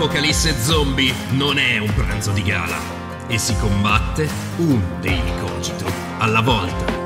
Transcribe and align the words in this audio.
L'apocalisse 0.00 0.58
zombie 0.58 1.12
non 1.32 1.58
è 1.58 1.76
un 1.76 1.92
pranzo 1.92 2.30
di 2.30 2.42
gala 2.42 2.78
e 3.26 3.36
si 3.36 3.54
combatte 3.58 4.26
un 4.56 4.80
daily 4.98 5.38
cogito 5.38 5.84
alla 6.16 6.40
volta. 6.40 6.99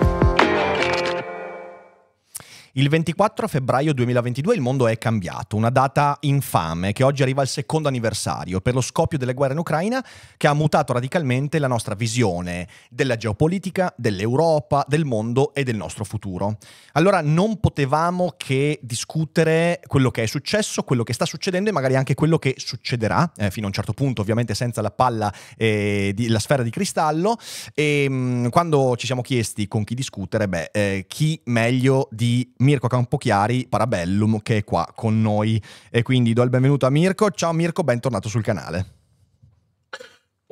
Il 2.77 2.89
24 2.89 3.47
febbraio 3.47 3.95
2022 3.95 4.57
il 4.57 4.61
mondo 4.61 4.89
è 4.89 4.99
cambiato, 4.99 5.55
una 5.55 5.71
data 5.71 6.17
infame 6.23 6.93
che 6.93 7.05
oggi 7.05 7.23
arriva 7.23 7.41
al 7.41 7.47
secondo 7.47 7.87
anniversario 7.87 8.61
per 8.61 8.75
lo 8.75 8.81
scoppio 8.81 9.17
delle 9.17 9.33
guerre 9.33 9.53
in 9.53 9.61
Ucraina 9.61 10.05
che 10.37 10.49
ha 10.49 10.55
mutato 10.55 10.93
radicalmente 10.93 11.61
la 11.61 11.69
nostra 11.69 11.95
visione 11.95 12.67
della 12.91 13.17
geopolitica, 13.17 13.95
dell'Europa, 13.97 14.85
del 14.89 15.05
mondo 15.05 15.55
e 15.55 15.63
del 15.63 15.77
nostro 15.77 16.03
futuro. 16.03 16.59
Allora 16.95 17.21
non 17.21 17.61
potevamo 17.61 18.35
che 18.37 18.81
discutere 18.83 19.81
quello 19.87 20.11
che 20.11 20.25
è 20.25 20.27
successo, 20.27 20.83
quello 20.83 21.05
che 21.05 21.13
sta 21.13 21.27
succedendo 21.27 21.71
e 21.71 21.73
magari 21.73 21.95
anche 21.95 22.15
quello 22.15 22.39
che 22.39 22.55
succederà, 22.57 23.31
eh, 23.37 23.53
fino 23.53 23.67
a 23.67 23.69
un 23.69 23.75
certo 23.75 23.93
punto 23.93 24.21
ovviamente 24.21 24.53
senza 24.57 24.83
la 24.83 24.91
palla 24.91 25.33
eh, 25.57 26.13
la 26.27 26.41
sfera 26.41 26.65
di 26.65 26.71
cristallo. 26.71 27.37
E 27.73 28.09
mh, 28.09 28.15
mm, 28.15 28.49
quando 28.49 28.97
ci 28.97 29.07
siamo 29.07 29.23
chiesti 29.23 29.69
con 29.69 29.85
chi 29.85 29.95
discutere, 29.95 30.49
beh, 30.49 30.71
eh, 30.73 31.05
chi 31.07 31.41
meglio 31.45 32.09
di 32.11 32.53
Mirko 32.65 32.89
Campochiari, 32.89 33.67
Parabellum, 33.69 34.41
che 34.43 34.59
è 34.59 34.65
qua 34.65 34.91
con 34.95 35.21
noi. 35.21 35.63
E 35.91 36.03
quindi 36.03 36.33
do 36.33 36.43
il 36.43 36.51
benvenuto 36.51 36.87
a 36.87 36.91
Mirko. 36.91 37.31
Ciao 37.31 37.53
Mirko, 37.53 37.85
bentornato 37.85 38.29
sul 38.29 38.43
canale. 38.43 39.04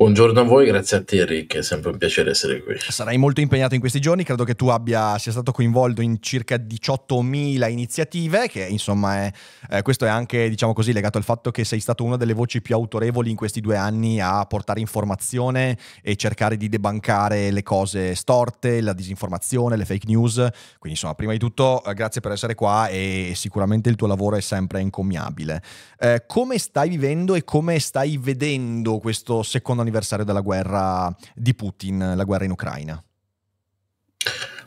Buongiorno 0.02 0.40
a 0.40 0.42
voi, 0.42 0.66
grazie 0.66 0.96
a 0.96 1.04
te 1.04 1.24
Rick, 1.24 1.58
è 1.58 1.62
sempre 1.62 1.92
un 1.92 1.96
piacere 1.96 2.30
essere 2.30 2.60
qui. 2.60 2.74
Sarai 2.76 3.18
molto 3.18 3.40
impegnato 3.40 3.74
in 3.74 3.80
questi 3.80 4.00
giorni, 4.00 4.24
credo 4.24 4.42
che 4.42 4.56
tu 4.56 4.66
abbia, 4.66 5.16
sia 5.18 5.30
stato 5.30 5.52
coinvolto 5.52 6.02
in 6.02 6.20
circa 6.20 6.56
18.000 6.56 7.70
iniziative, 7.70 8.48
che 8.48 8.66
insomma 8.66 9.18
è, 9.18 9.32
eh, 9.70 9.82
questo 9.82 10.04
è 10.04 10.08
anche 10.08 10.48
diciamo 10.48 10.72
così, 10.72 10.92
legato 10.92 11.18
al 11.18 11.24
fatto 11.24 11.52
che 11.52 11.62
sei 11.62 11.78
stato 11.78 12.02
una 12.02 12.16
delle 12.16 12.32
voci 12.32 12.60
più 12.60 12.74
autorevoli 12.74 13.30
in 13.30 13.36
questi 13.36 13.60
due 13.60 13.76
anni 13.76 14.20
a 14.20 14.44
portare 14.44 14.80
informazione 14.80 15.78
e 16.02 16.16
cercare 16.16 16.56
di 16.56 16.68
debancare 16.68 17.52
le 17.52 17.62
cose 17.62 18.16
storte, 18.16 18.80
la 18.80 18.94
disinformazione, 18.94 19.76
le 19.76 19.84
fake 19.84 20.08
news. 20.08 20.34
Quindi 20.34 20.98
insomma, 20.98 21.14
prima 21.14 21.30
di 21.30 21.38
tutto 21.38 21.80
eh, 21.84 21.94
grazie 21.94 22.20
per 22.20 22.32
essere 22.32 22.56
qua 22.56 22.88
e 22.88 23.34
sicuramente 23.36 23.88
il 23.88 23.94
tuo 23.94 24.08
lavoro 24.08 24.34
è 24.34 24.40
sempre 24.40 24.80
incommiabile. 24.80 25.62
Eh, 25.96 26.24
come 26.26 26.58
stai 26.58 26.88
vivendo 26.88 27.36
e 27.36 27.44
come 27.44 27.78
stai 27.78 28.18
vedendo 28.18 28.98
questo 28.98 29.44
secondo 29.44 29.74
anniversario? 29.74 29.90
Anniversario 29.92 30.24
della 30.24 30.40
guerra 30.40 31.14
di 31.34 31.54
Putin, 31.54 32.14
la 32.16 32.24
guerra 32.24 32.44
in 32.44 32.50
Ucraina? 32.52 33.04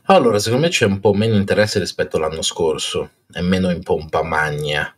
Allora, 0.07 0.37
secondo 0.37 0.65
me 0.65 0.71
c'è 0.71 0.85
un 0.85 0.99
po' 0.99 1.13
meno 1.13 1.35
interesse 1.35 1.79
rispetto 1.79 2.17
all'anno 2.17 2.43
scorso, 2.43 3.09
è 3.31 3.41
meno 3.41 3.71
in 3.71 3.81
pompa 3.81 4.21
magna, 4.21 4.95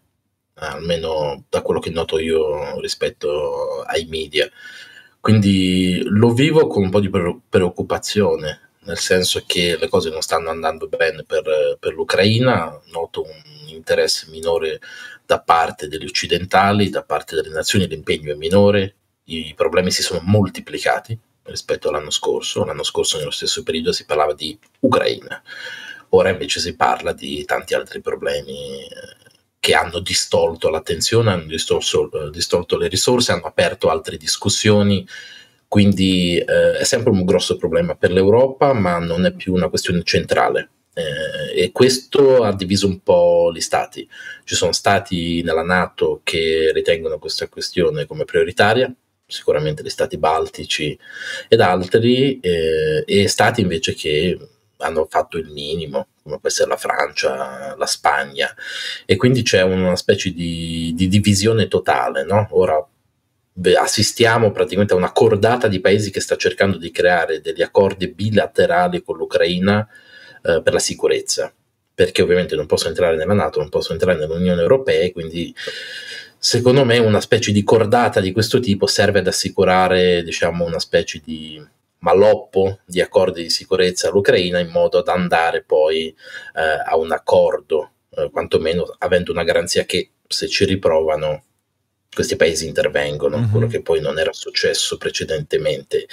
almeno 0.56 1.46
da 1.50 1.62
quello 1.62 1.80
che 1.80 1.92
noto 1.92 2.20
io 2.20 2.80
rispetto 2.82 3.84
ai 3.84 4.06
media. 4.06 4.50
Quindi 5.22 6.02
lo 6.04 6.34
vivo 6.34 6.68
con 6.68 6.84
un 6.84 6.90
po' 6.90 7.00
di 7.00 7.10
preoccupazione, 7.10 8.72
nel 8.82 8.98
senso 8.98 9.44
che 9.46 9.78
le 9.80 9.88
cose 9.88 10.10
non 10.10 10.22
stanno 10.22 10.50
andando 10.50 10.88
bene 10.88 11.24
per, 11.24 11.78
per 11.80 11.94
l'Ucraina, 11.94 12.78
noto 12.92 13.24
un 13.24 13.68
interesse 13.68 14.28
minore 14.30 14.80
da 15.26 15.40
parte 15.40 15.88
degli 15.88 16.06
occidentali, 16.06 16.90
da 16.90 17.04
parte 17.04 17.36
delle 17.36 17.50
nazioni 17.50 17.88
l'impegno 17.88 18.34
è 18.34 18.36
minore, 18.36 18.97
i 19.28 19.54
problemi 19.56 19.92
si 19.92 20.02
sono 20.02 20.22
moltiplicati 20.24 21.18
rispetto 21.44 21.90
all'anno 21.90 22.10
scorso. 22.12 22.64
L'anno 22.64 22.84
scorso 22.84 23.18
nello 23.18 23.32
stesso 23.32 23.64
periodo 23.64 23.92
si 23.92 24.06
parlava 24.06 24.34
di 24.34 24.58
Ucraina, 24.82 25.42
ora 26.10 26.30
invece 26.30 26.60
si 26.60 26.76
parla 26.76 27.14
di 27.14 27.44
tanti 27.46 27.74
altri 27.74 28.02
problemi 28.02 28.82
eh, 28.84 28.90
che 29.60 29.74
hanno 29.74 30.00
distolto 30.00 30.70
l'attenzione, 30.70 31.32
hanno 31.32 31.46
distolto, 31.46 32.28
eh, 32.28 32.30
distolto 32.30 32.78
le 32.78 32.88
risorse, 32.88 33.32
hanno 33.32 33.48
aperto 33.48 33.90
altre 33.90 34.18
discussioni. 34.18 35.06
Quindi 35.68 36.38
eh, 36.38 36.78
è 36.78 36.84
sempre 36.86 37.12
un 37.12 37.26
grosso 37.26 37.58
problema 37.58 37.96
per 37.96 38.12
l'Europa, 38.12 38.72
ma 38.74 39.00
non 39.00 39.26
è 39.26 39.34
più 39.34 39.54
una 39.54 39.68
questione 39.68 40.02
centrale. 40.04 40.70
Eh, 40.94 41.64
e 41.64 41.72
questo 41.74 42.44
ha 42.44 42.56
diviso 42.56 42.88
un 42.88 43.02
po' 43.02 43.52
gli 43.54 43.60
stati. 43.60 44.08
Ci 44.46 44.56
sono 44.56 44.72
stati 44.72 45.42
nella 45.44 45.64
Nato 45.64 46.22
che 46.24 46.72
ritengono 46.74 47.20
questa 47.20 47.50
questione 47.50 48.06
come 48.06 48.24
prioritaria, 48.24 48.92
sicuramente 49.28 49.84
gli 49.84 49.90
stati 49.90 50.18
baltici 50.18 50.98
ed 51.50 51.60
altri, 51.60 52.40
eh, 52.40 53.04
e 53.06 53.28
stati 53.28 53.62
invece 53.62 53.94
che 53.94 54.38
hanno 54.78 55.06
fatto 55.10 55.38
il 55.38 55.50
minimo, 55.50 56.08
come 56.24 56.40
può 56.40 56.48
essere 56.48 56.70
la 56.70 56.78
Francia, 56.78 57.76
la 57.78 57.86
Spagna, 57.86 58.54
e 59.06 59.16
quindi 59.16 59.42
c'è 59.42 59.62
una 59.62 59.96
specie 59.96 60.32
di, 60.32 60.94
di 60.96 61.08
divisione 61.08 61.68
totale. 61.68 62.24
No? 62.24 62.48
Ora 62.52 62.86
assistiamo 63.80 64.52
praticamente 64.52 64.94
a 64.94 64.98
una 64.98 65.12
cordata 65.12 65.68
di 65.68 65.80
paesi 65.80 66.12
che 66.12 66.20
sta 66.20 66.36
cercando 66.36 66.78
di 66.78 66.92
creare 66.92 67.42
degli 67.42 67.64
accordi 67.64 68.08
bilaterali 68.08 69.02
con 69.02 69.18
l'Ucraina 69.18 69.88
eh, 70.44 70.62
per 70.62 70.74
la 70.74 70.80
sicurezza, 70.80 71.52
perché 71.94 72.22
ovviamente 72.22 72.56
non 72.56 72.68
possono 72.68 72.92
entrare 72.92 73.16
nella 73.16 73.34
Nato, 73.34 73.60
non 73.60 73.70
possono 73.70 73.96
entrare 73.96 74.20
nell'Unione 74.20 74.62
Europea, 74.62 75.02
e 75.02 75.12
quindi 75.12 75.54
secondo 76.38 76.86
me 76.86 76.98
una 76.98 77.22
specie 77.22 77.52
di 77.52 77.64
cordata 77.64 78.20
di 78.20 78.32
questo 78.32 78.60
tipo 78.60 78.88
serve 78.88 79.20
ad 79.20 79.28
assicurare 79.28 80.24
diciamo, 80.24 80.66
una 80.66 80.80
specie 80.80 81.22
di 81.24 81.62
maloppo 82.00 82.80
di 82.86 83.02
accordi 83.02 83.44
di 83.44 83.50
sicurezza 83.50 84.10
all'Ucraina 84.10 84.60
in 84.60 84.70
modo 84.70 85.02
da 85.02 85.14
andare 85.14 85.64
poi 85.64 86.08
eh, 86.08 86.62
a 86.86 86.96
un 86.96 87.12
accordo, 87.12 87.92
eh, 88.12 88.30
quantomeno 88.32 88.86
avendo 89.00 89.32
una 89.32 89.44
garanzia 89.44 89.84
che 89.84 90.12
se 90.28 90.48
ci 90.48 90.66
riprovano 90.66 91.44
questi 92.14 92.36
paesi 92.36 92.66
intervengono, 92.66 93.38
mm-hmm. 93.38 93.52
quello 93.52 93.68
che 93.68 93.82
poi 93.82 94.02
non 94.02 94.18
era 94.18 94.34
successo 94.34 94.98
precedentemente. 94.98 96.08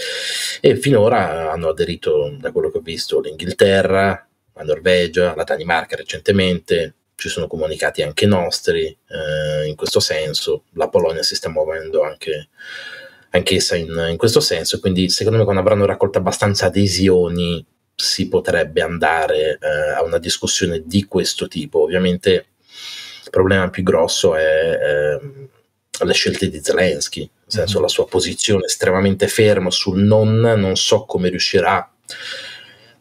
E 0.60 0.76
finora 0.76 1.50
hanno 1.50 1.68
aderito, 1.68 2.36
da 2.38 2.52
quello 2.52 2.70
che 2.70 2.78
ho 2.78 2.82
visto, 2.82 3.20
l'Inghilterra, 3.20 4.28
la 4.52 4.62
Norvegia, 4.62 5.34
la 5.34 5.44
Danimarca 5.44 5.96
recentemente, 5.96 6.94
ci 7.16 7.28
sono 7.28 7.46
comunicati 7.46 8.02
anche 8.02 8.26
nostri 8.26 8.84
eh, 8.84 9.66
in 9.66 9.74
questo 9.76 10.00
senso, 10.00 10.64
la 10.72 10.88
Polonia 10.88 11.22
si 11.22 11.34
sta 11.34 11.48
muovendo 11.48 12.02
anche 12.02 12.48
anch'essa 13.30 13.76
in, 13.76 14.08
in, 14.10 14.16
questo 14.16 14.40
senso, 14.40 14.78
quindi 14.78 15.08
secondo 15.08 15.38
me 15.38 15.44
quando 15.44 15.60
avranno 15.60 15.86
raccolto 15.86 16.18
abbastanza 16.18 16.66
adesioni 16.66 17.64
si 17.94 18.28
potrebbe 18.28 18.80
andare 18.80 19.58
eh, 19.60 19.92
a 19.96 20.02
una 20.02 20.18
discussione 20.18 20.82
di 20.84 21.04
questo 21.04 21.48
tipo. 21.48 21.82
Ovviamente 21.82 22.46
il 23.24 23.30
problema 23.30 23.70
più 23.70 23.82
grosso 23.82 24.34
è 24.36 24.78
eh, 24.80 25.20
le 26.04 26.12
scelte 26.12 26.48
di 26.48 26.60
Zelensky, 26.62 27.20
nel 27.20 27.30
senso 27.46 27.74
mm-hmm. 27.74 27.82
la 27.82 27.88
sua 27.88 28.06
posizione 28.06 28.64
estremamente 28.66 29.28
ferma 29.28 29.70
sul 29.70 30.02
non, 30.02 30.38
non 30.38 30.76
so 30.76 31.04
come 31.04 31.28
riuscirà 31.28 31.88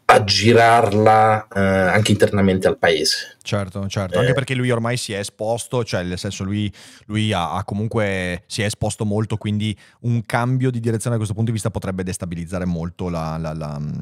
a 0.06 0.22
girarla 0.22 1.48
eh, 1.48 1.60
anche 1.60 2.12
internamente 2.12 2.68
al 2.68 2.78
paese. 2.78 3.36
Certo, 3.44 3.86
certo, 3.88 4.16
eh. 4.16 4.20
anche 4.20 4.32
perché 4.32 4.54
lui 4.54 4.70
ormai 4.70 4.96
si 4.96 5.12
è 5.12 5.18
esposto, 5.18 5.84
cioè 5.84 6.02
nel 6.02 6.18
senso 6.18 6.44
lui, 6.44 6.72
lui 7.06 7.30
ha, 7.32 7.52
ha, 7.52 7.64
comunque 7.64 8.42
si 8.46 8.62
è 8.62 8.64
esposto 8.64 9.04
molto, 9.04 9.36
quindi 9.36 9.76
un 10.00 10.24
cambio 10.24 10.70
di 10.70 10.80
direzione 10.80 11.10
da 11.10 11.16
questo 11.16 11.34
punto 11.34 11.50
di 11.50 11.56
vista 11.56 11.70
potrebbe 11.70 12.02
destabilizzare 12.02 12.64
molto 12.64 13.10
la, 13.10 13.36
la, 13.36 13.52
la, 13.52 13.78
mm, 13.78 13.92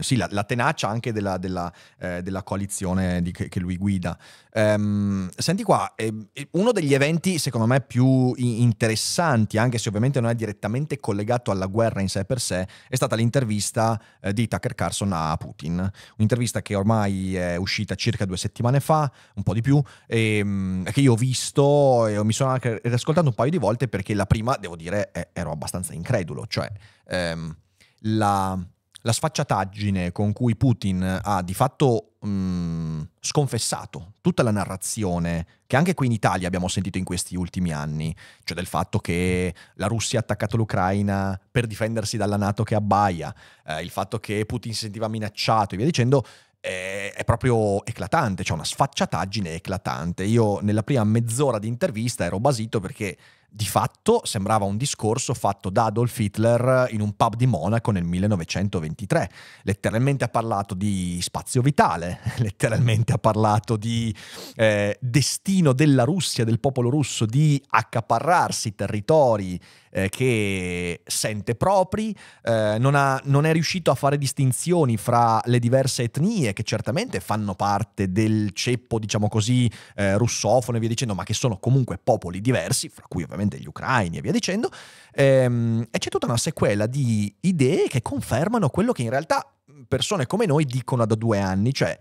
sì, 0.00 0.16
la 0.16 0.44
tenacia 0.44 0.88
anche 0.88 1.12
della, 1.12 1.38
della, 1.38 1.72
eh, 1.98 2.22
della 2.22 2.42
coalizione 2.42 3.22
di, 3.22 3.32
che, 3.32 3.48
che, 3.48 3.58
lui 3.58 3.78
guida. 3.78 4.18
Um, 4.52 5.30
senti 5.34 5.62
qua, 5.62 5.94
eh, 5.96 6.12
uno 6.52 6.72
degli 6.72 6.92
eventi 6.92 7.38
secondo 7.38 7.66
me 7.66 7.80
più 7.80 8.34
interessanti, 8.36 9.56
anche 9.56 9.78
se 9.78 9.88
ovviamente 9.88 10.20
non 10.20 10.28
è 10.28 10.34
direttamente 10.34 11.00
collegato 11.00 11.50
alla 11.50 11.66
guerra 11.66 12.02
in 12.02 12.08
sé 12.08 12.26
per 12.26 12.38
sé, 12.38 12.68
è 12.88 12.96
stata 12.96 13.16
l'intervista 13.16 14.00
eh, 14.20 14.32
di 14.34 14.46
Tucker 14.46 14.74
Carlson 14.74 15.12
a 15.12 15.33
Putin, 15.36 15.90
un'intervista 16.16 16.62
che 16.62 16.74
ormai 16.74 17.36
è 17.36 17.56
uscita 17.56 17.94
circa 17.94 18.24
due 18.24 18.36
settimane 18.36 18.80
fa, 18.80 19.10
un 19.34 19.42
po' 19.42 19.54
di 19.54 19.60
più, 19.60 19.82
e, 20.06 20.38
ehm, 20.38 20.84
che 20.84 21.00
io 21.00 21.12
ho 21.12 21.16
visto 21.16 22.06
e 22.06 22.22
mi 22.24 22.32
sono 22.32 22.50
anche 22.50 22.80
riascoltato 22.82 23.28
un 23.28 23.34
paio 23.34 23.50
di 23.50 23.58
volte 23.58 23.88
perché 23.88 24.14
la 24.14 24.26
prima, 24.26 24.56
devo 24.56 24.76
dire, 24.76 25.10
ero 25.32 25.50
abbastanza 25.50 25.92
incredulo, 25.92 26.46
cioè 26.46 26.70
ehm, 27.06 27.56
la, 28.00 28.58
la, 29.02 29.12
sfacciataggine 29.12 30.12
con 30.12 30.32
cui 30.32 30.56
Putin 30.56 31.20
ha 31.22 31.42
di 31.42 31.54
fatto 31.54 32.13
mm, 32.26 33.02
sconfessato 33.20 34.14
tutta 34.20 34.42
la 34.42 34.50
narrazione 34.50 35.46
che 35.66 35.76
anche 35.76 35.94
qui 35.94 36.06
in 36.06 36.12
Italia 36.12 36.46
abbiamo 36.46 36.68
sentito 36.68 36.98
in 36.98 37.04
questi 37.04 37.36
ultimi 37.36 37.72
anni, 37.72 38.14
cioè 38.44 38.56
del 38.56 38.66
fatto 38.66 38.98
che 38.98 39.54
la 39.74 39.86
Russia 39.86 40.18
ha 40.18 40.22
attaccato 40.22 40.56
l'Ucraina 40.56 41.38
per 41.50 41.66
difendersi 41.66 42.16
dalla 42.16 42.36
Nato 42.36 42.62
che 42.62 42.74
abbaia, 42.74 43.34
eh, 43.66 43.82
il 43.82 43.90
fatto 43.90 44.18
che 44.18 44.44
Putin 44.46 44.72
si 44.72 44.80
sentiva 44.80 45.08
minacciato 45.08 45.74
e 45.74 45.76
via 45.76 45.86
dicendo, 45.86 46.24
è, 46.60 47.12
è 47.14 47.24
proprio 47.24 47.84
eclatante, 47.84 48.42
c'è 48.42 48.48
cioè 48.48 48.56
una 48.56 48.64
sfacciataggine 48.64 49.54
eclatante. 49.54 50.24
Io 50.24 50.60
nella 50.60 50.82
prima 50.82 51.04
mezz'ora 51.04 51.58
di 51.58 51.68
intervista 51.68 52.24
ero 52.24 52.40
basito 52.40 52.80
perché 52.80 53.16
di 53.56 53.66
fatto 53.66 54.22
sembrava 54.24 54.64
un 54.64 54.76
discorso 54.76 55.32
fatto 55.32 55.70
da 55.70 55.84
Adolf 55.84 56.18
Hitler 56.18 56.88
in 56.90 57.00
un 57.00 57.14
pub 57.14 57.36
di 57.36 57.46
Monaco 57.46 57.92
nel 57.92 58.02
1923. 58.02 59.30
Letteralmente 59.62 60.24
ha 60.24 60.28
parlato 60.28 60.74
di 60.74 61.20
spazio 61.22 61.62
vitale, 61.62 62.18
letteralmente 62.38 63.12
ha 63.12 63.18
parlato 63.18 63.76
di 63.76 64.12
eh, 64.56 64.98
destino 65.00 65.72
della 65.72 66.02
Russia, 66.02 66.42
del 66.42 66.58
popolo 66.58 66.90
russo, 66.90 67.26
di 67.26 67.62
accaparrarsi 67.68 68.74
territori 68.74 69.60
eh, 69.94 70.08
che 70.08 71.02
sente 71.06 71.54
propri, 71.54 72.14
eh, 72.42 72.76
non, 72.80 72.96
ha, 72.96 73.20
non, 73.24 73.46
è 73.46 73.52
riuscito 73.52 73.92
a 73.92 73.94
fare 73.94 74.18
distinzioni 74.18 74.96
fra 74.96 75.40
le 75.44 75.60
diverse 75.60 76.02
etnie 76.02 76.52
che 76.52 76.64
certamente 76.64 77.20
fanno 77.20 77.54
parte 77.54 78.10
del 78.10 78.50
ceppo, 78.52 78.98
diciamo 78.98 79.28
così, 79.28 79.70
eh, 79.94 80.18
russofono 80.18 80.76
e 80.76 80.80
via 80.80 80.88
dicendo, 80.88 81.14
ma 81.14 81.22
che 81.22 81.34
sono 81.34 81.58
comunque 81.58 81.98
popoli 82.02 82.40
diversi, 82.40 82.88
fra 82.88 83.04
cui 83.08 83.22
ovviamente 83.22 83.56
gli 83.58 83.66
ucraini 83.66 84.18
e 84.18 84.20
via 84.20 84.32
dicendo, 84.32 84.68
ehm, 85.12 85.86
e 85.90 85.98
c'è 85.98 86.08
tutta 86.08 86.26
una 86.26 86.36
sequela 86.36 86.86
di 86.86 87.32
idee 87.40 87.86
che 87.86 88.02
confermano 88.02 88.68
quello 88.70 88.90
che 88.90 89.02
in 89.02 89.10
realtà 89.10 89.48
persone 89.86 90.26
come 90.26 90.46
noi 90.46 90.64
dicono 90.64 91.06
da 91.06 91.14
due 91.14 91.38
anni, 91.38 91.72
cioè 91.72 91.96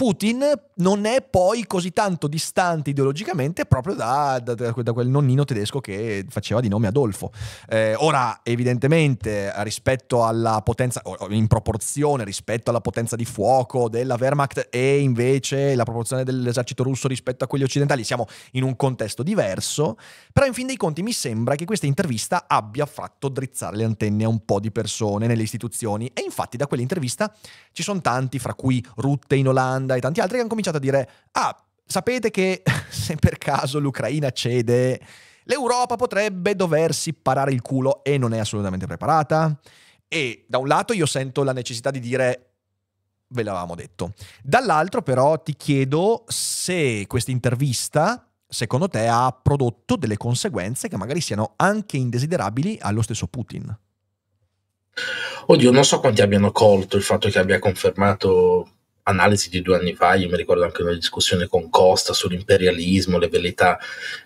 Putin 0.00 0.42
non 0.76 1.04
è 1.04 1.20
poi 1.20 1.66
così 1.66 1.92
tanto 1.92 2.26
distante 2.26 2.88
ideologicamente 2.88 3.66
proprio 3.66 3.94
da, 3.94 4.40
da, 4.42 4.54
da 4.54 4.92
quel 4.94 5.08
nonnino 5.08 5.44
tedesco 5.44 5.78
che 5.80 6.24
faceva 6.26 6.60
di 6.60 6.68
nome 6.68 6.86
Adolfo. 6.86 7.30
Eh, 7.68 7.94
ora, 7.98 8.40
evidentemente, 8.42 9.52
rispetto 9.56 10.24
alla 10.24 10.62
potenza, 10.62 11.02
in 11.28 11.46
proporzione 11.48 12.24
rispetto 12.24 12.70
alla 12.70 12.80
potenza 12.80 13.14
di 13.14 13.26
fuoco 13.26 13.90
della 13.90 14.16
Wehrmacht 14.18 14.68
e 14.70 15.00
invece 15.00 15.74
la 15.74 15.84
proporzione 15.84 16.24
dell'esercito 16.24 16.82
russo 16.82 17.06
rispetto 17.06 17.44
a 17.44 17.46
quelli 17.46 17.64
occidentali, 17.64 18.02
siamo 18.02 18.26
in 18.52 18.62
un 18.62 18.76
contesto 18.76 19.22
diverso, 19.22 19.98
però 20.32 20.46
in 20.46 20.54
fin 20.54 20.66
dei 20.66 20.78
conti 20.78 21.02
mi 21.02 21.12
sembra 21.12 21.56
che 21.56 21.66
questa 21.66 21.84
intervista 21.84 22.46
abbia 22.48 22.86
fatto 22.86 23.28
drizzare 23.28 23.76
le 23.76 23.84
antenne 23.84 24.24
a 24.24 24.28
un 24.28 24.46
po' 24.46 24.60
di 24.60 24.70
persone 24.70 25.26
nelle 25.26 25.42
istituzioni 25.42 26.10
e 26.14 26.22
infatti 26.22 26.56
da 26.56 26.66
quell'intervista 26.66 27.30
ci 27.72 27.82
sono 27.82 28.00
tanti, 28.00 28.38
fra 28.38 28.54
cui 28.54 28.82
Rutte 28.96 29.36
in 29.36 29.46
Olanda, 29.46 29.88
Olanda 29.90 29.96
e 29.96 30.00
tanti 30.00 30.20
altri 30.20 30.34
che 30.34 30.40
hanno 30.40 30.48
cominciato 30.48 30.76
a 30.76 30.80
dire, 30.80 31.08
ah, 31.32 31.64
sapete 31.84 32.30
che 32.30 32.62
se 32.88 33.16
per 33.16 33.38
caso 33.38 33.78
l'Ucraina 33.78 34.30
cede, 34.30 35.00
l'Europa 35.44 35.96
potrebbe 35.96 36.54
doversi 36.54 37.12
parare 37.12 37.52
il 37.52 37.62
culo 37.62 38.04
e 38.04 38.18
non 38.18 38.32
è 38.32 38.38
assolutamente 38.38 38.86
preparata? 38.86 39.58
E 40.08 40.44
da 40.48 40.58
un 40.58 40.66
lato 40.66 40.92
io 40.92 41.06
sento 41.06 41.42
la 41.42 41.52
necessità 41.52 41.90
di 41.90 42.00
dire 42.00 42.46
ve 43.28 43.42
l'avevamo 43.44 43.76
detto. 43.76 44.12
Dall'altro 44.42 45.02
però 45.02 45.40
ti 45.40 45.54
chiedo 45.56 46.24
se 46.26 47.04
questa 47.06 47.30
intervista, 47.30 48.28
secondo 48.48 48.88
te, 48.88 49.06
ha 49.06 49.30
prodotto 49.40 49.94
delle 49.94 50.16
conseguenze 50.16 50.88
che 50.88 50.96
magari 50.96 51.20
siano 51.20 51.52
anche 51.56 51.96
indesiderabili 51.96 52.78
allo 52.80 53.02
stesso 53.02 53.28
Putin. 53.28 53.76
Oddio, 55.46 55.70
non 55.70 55.84
so 55.84 56.00
quanti 56.00 56.22
abbiano 56.22 56.50
colto 56.50 56.96
il 56.96 57.02
fatto 57.02 57.28
che 57.28 57.38
abbia 57.38 57.60
confermato 57.60 58.68
analisi 59.04 59.50
di 59.50 59.62
due 59.62 59.76
anni 59.76 59.94
fa, 59.94 60.14
io 60.14 60.28
mi 60.28 60.36
ricordo 60.36 60.64
anche 60.64 60.82
una 60.82 60.94
discussione 60.94 61.46
con 61.46 61.70
Costa 61.70 62.12
sull'imperialismo, 62.12 63.18
le 63.18 63.28
velleità 63.28 63.78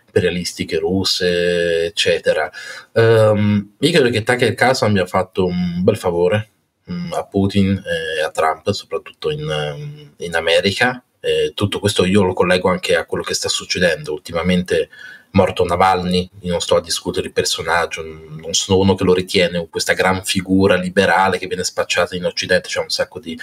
imperialistiche 0.06 0.78
russe, 0.78 1.86
eccetera. 1.86 2.50
Um, 2.92 3.74
io 3.80 3.90
credo 3.90 4.10
che 4.10 4.22
Tucker 4.22 4.54
Carlson 4.54 4.90
abbia 4.90 5.06
fatto 5.06 5.44
un 5.46 5.82
bel 5.82 5.96
favore 5.96 6.50
um, 6.86 7.12
a 7.14 7.24
Putin 7.24 7.70
e 7.70 8.22
a 8.22 8.30
Trump, 8.30 8.70
soprattutto 8.70 9.30
in, 9.30 9.42
um, 9.42 10.12
in 10.18 10.34
America. 10.36 11.02
E 11.18 11.52
tutto 11.54 11.80
questo 11.80 12.04
io 12.04 12.22
lo 12.22 12.34
collego 12.34 12.68
anche 12.68 12.94
a 12.94 13.06
quello 13.06 13.24
che 13.24 13.34
sta 13.34 13.48
succedendo 13.48 14.12
ultimamente 14.12 14.88
morto 15.34 15.64
Navalny, 15.64 16.28
io 16.40 16.52
non 16.52 16.60
sto 16.60 16.76
a 16.76 16.80
discutere 16.80 17.26
il 17.26 17.32
personaggio, 17.32 18.02
non 18.02 18.52
sono 18.52 18.78
uno 18.78 18.94
che 18.94 19.04
lo 19.04 19.14
ritiene 19.14 19.66
questa 19.68 19.92
gran 19.92 20.24
figura 20.24 20.76
liberale 20.76 21.38
che 21.38 21.46
viene 21.46 21.64
spacciata 21.64 22.16
in 22.16 22.24
Occidente, 22.24 22.68
c'è 22.68 22.80
un 22.80 22.88
sacco 22.88 23.18
di 23.18 23.38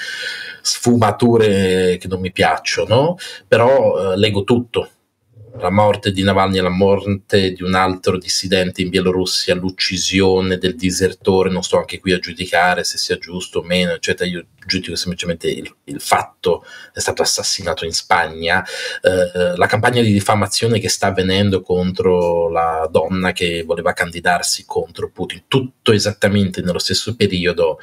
sfumature 0.61 1.97
che 1.97 2.07
non 2.07 2.21
mi 2.21 2.31
piacciono, 2.31 3.17
però 3.47 4.13
eh, 4.13 4.17
leggo 4.17 4.43
tutto, 4.43 4.89
la 5.59 5.69
morte 5.69 6.11
di 6.11 6.23
Navalny 6.23 6.57
e 6.57 6.61
la 6.61 6.69
morte 6.69 7.51
di 7.51 7.63
un 7.63 7.75
altro 7.75 8.17
dissidente 8.17 8.81
in 8.81 8.89
Bielorussia, 8.89 9.55
l'uccisione 9.55 10.57
del 10.57 10.75
disertore, 10.75 11.49
non 11.49 11.63
sto 11.63 11.77
anche 11.77 11.99
qui 11.99 12.13
a 12.13 12.19
giudicare 12.19 12.83
se 12.83 12.97
sia 12.97 13.17
giusto 13.17 13.59
o 13.59 13.63
meno, 13.63 13.91
eccetera, 13.91 14.29
io 14.29 14.45
giudico 14.65 14.95
semplicemente 14.95 15.49
il, 15.49 15.73
il 15.85 15.99
fatto 15.99 16.63
è 16.93 16.99
stato 16.99 17.21
assassinato 17.21 17.85
in 17.85 17.91
Spagna, 17.91 18.63
eh, 19.01 19.55
la 19.55 19.65
campagna 19.65 20.01
di 20.01 20.11
diffamazione 20.11 20.79
che 20.79 20.89
sta 20.89 21.07
avvenendo 21.07 21.61
contro 21.61 22.49
la 22.49 22.87
donna 22.89 23.31
che 23.31 23.63
voleva 23.63 23.93
candidarsi 23.93 24.63
contro 24.65 25.09
Putin, 25.09 25.43
tutto 25.47 25.91
esattamente 25.91 26.61
nello 26.61 26.79
stesso 26.79 27.15
periodo 27.15 27.79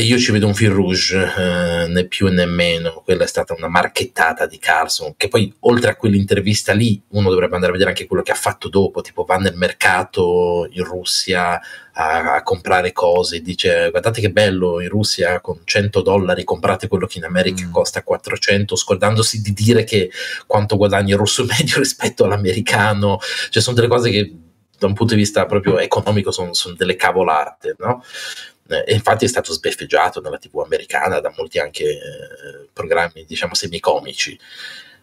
io 0.00 0.18
ci 0.18 0.30
vedo 0.30 0.46
un 0.46 0.54
fil 0.54 0.70
rouge, 0.70 1.16
eh, 1.16 1.86
né 1.88 2.06
più 2.06 2.28
né 2.28 2.44
meno. 2.44 3.02
Quella 3.04 3.24
è 3.24 3.26
stata 3.26 3.54
una 3.54 3.68
marchettata 3.68 4.46
di 4.46 4.58
Carlson. 4.58 5.14
Che 5.16 5.28
poi, 5.28 5.52
oltre 5.60 5.90
a 5.90 5.96
quell'intervista 5.96 6.72
lì, 6.72 7.00
uno 7.08 7.30
dovrebbe 7.30 7.54
andare 7.54 7.70
a 7.70 7.74
vedere 7.74 7.90
anche 7.90 8.06
quello 8.06 8.22
che 8.22 8.32
ha 8.32 8.36
fatto 8.36 8.68
dopo. 8.68 9.00
Tipo, 9.00 9.24
va 9.24 9.36
nel 9.36 9.54
mercato 9.56 10.68
in 10.70 10.84
Russia 10.84 11.58
a, 11.92 12.34
a 12.34 12.42
comprare 12.42 12.92
cose. 12.92 13.40
Dice: 13.40 13.88
Guardate 13.90 14.20
che 14.20 14.30
bello 14.30 14.80
in 14.80 14.88
Russia 14.88 15.40
con 15.40 15.60
100 15.64 16.02
dollari 16.02 16.44
comprate 16.44 16.88
quello 16.88 17.06
che 17.06 17.18
in 17.18 17.24
America 17.24 17.64
mm. 17.64 17.70
costa 17.70 18.02
400, 18.02 18.76
scordandosi 18.76 19.40
di 19.40 19.52
dire 19.52 19.84
che 19.84 20.10
quanto 20.46 20.76
guadagna 20.76 21.14
il 21.14 21.18
russo 21.18 21.44
medio 21.48 21.78
rispetto 21.78 22.24
all'americano. 22.24 23.18
Cioè, 23.48 23.62
sono 23.62 23.76
delle 23.76 23.88
cose 23.88 24.10
che 24.10 24.34
da 24.78 24.86
un 24.86 24.92
punto 24.92 25.14
di 25.14 25.20
vista 25.20 25.46
proprio 25.46 25.78
economico 25.78 26.30
sono, 26.30 26.52
sono 26.52 26.74
delle 26.74 26.96
cavolate, 26.96 27.76
no? 27.78 28.02
E 28.68 28.94
infatti 28.94 29.24
è 29.24 29.28
stato 29.28 29.52
sbeffeggiato 29.52 30.20
nella 30.20 30.38
tv 30.38 30.58
americana 30.58 31.20
da 31.20 31.32
molti 31.36 31.58
anche 31.58 31.84
eh, 31.84 32.68
programmi 32.72 33.24
diciamo 33.26 33.54
semicomici 33.54 34.38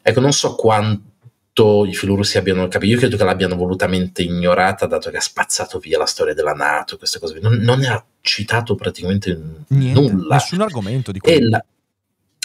ecco 0.01 0.19
non 0.19 0.33
so 0.33 0.55
quanto 0.55 1.85
i 1.85 1.93
filorussi 1.93 2.37
abbiano 2.37 2.67
capito 2.67 2.93
io 2.93 2.99
credo 2.99 3.17
che 3.17 3.23
l'abbiano 3.23 3.55
volutamente 3.55 4.21
ignorata 4.21 4.85
dato 4.85 5.09
che 5.09 5.17
ha 5.17 5.21
spazzato 5.21 5.79
via 5.79 5.97
la 5.97 6.05
storia 6.05 6.33
della 6.33 6.53
Nato 6.53 6.97
queste 6.97 7.19
cose 7.19 7.39
non, 7.39 7.53
non 7.55 7.79
ne 7.79 7.87
ha 7.87 8.03
citato 8.21 8.75
praticamente 8.75 9.39
Niente, 9.67 9.99
nulla 9.99 10.35
nessun 10.35 10.61
argomento 10.61 11.11
di 11.11 11.19
quello 11.19 11.63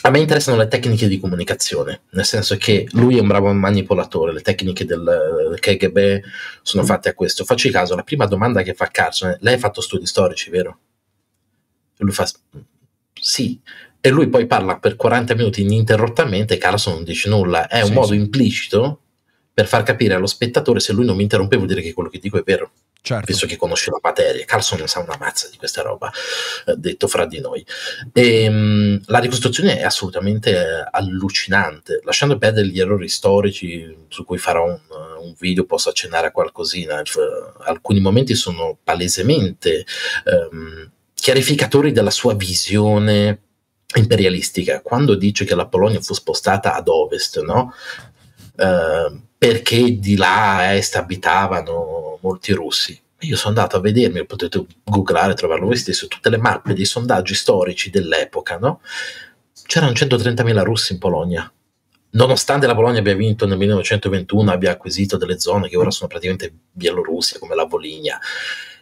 a 0.02 0.10
me 0.10 0.20
interessano 0.20 0.58
le 0.58 0.68
tecniche 0.68 1.08
di 1.08 1.18
comunicazione, 1.18 2.02
nel 2.10 2.24
senso 2.24 2.56
che 2.56 2.86
lui 2.92 3.16
è 3.16 3.20
un 3.20 3.26
bravo 3.26 3.52
manipolatore, 3.52 4.32
le 4.32 4.42
tecniche 4.42 4.84
del 4.84 5.56
KGB 5.58 6.20
sono 6.62 6.84
fatte 6.84 7.08
a 7.08 7.14
questo. 7.14 7.44
Facci 7.44 7.70
caso, 7.70 7.96
la 7.96 8.04
prima 8.04 8.26
domanda 8.26 8.62
che 8.62 8.74
fa 8.74 8.86
Carson 8.86 9.30
è, 9.30 9.36
lei 9.40 9.54
ha 9.54 9.58
fatto 9.58 9.80
studi 9.80 10.06
storici, 10.06 10.50
vero? 10.50 10.78
E 11.98 12.04
lui 12.04 12.12
fa 12.12 12.26
sì. 13.20 13.60
E 14.00 14.10
lui 14.10 14.28
poi 14.28 14.46
parla 14.46 14.78
per 14.78 14.96
40 14.96 15.34
minuti 15.34 15.62
ininterrottamente 15.62 16.54
e 16.54 16.58
Carlson 16.58 16.94
non 16.94 17.04
dice 17.04 17.28
nulla. 17.28 17.66
È 17.66 17.80
un 17.80 17.88
sì, 17.88 17.92
modo 17.92 18.12
sì. 18.12 18.14
implicito 18.14 19.00
per 19.52 19.66
far 19.66 19.82
capire 19.82 20.14
allo 20.14 20.26
spettatore 20.26 20.78
se 20.78 20.92
lui 20.92 21.04
non 21.04 21.16
mi 21.16 21.22
interrompe 21.22 21.56
vuol 21.56 21.68
dire 21.68 21.82
che 21.82 21.92
quello 21.92 22.08
che 22.08 22.20
dico 22.20 22.38
è 22.38 22.42
vero. 22.44 22.70
Certo. 23.00 23.26
Visto 23.26 23.46
che 23.46 23.56
conosce 23.56 23.90
la 23.90 23.98
materia. 24.02 24.44
Carlson 24.44 24.86
sa 24.86 25.00
una 25.00 25.16
mazza 25.18 25.48
di 25.48 25.56
questa 25.56 25.82
roba, 25.82 26.12
eh, 26.66 26.74
detto 26.76 27.08
fra 27.08 27.26
di 27.26 27.40
noi. 27.40 27.64
E, 28.12 28.42
ehm, 28.44 28.54
mh, 28.54 29.02
la 29.06 29.18
ricostruzione 29.18 29.78
è 29.78 29.84
assolutamente 29.84 30.50
eh, 30.50 30.88
allucinante, 30.90 32.00
lasciando 32.04 32.38
perdere 32.38 32.68
gli 32.68 32.78
errori 32.78 33.08
storici 33.08 33.96
su 34.08 34.24
cui 34.24 34.38
farò 34.38 34.64
un, 34.66 34.80
un 35.22 35.34
video, 35.38 35.64
posso 35.64 35.88
accennare 35.88 36.28
a 36.28 36.32
qualcosina. 36.32 37.02
alcuni 37.64 38.00
momenti 38.00 38.34
sono 38.34 38.78
palesemente... 38.82 39.84
Um, 40.24 40.90
chiarificatori 41.28 41.92
della 41.92 42.08
sua 42.08 42.34
visione 42.34 43.42
imperialistica. 43.96 44.80
Quando 44.80 45.14
dice 45.14 45.44
che 45.44 45.54
la 45.54 45.66
Polonia 45.66 46.00
fu 46.00 46.14
spostata 46.14 46.74
ad 46.74 46.88
ovest, 46.88 47.42
no? 47.42 47.74
Uh, 48.56 49.20
perché 49.36 49.98
di 49.98 50.16
là 50.16 50.56
a 50.56 50.72
est 50.72 50.96
abitavano 50.96 52.18
molti 52.22 52.52
russi. 52.52 52.98
Io 53.20 53.36
sono 53.36 53.54
andato 53.54 53.76
a 53.76 53.80
vedermi, 53.80 54.24
potete 54.24 54.64
googlare, 54.84 55.34
trovarlo 55.34 55.66
voi 55.66 55.76
stesso, 55.76 56.06
tutte 56.06 56.30
le 56.30 56.38
mappe 56.38 56.72
dei 56.72 56.86
sondaggi 56.86 57.34
storici 57.34 57.90
dell'epoca, 57.90 58.56
no? 58.56 58.80
C'erano 59.66 59.92
130.000 59.92 60.62
russi 60.62 60.94
in 60.94 60.98
Polonia. 60.98 61.52
Nonostante 62.12 62.66
la 62.66 62.74
Polonia 62.74 63.00
abbia 63.00 63.14
vinto 63.14 63.46
nel 63.46 63.58
1921, 63.58 64.50
abbia 64.50 64.70
acquisito 64.70 65.18
delle 65.18 65.38
zone 65.38 65.68
che 65.68 65.76
ora 65.76 65.90
sono 65.90 66.08
praticamente 66.08 66.50
Bielorussia, 66.72 67.38
come 67.38 67.54
la 67.54 67.64
Voligna. 67.66 68.18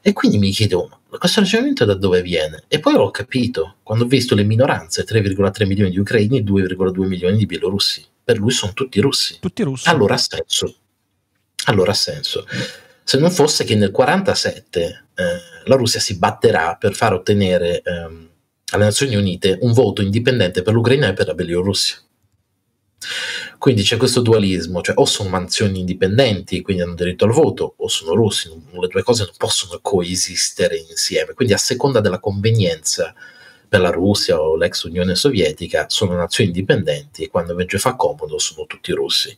E 0.06 0.12
quindi 0.12 0.38
mi 0.38 0.52
chiedo, 0.52 1.00
questo 1.18 1.40
ragionamento 1.40 1.84
da 1.84 1.94
dove 1.94 2.22
viene? 2.22 2.62
E 2.68 2.78
poi 2.78 2.92
l'ho 2.92 3.10
capito, 3.10 3.78
quando 3.82 4.04
ho 4.04 4.06
visto 4.06 4.36
le 4.36 4.44
minoranze, 4.44 5.04
3,3 5.04 5.66
milioni 5.66 5.90
di 5.90 5.98
ucraini 5.98 6.38
e 6.38 6.42
2,2 6.44 7.06
milioni 7.08 7.36
di 7.36 7.44
bielorussi. 7.44 8.06
Per 8.22 8.38
lui 8.38 8.52
sono 8.52 8.72
tutti 8.72 9.00
russi. 9.00 9.38
Tutti 9.40 9.64
russi. 9.64 9.88
Allora 9.88 10.14
ha 10.14 10.18
senso. 10.18 10.76
Allora 11.64 11.90
ha 11.90 11.94
senso. 11.94 12.46
Se 13.02 13.18
non 13.18 13.32
fosse 13.32 13.64
che 13.64 13.75
nel 13.75 13.90
1947 13.90 15.06
eh, 15.12 15.25
la 15.64 15.75
Russia 15.75 15.98
si 15.98 16.16
batterà 16.18 16.76
per 16.78 16.94
far 16.94 17.12
ottenere 17.12 17.82
ehm, 17.82 18.28
alle 18.75 18.84
Nazioni 18.84 19.16
Unite 19.16 19.58
un 19.62 19.72
voto 19.72 20.02
indipendente 20.02 20.62
per 20.62 20.72
l'Ucraina 20.72 21.08
e 21.08 21.14
per 21.14 21.26
la 21.26 21.34
Bielorussia. 21.34 21.96
Quindi 23.58 23.82
c'è 23.82 23.96
questo 23.96 24.20
dualismo, 24.20 24.80
cioè 24.80 24.94
o 24.98 25.04
sono 25.04 25.28
mansioni 25.28 25.80
indipendenti, 25.80 26.62
quindi 26.62 26.82
hanno 26.82 26.94
diritto 26.94 27.24
al 27.24 27.32
voto, 27.32 27.74
o 27.76 27.88
sono 27.88 28.14
russi, 28.14 28.48
le 28.48 28.86
due 28.88 29.02
cose 29.02 29.24
non 29.24 29.34
possono 29.36 29.78
coesistere 29.82 30.76
insieme. 30.76 31.34
Quindi 31.34 31.54
a 31.54 31.58
seconda 31.58 32.00
della 32.00 32.20
convenienza 32.20 33.14
per 33.68 33.80
la 33.80 33.90
Russia 33.90 34.40
o 34.40 34.56
l'ex 34.56 34.84
Unione 34.84 35.16
Sovietica 35.16 35.86
sono 35.88 36.14
nazioni 36.14 36.50
indipendenti 36.50 37.24
e 37.24 37.28
quando 37.28 37.52
invece 37.52 37.78
fa 37.78 37.96
comodo 37.96 38.38
sono 38.38 38.66
tutti 38.66 38.92
russi. 38.92 39.36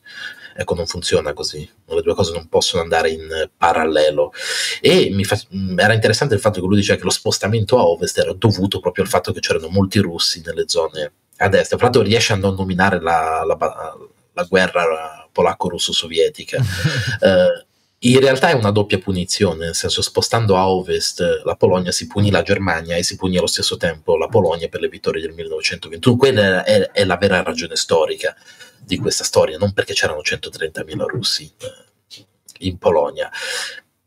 Ecco, 0.55 0.75
non 0.75 0.87
funziona 0.87 1.33
così, 1.33 1.69
le 1.87 2.03
due 2.03 2.15
cose 2.15 2.33
non 2.33 2.49
possono 2.49 2.83
andare 2.83 3.11
in 3.11 3.49
parallelo. 3.57 4.33
E 4.81 5.17
fa, 5.23 5.41
era 5.77 5.95
interessante 5.95 6.35
il 6.35 6.41
fatto 6.41 6.61
che 6.61 6.67
lui 6.67 6.77
diceva 6.77 6.99
che 6.99 7.05
lo 7.05 7.11
spostamento 7.11 7.79
a 7.79 7.85
ovest 7.85 8.19
era 8.19 8.33
dovuto 8.33 8.81
proprio 8.81 9.05
al 9.05 9.11
fatto 9.11 9.33
che 9.33 9.41
c'erano 9.41 9.69
molti 9.69 10.01
russi 10.01 10.43
nelle 10.45 10.65
zone 10.67 11.13
a 11.39 11.49
destra. 11.49 11.77
Fra 11.77 11.87
l'altro 11.87 12.03
riesce 12.03 12.33
a 12.33 12.37
non 12.37 12.55
nominare 12.55 13.01
la, 13.01 13.43
la, 13.45 13.97
la 14.33 14.43
guerra 14.45 15.29
polacco-russo-sovietica. 15.33 16.59
eh, 17.21 17.67
in 18.03 18.21
realtà 18.21 18.51
è 18.51 18.53
una 18.53 18.71
doppia 18.71 18.99
punizione, 18.99 19.67
nel 19.67 19.75
senso 19.75 20.03
spostando 20.03 20.57
a 20.57 20.69
ovest 20.69 21.43
la 21.45 21.57
Polonia 21.57 21.91
si 21.91 22.07
punì 22.07 22.31
la 22.31 22.43
Germania 22.43 22.95
e 22.95 23.03
si 23.03 23.17
punì 23.17 23.39
allo 23.39 23.49
stesso 23.49 23.77
tempo 23.77 24.17
la 24.17 24.29
Polonia 24.29 24.69
per 24.69 24.81
le 24.81 24.89
vittorie 24.89 25.21
del 25.21 25.33
1921. 25.33 26.17
Quella 26.17 26.65
è, 26.65 26.91
è 26.93 27.05
la 27.05 27.17
vera 27.17 27.43
ragione 27.43 27.75
storica 27.75 28.37
di 28.79 28.99
questa 28.99 29.25
storia, 29.25 29.59
non 29.59 29.73
perché 29.73 29.95
c'erano 29.95 30.21
130.000 30.21 31.07
russi 31.07 31.53
eh, 31.59 32.25
in 32.61 32.79
Polonia. 32.79 33.31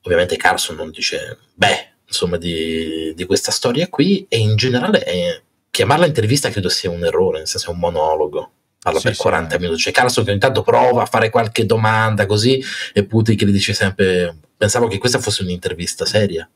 Ovviamente 0.03 0.37
Carlson 0.37 0.77
non 0.77 0.89
dice, 0.89 1.37
beh, 1.53 1.89
insomma, 2.07 2.37
di, 2.37 3.13
di 3.13 3.25
questa 3.25 3.51
storia 3.51 3.89
qui 3.89 4.25
e 4.29 4.37
in 4.37 4.55
generale 4.55 5.03
è, 5.03 5.41
chiamarla 5.71 6.05
intervista 6.05 6.49
credo 6.49 6.69
sia 6.69 6.91
un 6.91 7.03
errore, 7.03 7.39
nel 7.39 7.47
senso 7.47 7.71
è 7.71 7.73
un 7.73 7.79
monologo 7.79 8.51
parla 8.81 8.99
sì, 8.99 9.07
per 9.07 9.15
40 9.15 9.55
sì. 9.55 9.61
minuti. 9.61 9.81
C'è 9.81 9.91
Carlson 9.91 10.23
che 10.23 10.31
ogni 10.31 10.39
tanto 10.39 10.61
prova 10.63 11.03
a 11.03 11.05
fare 11.05 11.29
qualche 11.29 11.65
domanda 11.65 12.25
così 12.25 12.63
e 12.93 13.05
Putin 13.05 13.37
che 13.37 13.45
gli 13.45 13.51
dice 13.51 13.73
sempre 13.73 14.35
pensavo 14.57 14.87
che 14.87 14.97
questa 14.97 15.19
fosse 15.19 15.43
un'intervista 15.43 16.05
seria 16.05 16.47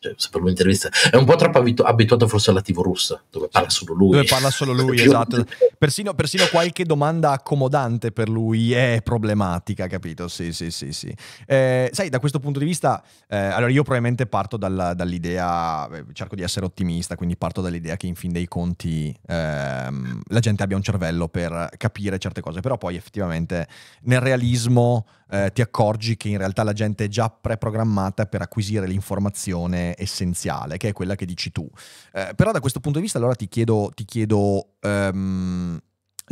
cioè, 0.00 0.14
per 0.30 0.40
un'intervista 0.40 0.88
è 1.10 1.16
un 1.16 1.26
po' 1.26 1.36
troppo 1.36 1.58
abitu- 1.58 1.86
abituato 1.86 2.26
forse 2.26 2.50
alla 2.50 2.62
TV 2.62 2.80
russa 2.80 3.22
dove 3.30 3.48
parla 3.48 3.68
solo 3.68 3.92
lui. 3.92 4.12
dove 4.12 4.24
parla 4.24 4.50
solo 4.50 4.72
lui 4.72 4.98
esatto. 5.00 5.44
persino, 5.76 6.14
persino, 6.14 6.46
qualche 6.46 6.84
domanda 6.84 7.32
accomodante 7.32 8.10
per 8.10 8.30
lui 8.30 8.72
è 8.72 9.02
problematica 9.04 9.86
capito? 9.86 10.26
Sì 10.28 10.52
sì 10.52 10.70
sì 10.70 10.92
sì. 10.92 11.14
Eh, 11.46 11.90
sai 11.92 12.08
da 12.08 12.18
questo 12.18 12.38
punto 12.38 12.58
di 12.58 12.64
vista 12.64 13.02
eh, 13.28 13.36
allora 13.36 13.70
io 13.70 13.82
probabilmente 13.82 14.26
parto 14.26 14.56
dalla, 14.56 14.94
dall'idea 14.94 15.86
eh, 15.90 16.04
cerco 16.14 16.34
di 16.34 16.42
essere 16.42 16.64
ottimista 16.64 17.14
quindi 17.14 17.36
parto 17.36 17.60
dall'idea 17.60 17.96
che 17.96 18.06
in 18.06 18.14
fin 18.14 18.32
dei 18.32 18.48
conti 18.48 19.14
ehm, 19.26 20.22
la 20.28 20.40
gente 20.40 20.62
abbia 20.62 20.76
un 20.76 20.82
cervello 20.82 21.28
per 21.28 21.68
capire 21.76 22.18
certe 22.18 22.40
cose 22.40 22.60
però 22.60 22.78
poi 22.78 22.96
effettivamente 22.96 23.68
nel 24.02 24.20
realismo 24.20 25.04
eh, 25.30 25.50
ti 25.52 25.60
accorgi 25.60 26.16
che 26.16 26.28
in 26.28 26.38
realtà 26.38 26.62
la 26.62 26.72
gente 26.72 27.04
è 27.04 27.08
già 27.08 27.30
preprogrammata 27.30 28.26
per 28.26 28.42
acquisire 28.42 28.86
l'informazione 28.86 29.94
essenziale, 29.96 30.76
che 30.76 30.88
è 30.88 30.92
quella 30.92 31.14
che 31.14 31.24
dici 31.24 31.52
tu. 31.52 31.68
Eh, 32.12 32.32
però 32.34 32.50
da 32.50 32.60
questo 32.60 32.80
punto 32.80 32.98
di 32.98 33.04
vista 33.04 33.18
allora 33.18 33.34
ti 33.34 33.48
chiedo, 33.48 33.90
ti 33.94 34.04
chiedo 34.04 34.76
um, 34.80 35.78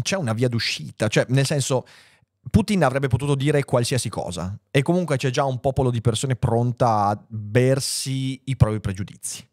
c'è 0.03 0.17
una 0.17 0.33
via 0.33 0.49
d'uscita? 0.49 1.09
Cioè, 1.09 1.27
nel 1.29 1.47
senso... 1.47 1.87
Putin 2.51 2.83
avrebbe 2.83 3.09
potuto 3.09 3.35
dire 3.35 3.63
qualsiasi 3.65 4.09
cosa 4.09 4.59
e 4.71 4.81
comunque 4.81 5.19
c'è 5.19 5.29
già 5.29 5.45
un 5.45 5.61
popolo 5.61 5.91
di 5.91 6.01
persone 6.01 6.35
pronta 6.35 7.09
a 7.09 7.25
bersi 7.29 8.41
i 8.45 8.57
propri 8.57 8.81
pregiudizi. 8.81 9.47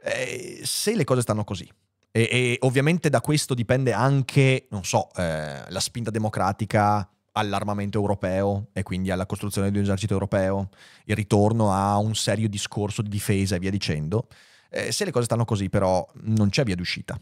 Eh, 0.00 0.60
se 0.62 0.94
le 0.94 1.02
cose 1.02 1.22
stanno 1.22 1.42
così, 1.42 1.68
e, 2.12 2.28
e, 2.30 2.56
ovviamente 2.60 3.10
da 3.10 3.20
questo 3.20 3.54
dipende 3.54 3.92
anche, 3.92 4.68
non 4.70 4.84
so, 4.84 5.08
eh, 5.16 5.64
la 5.68 5.80
spinta 5.80 6.12
democratica 6.12 7.08
all'armamento 7.36 7.98
europeo 7.98 8.68
e 8.72 8.82
quindi 8.82 9.10
alla 9.10 9.26
costruzione 9.26 9.70
di 9.70 9.78
un 9.78 9.84
esercito 9.84 10.12
europeo, 10.12 10.68
il 11.04 11.14
ritorno 11.14 11.72
a 11.72 11.96
un 11.98 12.14
serio 12.14 12.48
discorso 12.48 13.02
di 13.02 13.08
difesa 13.08 13.56
e 13.56 13.58
via 13.58 13.70
dicendo. 13.70 14.26
Eh, 14.70 14.90
se 14.90 15.04
le 15.04 15.12
cose 15.12 15.26
stanno 15.26 15.44
così 15.44 15.68
però 15.68 16.04
non 16.22 16.48
c'è 16.48 16.64
via 16.64 16.74
d'uscita 16.74 17.16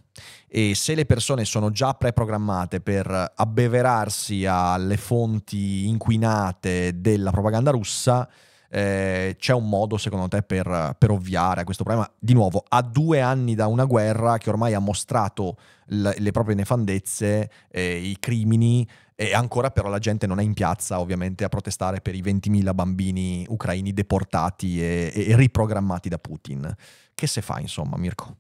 e 0.49 0.75
se 0.75 0.95
le 0.95 1.05
persone 1.05 1.45
sono 1.45 1.71
già 1.71 1.93
preprogrammate 1.93 2.81
per 2.81 3.33
abbeverarsi 3.35 4.47
alle 4.47 4.97
fonti 4.97 5.87
inquinate 5.87 7.03
della 7.03 7.31
propaganda 7.31 7.71
russa, 7.71 8.27
eh, 8.75 9.37
c'è 9.39 9.53
un 9.53 9.69
modo 9.69 9.99
secondo 9.99 10.29
te 10.29 10.43
per, 10.43 10.97
per, 10.97 11.11
ovviare 11.11 11.61
a 11.61 11.65
questo 11.65 11.85
problema? 11.85 12.11
Di 12.19 12.33
nuovo, 12.33 12.65
a 12.67 12.81
due 12.81 13.21
anni 13.21 13.55
da 13.55 13.67
una 13.67 13.85
guerra 13.85 14.39
che 14.39 14.49
ormai 14.49 14.73
ha 14.73 14.79
mostrato 14.79 15.59
l- 15.89 16.09
le 16.17 16.31
proprie 16.31 16.55
nefandezze, 16.55 17.51
eh, 17.69 17.97
i 17.97 18.17
crimini, 18.19 18.89
e 19.23 19.35
ancora 19.35 19.71
però 19.71 19.89
la 19.89 20.01
gente 20.01 20.27
non 20.27 20.41
è 20.41 20.43
in 20.43 20.53
piazza 20.53 20.99
ovviamente 20.99 21.45
a 21.45 21.49
protestare 21.49 22.01
per 22.01 22.15
i 22.17 22.23
20.000 22.23 22.75
bambini 22.75 23.45
ucraini 23.49 23.93
deportati 23.93 24.83
e, 24.83 25.13
e 25.15 25.37
riprogrammati 25.37 26.09
da 26.09 26.19
Putin. 26.19 26.75
Che 27.15 27.27
se 27.27 27.41
fa 27.41 27.61
insomma 27.61 27.97
Mirko? 27.97 28.37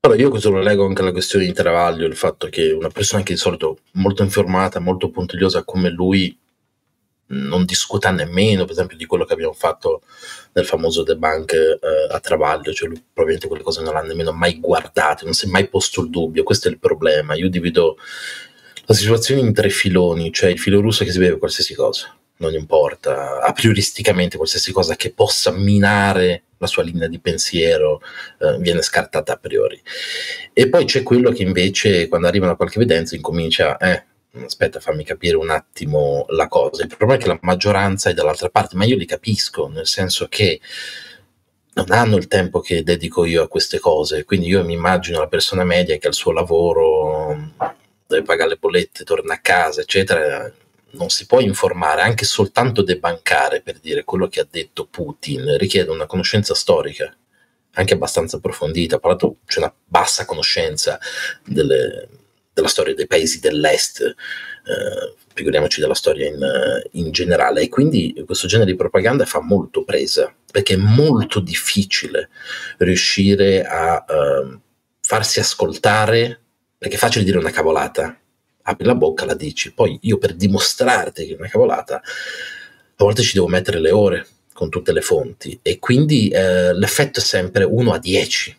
Allora, 0.00 0.20
io 0.20 0.30
questo 0.30 0.50
lo 0.50 0.60
leggo 0.60 0.86
anche 0.86 1.00
alla 1.00 1.12
questione 1.12 1.44
di 1.44 1.52
Travaglio, 1.52 2.06
il 2.06 2.16
fatto 2.16 2.48
che 2.48 2.72
una 2.72 2.88
persona 2.88 3.22
che 3.22 3.34
di 3.34 3.38
solito 3.38 3.78
molto 3.92 4.22
informata, 4.22 4.80
molto 4.80 5.10
puntigliosa 5.10 5.64
come 5.64 5.90
lui 5.90 6.36
non 7.26 7.64
discuta 7.64 8.10
nemmeno, 8.10 8.64
per 8.64 8.72
esempio, 8.72 8.96
di 8.96 9.06
quello 9.06 9.24
che 9.24 9.32
abbiamo 9.32 9.52
fatto 9.52 10.02
nel 10.52 10.66
famoso 10.66 11.02
debunk 11.02 11.52
eh, 11.52 11.78
a 12.10 12.20
Travaglio, 12.20 12.72
cioè 12.72 12.88
lui 12.88 13.00
probabilmente 13.00 13.48
quelle 13.48 13.62
cose 13.62 13.82
non 13.82 13.94
l'ha 13.94 14.02
nemmeno 14.02 14.32
mai 14.32 14.58
guardate, 14.60 15.24
non 15.24 15.34
si 15.34 15.46
è 15.46 15.48
mai 15.48 15.68
posto 15.68 16.02
il 16.02 16.10
dubbio, 16.10 16.42
questo 16.42 16.68
è 16.68 16.70
il 16.70 16.78
problema. 16.78 17.34
Io 17.34 17.48
divido 17.48 17.96
la 18.84 18.94
situazione 18.94 19.40
in 19.40 19.52
tre 19.52 19.68
filoni, 19.68 20.32
cioè 20.32 20.50
il 20.50 20.58
filo 20.58 20.80
russo 20.80 21.04
che 21.04 21.12
si 21.12 21.18
beve 21.18 21.38
qualsiasi 21.38 21.74
cosa, 21.74 22.14
non 22.38 22.54
importa, 22.54 23.40
a 23.40 23.52
prioristicamente 23.52 24.36
qualsiasi 24.36 24.72
cosa 24.72 24.96
che 24.96 25.12
possa 25.12 25.50
minare 25.52 26.44
la 26.58 26.66
sua 26.66 26.82
linea 26.82 27.08
di 27.08 27.18
pensiero 27.18 28.00
eh, 28.40 28.56
viene 28.58 28.82
scartata 28.82 29.32
a 29.32 29.36
priori. 29.36 29.80
E 30.52 30.68
poi 30.68 30.84
c'è 30.84 31.02
quello 31.02 31.30
che 31.30 31.42
invece 31.42 32.08
quando 32.08 32.26
arriva 32.28 32.48
a 32.50 32.56
qualche 32.56 32.78
evidenza 32.78 33.16
incomincia, 33.16 33.76
eh, 33.78 34.04
aspetta 34.44 34.80
fammi 34.80 35.04
capire 35.04 35.36
un 35.36 35.50
attimo 35.50 36.24
la 36.28 36.48
cosa. 36.48 36.82
Il 36.82 36.88
problema 36.88 37.14
è 37.14 37.18
che 37.18 37.28
la 37.28 37.38
maggioranza 37.42 38.10
è 38.10 38.14
dall'altra 38.14 38.48
parte, 38.48 38.76
ma 38.76 38.84
io 38.84 38.96
li 38.96 39.06
capisco, 39.06 39.68
nel 39.68 39.86
senso 39.86 40.26
che 40.28 40.60
non 41.74 41.86
hanno 41.90 42.16
il 42.16 42.28
tempo 42.28 42.60
che 42.60 42.82
dedico 42.82 43.24
io 43.24 43.42
a 43.42 43.48
queste 43.48 43.78
cose, 43.78 44.24
quindi 44.24 44.48
io 44.48 44.64
mi 44.64 44.74
immagino 44.74 45.18
la 45.18 45.26
persona 45.28 45.64
media 45.64 45.96
che 45.96 46.06
ha 46.06 46.10
il 46.10 46.14
suo 46.14 46.32
lavoro 46.32 47.11
deve 48.12 48.26
pagare 48.26 48.50
le 48.50 48.56
bollette, 48.56 49.04
torna 49.04 49.34
a 49.34 49.40
casa, 49.40 49.80
eccetera, 49.80 50.50
non 50.92 51.08
si 51.08 51.26
può 51.26 51.40
informare, 51.40 52.02
anche 52.02 52.24
soltanto 52.24 52.82
debancare 52.82 53.60
per 53.62 53.78
dire 53.78 54.04
quello 54.04 54.28
che 54.28 54.40
ha 54.40 54.46
detto 54.48 54.86
Putin, 54.86 55.56
richiede 55.56 55.90
una 55.90 56.06
conoscenza 56.06 56.54
storica 56.54 57.14
anche 57.74 57.94
abbastanza 57.94 58.36
approfondita. 58.36 58.98
Tra 58.98 59.10
l'altro 59.10 59.36
c'è 59.46 59.60
una 59.60 59.74
bassa 59.84 60.24
conoscenza 60.24 60.98
delle, 61.44 62.08
della 62.52 62.68
storia 62.68 62.94
dei 62.94 63.06
paesi 63.06 63.40
dell'est, 63.40 64.02
eh, 64.02 65.14
figuriamoci 65.34 65.80
della 65.80 65.94
storia 65.94 66.28
in, 66.28 66.82
in, 66.92 67.10
generale. 67.10 67.62
E 67.62 67.68
quindi 67.68 68.22
questo 68.26 68.46
genere 68.46 68.70
di 68.70 68.76
propaganda 68.76 69.24
fa 69.24 69.40
molto 69.40 69.84
presa, 69.84 70.32
perché 70.50 70.74
è 70.74 70.78
molto 70.78 71.40
difficile 71.40 72.28
riuscire 72.78 73.64
a 73.64 74.04
eh, 74.06 74.58
farsi 75.00 75.40
ascoltare 75.40 76.41
perché 76.82 76.96
è 76.96 76.98
facile 76.98 77.22
dire 77.22 77.38
una 77.38 77.52
cavolata, 77.52 78.18
apri 78.62 78.84
la 78.84 78.96
bocca, 78.96 79.24
la 79.24 79.36
dici, 79.36 79.72
poi 79.72 79.96
io 80.02 80.18
per 80.18 80.34
dimostrarti 80.34 81.26
che 81.26 81.34
è 81.34 81.38
una 81.38 81.46
cavolata, 81.46 81.98
a 81.98 83.04
volte 83.04 83.22
ci 83.22 83.34
devo 83.34 83.46
mettere 83.46 83.78
le 83.78 83.92
ore 83.92 84.26
con 84.52 84.68
tutte 84.68 84.92
le 84.92 85.00
fonti 85.00 85.56
e 85.62 85.78
quindi 85.78 86.30
eh, 86.30 86.74
l'effetto 86.74 87.20
è 87.20 87.22
sempre 87.22 87.62
1 87.62 87.92
a 87.92 87.98
10. 88.00 88.56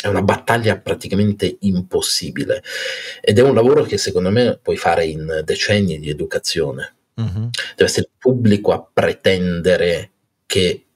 È 0.00 0.06
una 0.06 0.22
battaglia 0.22 0.78
praticamente 0.78 1.58
impossibile 1.60 2.62
ed 3.20 3.38
è 3.38 3.42
un 3.42 3.54
lavoro 3.54 3.82
che 3.82 3.98
secondo 3.98 4.30
me 4.30 4.58
puoi 4.62 4.78
fare 4.78 5.04
in 5.04 5.42
decenni 5.44 5.98
di 5.98 6.08
educazione. 6.08 6.94
Mm-hmm. 7.20 7.48
Deve 7.76 7.84
essere 7.84 8.06
il 8.06 8.16
pubblico 8.16 8.72
a 8.72 8.82
pretendere 8.90 10.12
che 10.46 10.86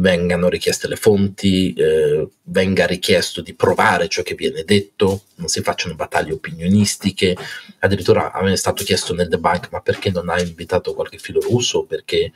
vengano 0.00 0.48
richieste 0.48 0.88
le 0.88 0.96
fonti, 0.96 1.72
eh, 1.74 2.28
venga 2.44 2.86
richiesto 2.86 3.42
di 3.42 3.54
provare 3.54 4.08
ciò 4.08 4.22
che 4.22 4.34
viene 4.34 4.64
detto, 4.64 5.22
non 5.36 5.48
si 5.48 5.62
facciano 5.62 5.94
battaglie 5.94 6.32
opinionistiche. 6.32 7.36
Addirittura 7.80 8.32
a 8.32 8.42
me 8.42 8.52
è 8.52 8.56
stato 8.56 8.82
chiesto 8.82 9.14
nel 9.14 9.28
debunk: 9.28 9.68
ma 9.70 9.80
perché 9.80 10.10
non 10.10 10.28
hai 10.28 10.46
invitato 10.46 10.94
qualche 10.94 11.18
filo 11.18 11.40
russo? 11.40 11.84
Perché 11.84 12.32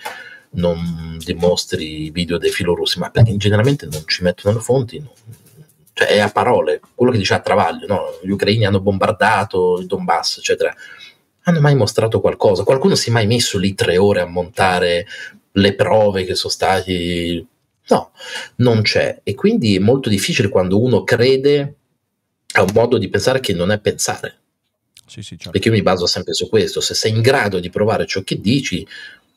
non 0.51 1.19
dimostri 1.19 2.11
video 2.11 2.39
dei 2.39 2.51
filorussi? 2.51 2.99
Ma 2.99 3.11
perché 3.11 3.37
generalmente 3.37 3.89
non 3.91 4.03
ci 4.07 4.23
mettono 4.23 4.57
le 4.57 4.63
fonti. 4.63 4.99
Non, 4.99 5.11
cioè 5.95 6.09
è 6.09 6.19
a 6.19 6.29
parole, 6.29 6.81
quello 6.95 7.13
che 7.13 7.19
dice 7.19 7.35
a 7.35 7.41
Travaglio, 7.41 7.87
no? 7.87 8.19
gli 8.23 8.31
ucraini 8.31 8.67
hanno 8.67 8.81
bombardato 8.81 9.79
il 9.79 9.87
Donbass, 9.87 10.39
eccetera. 10.39 10.75
Hanno 11.47 11.61
mai 11.61 11.77
mostrato 11.77 12.21
qualcosa? 12.21 12.65
Qualcuno 12.65 12.95
si 12.95 13.11
è 13.11 13.13
mai 13.13 13.27
messo 13.27 13.59
lì 13.59 13.75
tre 13.75 13.97
ore 13.97 14.21
a 14.21 14.27
montare 14.27 15.07
le 15.53 15.75
prove 15.75 16.25
che 16.25 16.35
sono 16.35 16.53
stati 16.53 17.47
No, 17.89 18.13
non 18.57 18.83
c'è. 18.83 19.21
E 19.23 19.35
quindi 19.35 19.77
è 19.77 19.79
molto 19.79 20.09
difficile 20.09 20.49
quando 20.49 20.81
uno 20.81 21.05
crede 21.05 21.75
a 22.57 22.63
un 22.63 22.71
modo 22.73 22.99
di 22.99 23.09
pensare 23.09 23.41
che 23.41 23.53
non 23.53 23.71
è 23.71 23.79
pensare. 23.81 24.39
Sì, 25.07 25.21
sì, 25.23 25.37
certo. 25.37 25.51
Perché 25.51 25.69
io 25.69 25.75
mi 25.75 25.83
baso 25.83 26.07
sempre 26.07 26.33
su 26.33 26.49
questo, 26.49 26.81
se 26.81 26.95
sei 26.95 27.13
in 27.13 27.21
grado 27.21 27.61
di 27.61 27.69
provare 27.69 28.07
ciò 28.07 28.23
che 28.23 28.41
dici, 28.41 28.87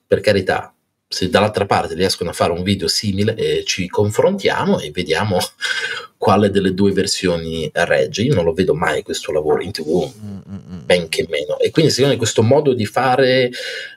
per 0.06 0.22
carità, 0.22 0.74
se 1.10 1.30
dall'altra 1.30 1.66
parte 1.66 1.94
riescono 1.94 2.32
a 2.32 2.34
fare 2.34 2.52
un 2.52 2.64
video 2.64 2.90
simile 2.90 3.34
eh, 3.36 3.64
ci 3.64 3.88
confrontiamo 3.88 4.80
e 4.80 4.92
vediamo 4.92 5.38
quale 6.18 6.50
delle 6.50 6.74
due 6.74 6.92
versioni 6.92 7.70
regge. 7.72 8.24
Io 8.24 8.34
non 8.34 8.44
lo 8.44 8.52
vedo 8.52 8.74
mai 8.74 9.04
questo 9.04 9.32
lavoro 9.32 9.62
in 9.62 9.72
tv, 9.72 10.12
mm-hmm. 10.20 10.80
benché 10.84 11.26
meno. 11.30 11.60
E 11.60 11.70
quindi 11.70 11.92
secondo 11.92 12.14
me 12.14 12.20
questo 12.20 12.44
modo 12.44 12.74
di 12.74 12.86
fare 12.86 13.50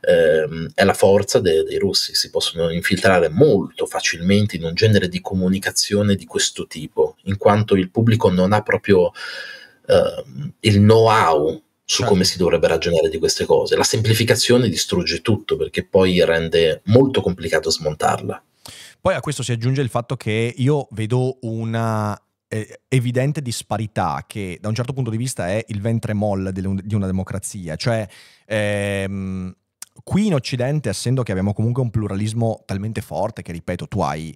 ehm, 0.02 0.70
è 0.74 0.84
la 0.84 0.92
forza 0.92 1.40
de- 1.40 1.64
dei 1.64 1.78
russi, 1.78 2.14
si 2.14 2.30
possono 2.30 2.70
infiltrare 2.70 3.28
molto 3.28 3.86
facilmente 3.86 4.56
in 4.56 4.64
un 4.64 4.74
genere 4.74 5.08
di 5.08 5.20
comunicazione 5.20 6.14
di 6.14 6.26
questo 6.26 6.66
tipo, 6.66 7.16
in 7.24 7.38
quanto 7.38 7.74
il 7.74 7.90
pubblico 7.90 8.30
non 8.30 8.52
ha 8.52 8.62
proprio 8.62 9.10
ehm, 9.88 10.52
il 10.60 10.76
know-how 10.76 11.60
su 11.90 11.96
certo. 11.96 12.12
come 12.12 12.22
si 12.22 12.38
dovrebbe 12.38 12.68
ragionare 12.68 13.08
di 13.08 13.18
queste 13.18 13.44
cose. 13.44 13.74
La 13.74 13.82
semplificazione 13.82 14.68
distrugge 14.68 15.22
tutto 15.22 15.56
perché 15.56 15.84
poi 15.84 16.24
rende 16.24 16.82
molto 16.84 17.20
complicato 17.20 17.68
smontarla. 17.68 18.40
Poi 19.00 19.14
a 19.14 19.18
questo 19.18 19.42
si 19.42 19.50
aggiunge 19.50 19.80
il 19.80 19.88
fatto 19.88 20.16
che 20.16 20.54
io 20.56 20.86
vedo 20.92 21.38
una 21.40 22.16
eh, 22.46 22.82
evidente 22.86 23.42
disparità 23.42 24.24
che 24.24 24.58
da 24.60 24.68
un 24.68 24.74
certo 24.76 24.92
punto 24.92 25.10
di 25.10 25.16
vista 25.16 25.48
è 25.48 25.64
il 25.66 25.80
ventre 25.80 26.12
molle 26.12 26.52
di 26.52 26.94
una 26.94 27.06
democrazia, 27.06 27.74
cioè 27.74 28.06
ehm, 28.46 29.52
qui 30.04 30.26
in 30.26 30.34
Occidente, 30.34 30.90
essendo 30.90 31.24
che 31.24 31.32
abbiamo 31.32 31.52
comunque 31.52 31.82
un 31.82 31.90
pluralismo 31.90 32.62
talmente 32.66 33.00
forte 33.00 33.42
che, 33.42 33.50
ripeto, 33.50 33.88
tu 33.88 34.00
hai 34.00 34.32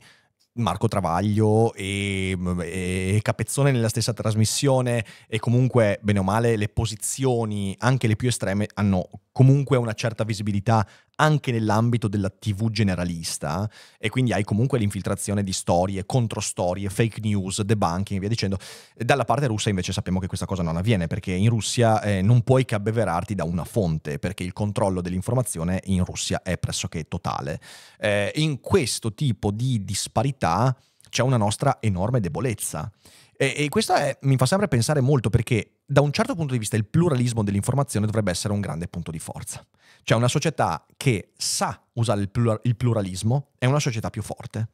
Marco 0.54 0.88
Travaglio 0.88 1.72
e, 1.74 2.36
e, 2.60 3.18
Capezzone 3.22 3.72
nella 3.72 3.88
stessa 3.88 4.12
trasmissione 4.12 5.04
e 5.26 5.38
comunque, 5.38 5.98
bene 6.02 6.18
o 6.18 6.22
male, 6.22 6.56
le 6.56 6.68
posizioni, 6.68 7.74
anche 7.78 8.06
le 8.06 8.16
più 8.16 8.28
estreme, 8.28 8.68
hanno 8.74 9.08
comunque 9.34 9.76
una 9.76 9.94
certa 9.94 10.22
visibilità 10.22 10.86
anche 11.16 11.50
nell'ambito 11.50 12.06
della 12.06 12.30
TV 12.30 12.70
generalista 12.70 13.68
e 13.98 14.08
quindi 14.08 14.32
hai 14.32 14.44
comunque 14.44 14.78
l'infiltrazione 14.78 15.42
di 15.42 15.52
storie, 15.52 16.06
controstorie, 16.06 16.88
fake 16.88 17.18
news, 17.20 17.60
debunking 17.62 18.16
e 18.16 18.20
via 18.20 18.28
dicendo. 18.28 18.58
Dalla 18.94 19.24
parte 19.24 19.48
russa 19.48 19.70
invece 19.70 19.92
sappiamo 19.92 20.20
che 20.20 20.28
questa 20.28 20.46
cosa 20.46 20.62
non 20.62 20.76
avviene 20.76 21.08
perché 21.08 21.32
in 21.32 21.48
Russia 21.48 22.00
eh, 22.00 22.22
non 22.22 22.42
puoi 22.42 22.64
che 22.64 22.76
abbeverarti 22.76 23.34
da 23.34 23.42
una 23.42 23.64
fonte 23.64 24.20
perché 24.20 24.44
il 24.44 24.52
controllo 24.52 25.00
dell'informazione 25.00 25.80
in 25.86 26.04
Russia 26.04 26.40
è 26.40 26.56
pressoché 26.56 27.08
totale. 27.08 27.58
Eh, 27.98 28.30
in 28.36 28.60
questo 28.60 29.14
tipo 29.14 29.50
di 29.50 29.84
disparità 29.84 30.76
c'è 31.10 31.22
una 31.22 31.36
nostra 31.36 31.78
enorme 31.80 32.20
debolezza. 32.20 32.88
E, 33.36 33.52
e 33.56 33.68
questo 33.68 33.94
è, 33.94 34.16
mi 34.22 34.36
fa 34.36 34.46
sempre 34.46 34.68
pensare 34.68 35.00
molto 35.00 35.28
perché 35.28 35.73
da 35.86 36.00
un 36.00 36.12
certo 36.12 36.34
punto 36.34 36.52
di 36.52 36.58
vista 36.58 36.76
il 36.76 36.86
pluralismo 36.86 37.42
dell'informazione 37.42 38.06
dovrebbe 38.06 38.30
essere 38.30 38.54
un 38.54 38.60
grande 38.60 38.88
punto 38.88 39.10
di 39.10 39.18
forza. 39.18 39.64
Cioè 40.02 40.18
una 40.18 40.28
società 40.28 40.84
che 40.96 41.30
sa 41.36 41.80
usare 41.94 42.20
il, 42.20 42.28
plura- 42.28 42.58
il, 42.64 42.76
pluralismo 42.76 43.48
è 43.58 43.66
una 43.66 43.80
società 43.80 44.10
più 44.10 44.22
forte. 44.22 44.68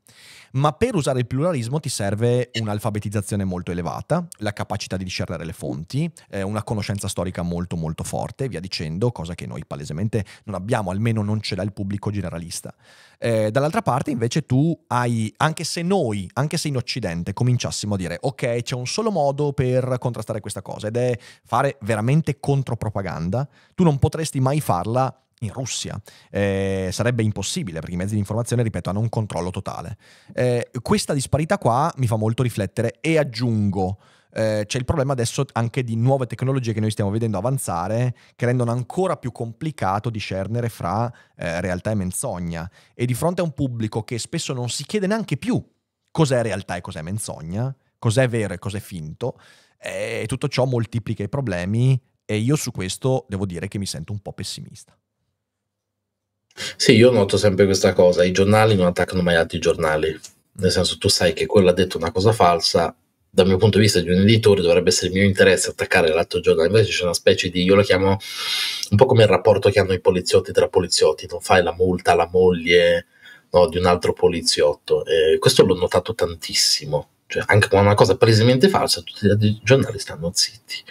Ma 0.53 0.73
per 0.73 0.95
usare 0.97 1.21
il 1.21 1.27
pluralismo 1.27 1.79
ti 1.79 1.89
serve 1.89 2.51
un'alfabetizzazione 2.55 3.45
molto 3.45 3.71
elevata, 3.71 4.27
la 4.39 4.53
capacità 4.53 4.97
di 4.97 5.05
discernere 5.05 5.45
le 5.45 5.53
fonti, 5.53 6.11
eh, 6.29 6.43
una 6.43 6.65
conoscenza 6.65 7.07
storica 7.07 7.43
molto 7.43 7.77
molto 7.77 8.03
forte, 8.03 8.49
via 8.49 8.59
dicendo, 8.59 9.13
cosa 9.13 9.35
che 9.35 9.47
noi 9.47 9.65
palesemente 9.65 10.25
non 10.45 10.57
abbiamo, 10.57 10.91
almeno 10.91 11.23
non 11.23 11.41
ce 11.41 11.55
l'ha 11.55 11.63
il 11.63 11.73
pubblico 11.73 12.11
generalista. 12.11 12.75
Eh, 13.19 13.51
dall'altra 13.51 13.83
parte 13.83 14.11
invece 14.11 14.45
tu 14.45 14.77
hai, 14.89 15.33
anche 15.37 15.63
se 15.63 15.83
noi, 15.83 16.29
anche 16.33 16.57
se 16.57 16.69
in 16.69 16.77
Occidente 16.77 17.33
cominciassimo 17.33 17.95
a 17.95 17.97
dire 17.99 18.17
ok 18.19 18.63
c'è 18.63 18.75
un 18.75 18.87
solo 18.87 19.11
modo 19.11 19.53
per 19.53 19.97
contrastare 19.99 20.41
questa 20.41 20.63
cosa 20.63 20.87
ed 20.87 20.97
è 20.97 21.00
fare 21.45 21.77
veramente 21.83 22.39
contropropaganda, 22.41 23.49
tu 23.75 23.85
non 23.85 23.99
potresti 23.99 24.41
mai 24.41 24.61
farla 24.61 25.15
in 25.41 25.53
Russia. 25.53 26.01
Eh, 26.31 26.89
sarebbe 26.93 27.23
impossibile 27.23 27.81
perché 27.81 27.95
i 27.95 27.99
mezzi 27.99 28.15
di 28.15 28.19
informazione, 28.19 28.63
ripeto, 28.63 28.91
hanno 28.91 29.01
un 29.01 29.09
controllo 29.09 29.51
totale. 29.51 29.97
Eh, 30.33 30.71
questa 30.83 31.13
disparità 31.13 31.59
qua 31.59 31.93
mi 31.97 32.07
fa 32.07 32.17
molto 32.17 32.43
riflettere 32.43 32.99
e 33.01 33.19
aggiungo. 33.19 33.99
Eh, 34.33 34.65
c'è 34.67 34.79
il 34.79 34.85
problema 34.85 35.13
adesso 35.13 35.45
anche 35.53 35.83
di 35.83 35.97
nuove 35.97 36.27
tecnologie 36.27 36.73
che 36.73 36.79
noi 36.79 36.93
stiamo 36.93 37.11
vedendo 37.11 37.37
avanzare 37.37 38.15
che 38.37 38.47
rendono 38.47 38.71
ancora 38.71 39.17
più 39.17 39.33
complicato 39.33 40.09
discernere 40.09 40.69
fra 40.69 41.13
eh, 41.37 41.61
realtà 41.61 41.91
e 41.91 41.97
menzogna 41.97 42.71
e 42.95 43.07
di 43.07 43.15
fronte 43.15 43.41
a 43.41 43.45
un 43.45 43.51
pubblico 43.51 44.05
che 44.05 44.21
spesso 44.21 44.53
non 44.53 44.69
si 44.69 44.85
chiede 44.85 45.09
neanche 45.09 45.37
più 45.37 45.61
cos'è 46.13 46.43
realtà 46.43 46.77
e 46.77 46.81
cos'è 46.81 47.03
menzogna, 47.03 47.75
cos'è 47.99 48.29
vero 48.29 48.55
e 48.55 48.59
cos'è 48.59 48.79
finto, 48.79 49.37
e 49.83 50.25
tutto 50.27 50.49
ciò 50.49 50.67
moltiplica 50.67 51.23
i 51.23 51.29
problemi 51.29 52.01
e 52.25 52.37
io 52.37 52.55
su 52.57 52.71
questo 52.71 53.25
devo 53.29 53.47
dire 53.47 53.67
che 53.67 53.79
mi 53.79 53.87
sento 53.87 54.13
un 54.13 54.21
po' 54.21 54.33
pessimista. 54.33 54.97
Sì, 56.77 56.93
io 56.93 57.11
noto 57.11 57.37
sempre 57.37 57.65
questa 57.65 57.93
cosa, 57.93 58.25
i 58.25 58.33
giornali 58.33 58.75
non 58.75 58.87
attaccano 58.87 59.23
mai 59.23 59.37
altri 59.37 59.59
giornali, 59.59 60.19
nel 60.53 60.71
senso 60.71 60.99
tu 60.99 61.09
sai 61.09 61.33
che 61.33 61.47
quello 61.47 61.71
ha 61.71 61.73
detto 61.73 61.97
una 61.97 62.13
cosa 62.13 62.33
falsa, 62.33 62.95
dal 63.33 63.47
mio 63.47 63.57
punto 63.57 63.79
di 63.79 63.85
vista 63.85 64.01
di 64.01 64.11
un 64.11 64.21
editore 64.21 64.61
dovrebbe 64.61 64.91
essere 64.91 65.07
il 65.07 65.13
mio 65.15 65.25
interesse 65.25 65.71
attaccare 65.71 66.13
l'altro 66.13 66.41
giornale, 66.41 66.69
invece 66.69 66.91
c'è 66.91 67.05
una 67.05 67.15
specie 67.15 67.49
di, 67.49 67.63
io 67.63 67.77
lo 67.77 67.83
chiamo 67.83 68.19
un 68.91 68.97
po' 68.97 69.07
come 69.07 69.23
il 69.23 69.29
rapporto 69.29 69.71
che 69.71 69.79
hanno 69.79 69.93
i 69.93 70.01
poliziotti 70.01 70.53
tra 70.53 70.69
poliziotti, 70.69 71.27
non 71.31 71.41
fai 71.41 71.63
la 71.63 71.73
multa 71.73 72.13
alla 72.13 72.29
moglie 72.31 73.07
no, 73.53 73.69
di 73.69 73.79
un 73.79 73.87
altro 73.87 74.13
poliziotto, 74.13 75.05
e 75.07 75.39
questo 75.39 75.65
l'ho 75.65 75.77
notato 75.77 76.15
tantissimo, 76.15 77.09
cioè 77.31 77.45
anche 77.47 77.69
con 77.69 77.79
una 77.81 77.95
cosa 77.95 78.17
palesemente 78.17 78.69
falsa 78.69 79.01
tutti 79.01 79.27
altri 79.29 79.59
giornali 79.63 79.99
stanno 79.99 80.31
zitti 80.35 80.85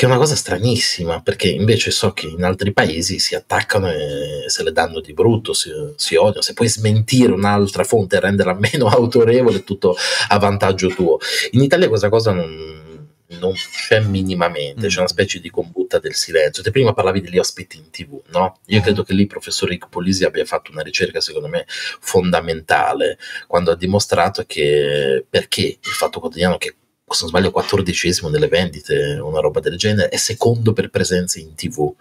che 0.00 0.06
è 0.06 0.08
una 0.08 0.18
cosa 0.18 0.34
stranissima, 0.34 1.20
perché 1.20 1.50
invece 1.50 1.90
so 1.90 2.12
che 2.12 2.26
in 2.26 2.42
altri 2.42 2.72
paesi 2.72 3.18
si 3.18 3.34
attaccano 3.34 3.90
e 3.90 4.44
se 4.46 4.62
le 4.62 4.72
danno 4.72 5.00
di 5.00 5.12
brutto, 5.12 5.52
si, 5.52 5.70
si 5.96 6.14
odiano. 6.14 6.40
Se 6.40 6.54
puoi 6.54 6.70
smentire 6.70 7.32
un'altra 7.32 7.84
fonte 7.84 8.16
e 8.16 8.20
renderla 8.20 8.54
meno 8.58 8.86
autorevole, 8.86 9.62
tutto 9.62 9.94
a 10.28 10.38
vantaggio 10.38 10.88
tuo. 10.88 11.18
In 11.50 11.60
Italia 11.60 11.88
questa 11.88 12.08
cosa 12.08 12.32
non, 12.32 12.89
non 13.38 13.52
c'è 13.54 14.00
minimamente, 14.00 14.88
c'è 14.88 14.96
una 14.96 15.04
mm. 15.04 15.12
specie 15.12 15.40
di 15.40 15.50
combutta 15.50 15.98
del 15.98 16.14
silenzio. 16.14 16.62
Te 16.62 16.70
prima 16.70 16.92
parlavi 16.92 17.20
degli 17.20 17.38
ospiti 17.38 17.76
in 17.76 17.90
tv, 17.90 18.20
no? 18.28 18.58
Io 18.66 18.80
mm. 18.80 18.82
credo 18.82 19.02
che 19.02 19.12
lì 19.12 19.22
il 19.22 19.26
professor 19.28 19.68
Rick 19.68 19.88
Polisi 19.88 20.24
abbia 20.24 20.44
fatto 20.44 20.72
una 20.72 20.82
ricerca, 20.82 21.20
secondo 21.20 21.48
me, 21.48 21.64
fondamentale, 21.68 23.18
quando 23.46 23.70
ha 23.70 23.76
dimostrato 23.76 24.44
che 24.46 25.24
perché 25.28 25.62
il 25.62 25.78
Fatto 25.82 26.20
Quotidiano, 26.20 26.58
che 26.58 26.74
se 27.06 27.20
non 27.20 27.28
sbaglio, 27.28 27.50
quattordicesimo 27.50 28.28
nelle 28.28 28.48
vendite, 28.48 29.18
una 29.20 29.40
roba 29.40 29.60
del 29.60 29.76
genere, 29.76 30.08
è 30.08 30.16
secondo 30.16 30.72
per 30.72 30.90
presenza 30.90 31.38
in 31.38 31.54
tv. 31.54 31.92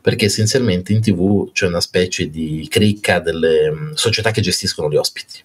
Perché 0.00 0.26
essenzialmente 0.26 0.92
in 0.92 1.00
tv 1.00 1.50
c'è 1.52 1.66
una 1.66 1.80
specie 1.80 2.30
di 2.30 2.66
cricca 2.70 3.18
delle 3.18 3.70
mm, 3.70 3.92
società 3.94 4.30
che 4.30 4.40
gestiscono 4.40 4.88
gli 4.88 4.96
ospiti. 4.96 5.42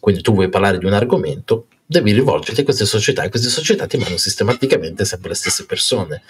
Quindi 0.00 0.22
tu 0.22 0.32
vuoi 0.34 0.48
parlare 0.48 0.78
di 0.78 0.86
un 0.86 0.92
argomento, 0.92 1.66
devi 1.84 2.12
rivolgerti 2.12 2.60
a 2.60 2.64
queste 2.64 2.84
società 2.84 3.22
e 3.22 3.28
queste 3.28 3.48
società 3.48 3.86
ti 3.86 3.96
mandano 3.96 4.18
sistematicamente 4.18 5.04
sempre 5.04 5.30
le 5.30 5.34
stesse 5.34 5.66
persone. 5.66 6.22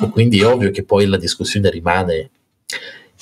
E 0.00 0.08
quindi 0.10 0.40
è 0.40 0.46
ovvio 0.46 0.70
che 0.70 0.84
poi 0.84 1.06
la 1.06 1.16
discussione 1.16 1.70
rimane 1.70 2.30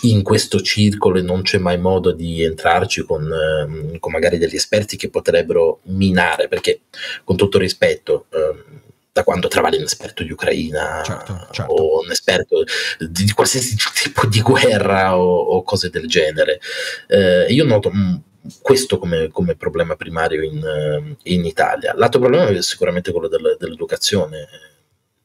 in 0.02 0.22
questo 0.22 0.60
circolo 0.60 1.18
e 1.18 1.22
non 1.22 1.42
c'è 1.42 1.58
mai 1.58 1.78
modo 1.78 2.12
di 2.12 2.42
entrarci 2.42 3.04
con, 3.04 3.30
eh, 3.32 3.98
con 3.98 4.12
magari 4.12 4.36
degli 4.36 4.54
esperti 4.54 4.96
che 4.96 5.08
potrebbero 5.08 5.80
minare, 5.84 6.48
perché 6.48 6.80
con 7.24 7.36
tutto 7.36 7.58
rispetto... 7.58 8.26
Eh, 8.30 8.84
da 9.16 9.24
quando 9.24 9.48
travali 9.48 9.78
un 9.78 9.84
esperto 9.84 10.22
di 10.22 10.30
Ucraina 10.30 11.00
certo, 11.02 11.48
certo. 11.50 11.72
o 11.72 12.02
un 12.02 12.10
esperto 12.10 12.64
di, 12.98 13.30
qualsiasi 13.32 13.74
tipo 14.02 14.26
di 14.26 14.42
guerra 14.42 15.16
o, 15.18 15.38
o 15.38 15.62
cose 15.62 15.88
del 15.88 16.06
genere. 16.06 16.60
Eh, 17.08 17.46
io 17.48 17.64
noto 17.64 17.88
mh, 17.88 17.98
mm, 17.98 18.14
questo 18.60 18.98
come, 18.98 19.28
come, 19.28 19.56
problema 19.56 19.96
primario 19.96 20.42
in, 20.42 20.64
eh, 20.64 21.16
in, 21.34 21.44
Italia. 21.44 21.94
L'altro 21.94 22.20
problema 22.20 22.48
è 22.48 22.62
sicuramente 22.62 23.12
quello 23.12 23.28
del, 23.28 23.56
dell'educazione. 23.58 24.46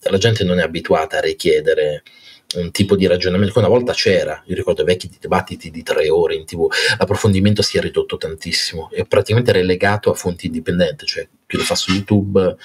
La 0.04 0.18
gente 0.18 0.44
non 0.44 0.60
è 0.60 0.64
abituata 0.64 1.18
a 1.18 1.22
richiedere 1.22 2.04
un 2.56 2.72
tipo 2.72 2.96
di 2.96 3.08
ragionamento 3.08 3.54
che 3.54 3.60
una 3.60 3.68
volta 3.68 3.94
c'era, 3.94 4.42
io 4.46 4.56
ricordo 4.56 4.84
vecchi 4.84 5.10
dibattiti 5.20 5.72
di 5.72 5.84
tre 5.84 6.10
ore 6.10 6.36
in 6.36 6.46
tv, 6.46 6.68
l'approfondimento 6.98 7.62
si 7.62 7.78
è 7.78 7.82
ridotto 7.82 8.18
tantissimo, 8.18 8.90
è 8.92 9.06
praticamente 9.06 9.52
relegato 9.52 10.12
a 10.12 10.14
fonti 10.14 10.48
indipendenti, 10.48 11.06
cioè 11.06 11.28
chi 11.48 11.58
lo 11.58 11.64
fa 11.64 11.76
su 11.76 11.92
YouTube 11.92 12.56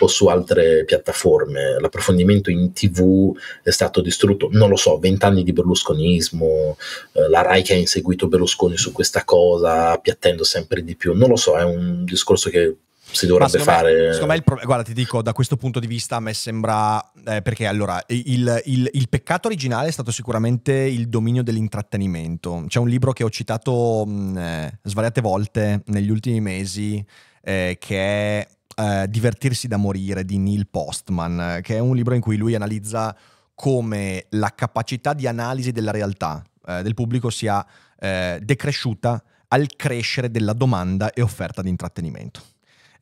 o 0.00 0.06
su 0.06 0.26
altre 0.26 0.84
piattaforme, 0.84 1.78
l'approfondimento 1.80 2.50
in 2.50 2.72
tv 2.72 3.32
è 3.62 3.70
stato 3.70 4.00
distrutto, 4.00 4.48
non 4.50 4.68
lo 4.68 4.76
so, 4.76 4.98
vent'anni 4.98 5.44
di 5.44 5.52
berlusconismo, 5.52 6.76
eh, 7.12 7.28
la 7.28 7.42
RAI 7.42 7.62
che 7.62 7.74
ha 7.74 7.76
inseguito 7.76 8.26
Berlusconi 8.26 8.76
su 8.76 8.90
questa 8.92 9.24
cosa, 9.24 9.90
appiattendo 9.90 10.42
sempre 10.42 10.82
di 10.82 10.96
più, 10.96 11.14
non 11.14 11.28
lo 11.28 11.36
so, 11.36 11.56
è 11.56 11.62
un 11.62 12.04
discorso 12.04 12.50
che 12.50 12.76
si 13.12 13.26
dovrebbe 13.26 13.58
fare. 13.58 13.92
Me, 13.92 14.12
secondo 14.12 14.32
me, 14.32 14.34
il 14.36 14.44
pro- 14.44 14.60
guarda, 14.64 14.82
ti 14.82 14.94
dico, 14.94 15.22
da 15.22 15.32
questo 15.32 15.56
punto 15.56 15.78
di 15.78 15.86
vista 15.86 16.16
a 16.16 16.20
me 16.20 16.34
sembra, 16.34 17.00
eh, 17.24 17.42
perché 17.42 17.66
allora, 17.66 18.02
il, 18.08 18.62
il, 18.64 18.90
il, 18.92 19.08
peccato 19.08 19.48
originale 19.48 19.88
è 19.88 19.90
stato 19.90 20.10
sicuramente 20.10 20.72
il 20.72 21.08
dominio 21.08 21.42
dell'intrattenimento. 21.42 22.64
C'è 22.66 22.78
un 22.78 22.88
libro 22.88 23.12
che 23.12 23.24
ho 23.24 23.30
citato 23.30 24.04
mh, 24.06 24.36
eh, 24.36 24.78
svariate 24.82 25.20
volte 25.20 25.82
negli 25.86 26.10
ultimi 26.10 26.40
mesi, 26.40 27.04
eh, 27.42 27.76
che 27.78 27.96
è 27.96 28.46
eh, 28.76 29.06
Divertirsi 29.08 29.68
da 29.68 29.76
morire 29.76 30.24
di 30.24 30.38
Neil 30.38 30.66
Postman, 30.68 31.60
che 31.62 31.76
è 31.76 31.78
un 31.78 31.94
libro 31.94 32.14
in 32.14 32.20
cui 32.20 32.36
lui 32.36 32.54
analizza 32.54 33.14
come 33.54 34.26
la 34.30 34.52
capacità 34.54 35.12
di 35.12 35.26
analisi 35.26 35.72
della 35.72 35.90
realtà 35.90 36.42
eh, 36.66 36.82
del 36.82 36.94
pubblico 36.94 37.30
sia 37.30 37.64
eh, 37.98 38.38
decresciuta 38.42 39.22
al 39.48 39.66
crescere 39.76 40.30
della 40.30 40.52
domanda 40.54 41.12
e 41.12 41.22
offerta 41.22 41.62
di 41.62 41.68
intrattenimento. 41.68 42.40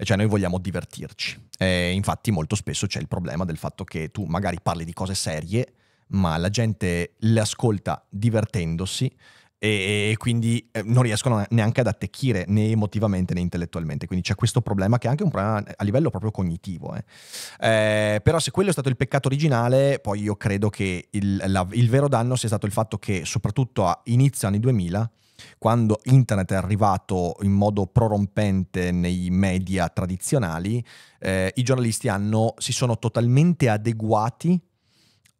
Cioè 0.03 0.17
noi 0.17 0.27
vogliamo 0.27 0.59
divertirci. 0.59 1.49
E 1.59 1.91
infatti 1.93 2.31
molto 2.31 2.55
spesso 2.55 2.87
c'è 2.87 3.01
il 3.01 3.09
problema 3.09 3.45
del 3.45 3.57
fatto 3.57 3.85
che 3.85 4.11
tu 4.11 4.25
magari 4.25 4.59
parli 4.63 4.85
di 4.85 4.93
cose 4.93 5.15
serie, 5.15 5.75
ma 6.09 6.37
la 6.37 6.49
gente 6.49 7.15
le 7.19 7.41
ascolta 7.41 8.05
divertendosi 8.09 9.13
e, 9.63 10.15
quindi 10.17 10.71
eh, 10.73 10.83
non 10.83 11.03
riescono 11.03 11.45
neanche 11.51 11.83
ad 11.83 11.87
attecchire 11.87 12.45
né 12.49 12.71
emotivamente 12.71 13.35
né 13.35 13.41
intellettualmente. 13.41 14.07
Quindi 14.07 14.25
c'è 14.25 14.35
questo 14.35 14.63
problema 14.63 14.97
che 14.97 15.07
è 15.07 15.11
anche 15.11 15.23
un 15.23 15.31
problema 15.31 15.63
a 15.77 15.85
livello 15.85 16.09
proprio 16.09 16.31
cognitivo. 16.31 16.97
Eh. 16.97 17.05
Eh, 18.15 18.21
però 18.23 18.39
se 18.39 18.51
quello 18.51 18.71
è 18.71 18.73
stato 18.73 18.89
il 18.89 18.97
peccato 18.97 19.29
originale, 19.29 19.99
poi 20.01 20.23
io 20.23 20.35
credo 20.37 20.71
che 20.71 21.09
il, 21.11 21.43
la, 21.47 21.67
il 21.73 21.91
vero 21.91 22.09
danno 22.09 22.37
sia 22.37 22.49
stato 22.49 22.65
il 22.65 22.73
fatto 22.73 22.99
che 22.99 23.27
soprattutto 23.27 23.87
a 23.87 24.01
inizio 24.05 24.49
anni 24.49 24.61
2000 24.61 25.11
quando 25.59 26.01
internet 26.05 26.53
è 26.53 26.57
arrivato 26.57 27.37
in 27.43 27.53
modo 27.53 27.87
prorompente 27.87 28.91
nei 28.93 29.29
media 29.31 29.89
tradizionali, 29.89 30.85
eh, 31.19 31.53
i 31.55 31.63
giornalisti 31.63 32.09
hanno, 32.09 32.55
si 32.59 32.73
sono 32.73 32.99
totalmente 32.99 33.69
adeguati 33.69 34.61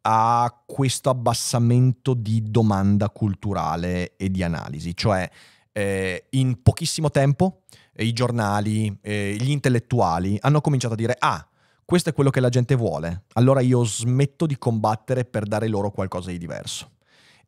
a 0.03 0.63
questo 0.65 1.09
abbassamento 1.09 2.13
di 2.13 2.41
domanda 2.43 3.09
culturale 3.09 4.15
e 4.17 4.31
di 4.31 4.41
analisi, 4.43 4.95
cioè 4.95 5.29
eh, 5.71 6.25
in 6.31 6.61
pochissimo 6.61 7.11
tempo 7.11 7.61
eh, 7.93 8.05
i 8.05 8.13
giornali, 8.13 8.97
eh, 9.01 9.35
gli 9.39 9.51
intellettuali 9.51 10.37
hanno 10.41 10.61
cominciato 10.61 10.93
a 10.93 10.97
dire 10.97 11.15
ah, 11.19 11.45
questo 11.85 12.09
è 12.09 12.13
quello 12.13 12.29
che 12.29 12.39
la 12.39 12.49
gente 12.49 12.75
vuole, 12.75 13.23
allora 13.33 13.59
io 13.59 13.83
smetto 13.83 14.45
di 14.45 14.57
combattere 14.57 15.25
per 15.25 15.43
dare 15.43 15.67
loro 15.67 15.91
qualcosa 15.91 16.31
di 16.31 16.37
diverso. 16.37 16.89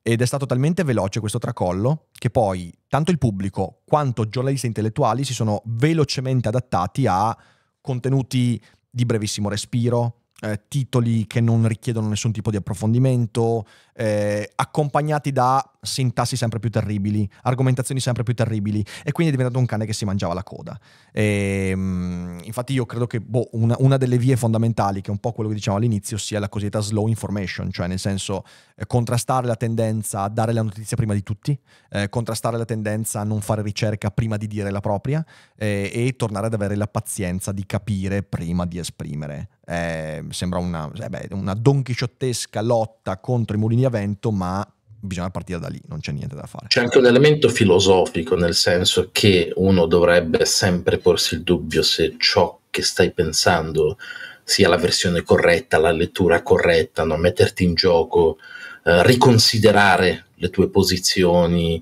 Ed 0.05 0.21
è 0.21 0.25
stato 0.25 0.45
talmente 0.45 0.83
veloce 0.83 1.21
questo 1.21 1.39
tracollo 1.39 2.07
che 2.11 2.29
poi 2.29 2.69
tanto 2.89 3.09
il 3.09 3.17
pubblico 3.17 3.83
quanto 3.85 4.27
giornalisti 4.27 4.67
intellettuali 4.67 5.23
si 5.23 5.33
sono 5.33 5.61
velocemente 5.65 6.49
adattati 6.49 7.07
a 7.07 7.35
contenuti 7.79 8.61
di 8.89 9.05
brevissimo 9.05 9.47
respiro, 9.47 10.23
eh, 10.41 10.63
titoli 10.67 11.25
che 11.25 11.39
non 11.39 11.65
richiedono 11.65 12.09
nessun 12.09 12.33
tipo 12.33 12.51
di 12.51 12.57
approfondimento, 12.57 13.65
eh, 13.93 14.51
accompagnati 14.55 15.31
da 15.31 15.67
sintassi 15.83 16.35
sempre 16.35 16.59
più 16.59 16.69
terribili, 16.69 17.29
argomentazioni 17.43 17.99
sempre 17.99 18.23
più 18.23 18.33
terribili 18.33 18.83
e 19.03 19.11
quindi 19.11 19.33
è 19.33 19.35
diventato 19.35 19.59
un 19.59 19.65
cane 19.65 19.85
che 19.85 19.93
si 19.93 20.05
mangiava 20.05 20.33
la 20.33 20.43
coda. 20.43 20.79
E, 21.11 21.71
um, 21.73 22.39
infatti 22.43 22.73
io 22.73 22.85
credo 22.85 23.05
che 23.05 23.19
boh, 23.19 23.49
una, 23.51 23.75
una, 23.79 23.97
delle 23.97 24.17
vie 24.17 24.35
fondamentali, 24.35 25.01
che 25.01 25.09
è 25.09 25.11
un 25.11 25.19
po' 25.19 25.31
quello 25.31 25.49
che 25.49 25.55
diciamo 25.55 25.77
all'inizio, 25.77 26.17
sia 26.17 26.39
la 26.39 26.49
cosiddetta 26.49 26.79
slow 26.79 27.07
information, 27.07 27.71
cioè 27.71 27.87
nel 27.87 27.99
senso 27.99 28.43
eh, 28.75 28.87
contrastare 28.87 29.45
la 29.45 29.55
tendenza 29.55 30.21
a 30.21 30.29
dare 30.29 30.53
la 30.53 30.61
notizia 30.61 30.97
prima 30.97 31.13
di 31.13 31.21
tutti, 31.21 31.57
eh, 31.91 32.09
contrastare 32.09 32.57
la 32.57 32.65
tendenza 32.65 33.19
a 33.19 33.23
non 33.23 33.41
fare 33.41 33.61
ricerca 33.61 34.09
prima 34.09 34.37
di 34.37 34.47
dire 34.47 34.71
la 34.71 34.79
propria 34.79 35.23
eh, 35.55 35.91
e 35.93 36.15
tornare 36.15 36.47
ad 36.47 36.53
avere 36.53 36.75
la 36.75 36.87
pazienza 36.87 37.51
di 37.51 37.65
capire 37.65 38.23
prima 38.23 38.65
di 38.65 38.79
esprimere. 38.79 39.49
Eh, 39.65 40.25
sembra 40.29 40.59
una, 40.59 40.91
eh 40.93 41.09
beh, 41.09 41.27
una 41.31 41.53
donchisciottesca 41.53 42.61
lotta 42.61 43.17
contro 43.19 43.55
i 43.55 43.59
mulini 43.59 43.82
a 43.85 43.89
vento, 43.89 44.31
ma 44.31 44.67
bisogna 44.99 45.29
partire 45.29 45.59
da 45.59 45.67
lì, 45.67 45.81
non 45.87 45.99
c'è 45.99 46.11
niente 46.11 46.35
da 46.35 46.45
fare. 46.45 46.67
C'è 46.67 46.79
anche 46.79 46.97
un 46.97 47.05
elemento 47.05 47.49
filosofico, 47.49 48.35
nel 48.35 48.55
senso 48.55 49.09
che 49.11 49.51
uno 49.55 49.85
dovrebbe 49.85 50.45
sempre 50.45 50.97
porsi 50.97 51.35
il 51.35 51.43
dubbio 51.43 51.81
se 51.81 52.15
ciò 52.17 52.59
che 52.69 52.81
stai 52.81 53.11
pensando 53.11 53.97
sia 54.43 54.67
la 54.67 54.77
versione 54.77 55.23
corretta, 55.23 55.77
la 55.77 55.91
lettura 55.91 56.41
corretta, 56.41 57.03
non 57.03 57.19
metterti 57.19 57.63
in 57.63 57.75
gioco, 57.75 58.37
eh, 58.83 59.03
riconsiderare 59.03 60.25
le 60.35 60.49
tue 60.49 60.69
posizioni. 60.69 61.81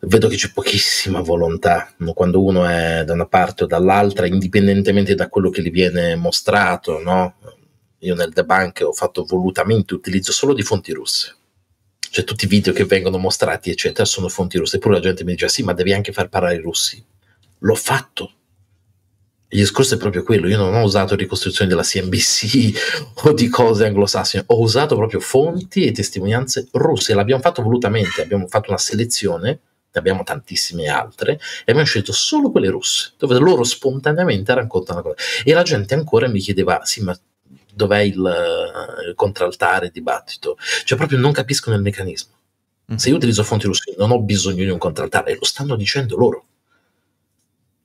Vedo 0.00 0.28
che 0.28 0.36
c'è 0.36 0.50
pochissima 0.52 1.20
volontà 1.20 1.92
quando 2.14 2.42
uno 2.42 2.66
è 2.66 3.04
da 3.04 3.12
una 3.12 3.26
parte 3.26 3.64
o 3.64 3.66
dall'altra, 3.66 4.26
indipendentemente 4.26 5.14
da 5.14 5.28
quello 5.28 5.50
che 5.50 5.62
gli 5.62 5.70
viene 5.70 6.14
mostrato. 6.14 7.00
No? 7.00 7.34
Io 8.00 8.14
nel 8.14 8.32
debunk 8.32 8.82
ho 8.84 8.92
fatto 8.92 9.24
volutamente 9.24 9.94
utilizzo 9.94 10.32
solo 10.32 10.54
di 10.54 10.62
fonti 10.62 10.92
russe 10.92 11.36
cioè 12.10 12.24
tutti 12.24 12.44
i 12.44 12.48
video 12.48 12.72
che 12.72 12.84
vengono 12.84 13.18
mostrati, 13.18 13.70
eccetera, 13.70 14.04
sono 14.04 14.28
fonti 14.28 14.58
russe. 14.58 14.76
Eppure 14.76 14.96
la 14.96 15.00
gente 15.00 15.24
mi 15.24 15.32
dice: 15.32 15.48
sì, 15.48 15.62
ma 15.62 15.72
devi 15.72 15.92
anche 15.92 16.12
far 16.12 16.28
parlare 16.28 16.56
i 16.56 16.60
russi. 16.60 17.02
L'ho 17.60 17.74
fatto. 17.74 18.32
Il 19.52 19.60
discorso 19.60 19.94
è 19.94 19.98
proprio 19.98 20.22
quello. 20.24 20.48
Io 20.48 20.56
non 20.56 20.74
ho 20.74 20.82
usato 20.82 21.14
ricostruzioni 21.14 21.70
della 21.70 21.82
CNBC 21.82 23.12
o 23.24 23.32
di 23.32 23.48
cose 23.48 23.86
anglosassone, 23.86 24.44
ho 24.46 24.60
usato 24.60 24.96
proprio 24.96 25.20
fonti 25.20 25.84
e 25.84 25.92
testimonianze 25.92 26.68
russe. 26.72 27.14
L'abbiamo 27.14 27.42
fatto 27.42 27.62
volutamente. 27.62 28.22
Abbiamo 28.22 28.48
fatto 28.48 28.70
una 28.70 28.78
selezione, 28.78 29.48
ne 29.48 29.60
abbiamo 29.92 30.24
tantissime 30.24 30.88
altre, 30.88 31.34
e 31.34 31.70
abbiamo 31.70 31.84
scelto 31.84 32.12
solo 32.12 32.50
quelle 32.50 32.70
russe, 32.70 33.12
dove 33.18 33.38
loro 33.38 33.62
spontaneamente 33.62 34.52
raccontano 34.52 35.02
cose. 35.02 35.16
E 35.44 35.52
la 35.52 35.62
gente 35.62 35.94
ancora 35.94 36.28
mi 36.28 36.40
chiedeva: 36.40 36.84
sì, 36.84 37.02
ma 37.02 37.16
dov'è 37.74 38.00
il, 38.00 38.16
il 39.08 39.14
contraltare, 39.14 39.86
il 39.86 39.92
dibattito. 39.92 40.56
Cioè 40.84 40.98
proprio 40.98 41.18
non 41.18 41.32
capiscono 41.32 41.76
il 41.76 41.82
meccanismo. 41.82 42.34
Mm. 42.92 42.96
Se 42.96 43.08
io 43.08 43.16
utilizzo 43.16 43.44
fonti 43.44 43.66
russe 43.66 43.94
non 43.96 44.10
ho 44.10 44.20
bisogno 44.20 44.64
di 44.64 44.70
un 44.70 44.78
contraltare, 44.78 45.36
lo 45.36 45.44
stanno 45.44 45.76
dicendo 45.76 46.16
loro. 46.16 46.44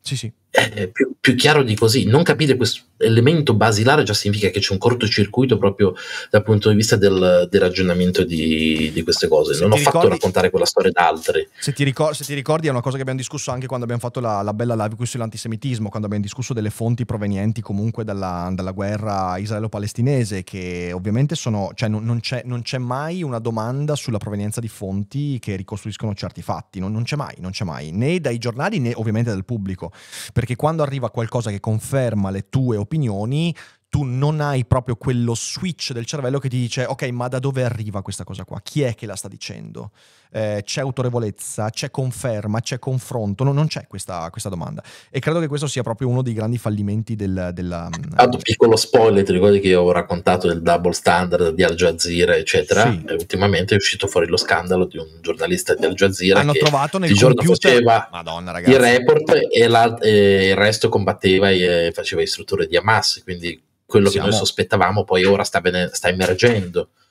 Sì, 0.01 0.15
sì. 0.15 0.31
È 0.55 0.87
più, 0.87 1.15
più, 1.19 1.35
chiaro 1.35 1.63
di 1.63 1.75
così. 1.75 2.05
Non 2.05 2.23
capire 2.23 2.55
questo 2.55 2.83
elemento 2.97 3.53
basilare 3.53 4.03
già 4.03 4.13
significa 4.13 4.49
che 4.49 4.61
c'è 4.61 4.71
un 4.71 4.77
cortocircuito 4.77 5.57
proprio 5.57 5.93
dal 6.29 6.43
punto 6.43 6.69
di 6.69 6.75
vista 6.75 6.95
del, 6.95 7.47
del 7.49 7.61
ragionamento 7.61 8.23
di, 8.23 8.89
di, 8.93 9.03
queste 9.03 9.27
cose. 9.27 9.53
Se 9.53 9.61
non 9.61 9.73
ho 9.73 9.75
ricordi, 9.75 9.97
fatto 9.97 10.09
raccontare 10.09 10.49
quella 10.49 10.65
storia 10.65 10.91
da 10.91 11.09
altri. 11.09 11.45
Se 11.59 11.73
ti, 11.73 11.83
ricordi, 11.83 12.15
se 12.15 12.23
ti, 12.23 12.33
ricordi, 12.33 12.67
è 12.67 12.69
una 12.69 12.79
cosa 12.79 12.95
che 12.95 13.01
abbiamo 13.01 13.19
discusso 13.19 13.51
anche 13.51 13.67
quando 13.67 13.83
abbiamo 13.83 14.01
fatto 14.01 14.21
la, 14.21 14.41
la 14.41 14.53
bella 14.53 14.75
live 14.75 14.95
qui 14.95 15.05
sull'antisemitismo, 15.05 15.89
quando 15.89 16.07
abbiamo 16.07 16.23
discusso 16.23 16.53
delle 16.53 16.69
fonti 16.69 17.03
provenienti 17.03 17.59
comunque 17.59 18.05
dalla, 18.05 18.49
dalla 18.53 18.71
guerra 18.71 19.37
israelo-palestinese, 19.37 20.45
che 20.45 20.91
ovviamente 20.93 21.35
sono, 21.35 21.71
cioè 21.75 21.89
non, 21.89 22.05
non, 22.05 22.21
c'è, 22.21 22.43
non, 22.45 22.61
c'è, 22.61 22.77
mai 22.77 23.23
una 23.23 23.39
domanda 23.39 23.95
sulla 23.95 24.19
provenienza 24.19 24.61
di 24.61 24.69
fonti 24.69 25.37
che 25.39 25.57
ricostruiscono 25.57 26.13
certi 26.13 26.41
fatti. 26.41 26.79
Non, 26.79 26.93
non 26.93 27.03
c'è 27.03 27.17
mai, 27.17 27.35
non 27.39 27.51
c'è 27.51 27.65
mai, 27.65 27.91
né 27.91 28.21
dai 28.21 28.37
giornali 28.37 28.79
né 28.79 28.93
ovviamente 28.95 29.31
dal 29.31 29.43
pubblico. 29.43 29.91
Perché 30.31 30.44
quando 30.55 30.83
arriva 30.83 31.09
qualcosa 31.09 31.49
che 31.49 31.59
conferma 31.59 32.29
le 32.29 32.49
tue 32.49 32.77
opinioni, 32.77 33.55
tu 33.89 34.03
non 34.03 34.41
hai 34.41 34.65
proprio 34.65 34.97
quello 34.97 35.33
switch 35.33 35.93
del 35.93 36.05
cervello 36.05 36.37
che 36.37 36.49
ti 36.49 36.57
dice 36.57 36.83
ok 36.83 37.03
ma 37.11 37.29
da 37.29 37.39
dove 37.39 37.63
arriva 37.63 38.01
questa 38.01 38.25
cosa 38.25 38.43
qua? 38.43 38.59
Chi 38.61 38.81
è 38.81 38.93
che 38.93 39.05
la 39.05 39.15
sta 39.15 39.29
dicendo? 39.29 39.91
Eh, 40.35 40.63
c'è 40.65 40.81
autorevolezza, 40.81 41.69
c'è 41.69 41.89
conferma, 41.89 42.59
c'è 42.59 42.77
confronto, 42.77 43.45
no, 43.45 43.53
non 43.53 43.67
c'è 43.67 43.87
questa, 43.87 44.27
questa, 44.29 44.49
domanda 44.49 44.83
e 45.09 45.21
credo 45.21 45.39
che 45.39 45.47
questo 45.47 45.65
sia 45.65 45.81
proprio 45.81 46.09
uno 46.09 46.21
dei 46.21 46.33
grandi 46.33 46.57
fallimenti 46.57 47.15
del, 47.15 47.51
della... 47.53 47.89
Ah, 48.15 48.25
un 48.25 48.39
piccolo 48.41 48.75
spoiler, 48.75 49.23
ti 49.23 49.31
ricordi 49.31 49.61
che 49.61 49.69
io 49.69 49.83
ho 49.83 49.91
raccontato 49.93 50.49
del 50.49 50.61
double 50.61 50.91
standard 50.91 51.53
di 51.53 51.63
Al 51.63 51.75
Jazeera 51.75 52.35
eccetera 52.35 52.91
sì. 52.91 53.05
e 53.07 53.13
ultimamente 53.13 53.75
è 53.75 53.77
uscito 53.77 54.07
fuori 54.07 54.27
lo 54.27 54.35
scandalo 54.35 54.87
di 54.87 54.97
un 54.97 55.07
giornalista 55.21 55.73
di 55.73 55.85
Al 55.85 55.93
Jazeera 55.93 56.41
hanno 56.41 56.51
che 56.51 56.59
trovato 56.59 56.97
nel 56.97 57.17
computer 57.17 57.71
faceva 57.71 58.09
Madonna, 58.11 58.59
il 58.59 58.77
report 58.77 59.37
e, 59.49 59.67
la, 59.69 59.97
e, 59.99 60.49
il 60.49 60.55
resto 60.57 60.89
combatteva 60.89 61.49
e 61.49 61.91
faceva 61.93 62.21
istruttore 62.21 62.67
di 62.67 62.75
Hamas 62.75 63.21
quindi 63.23 63.63
quello 63.85 64.09
siamo... 64.09 64.25
che 64.25 64.31
noi 64.31 64.39
sospettavamo 64.39 65.03
poi 65.03 65.23
ora 65.23 65.43
sta, 65.43 65.61
bene, 65.61 65.89
sta 65.93 66.09
emergendo. 66.09 66.89
Sì, 66.91 67.03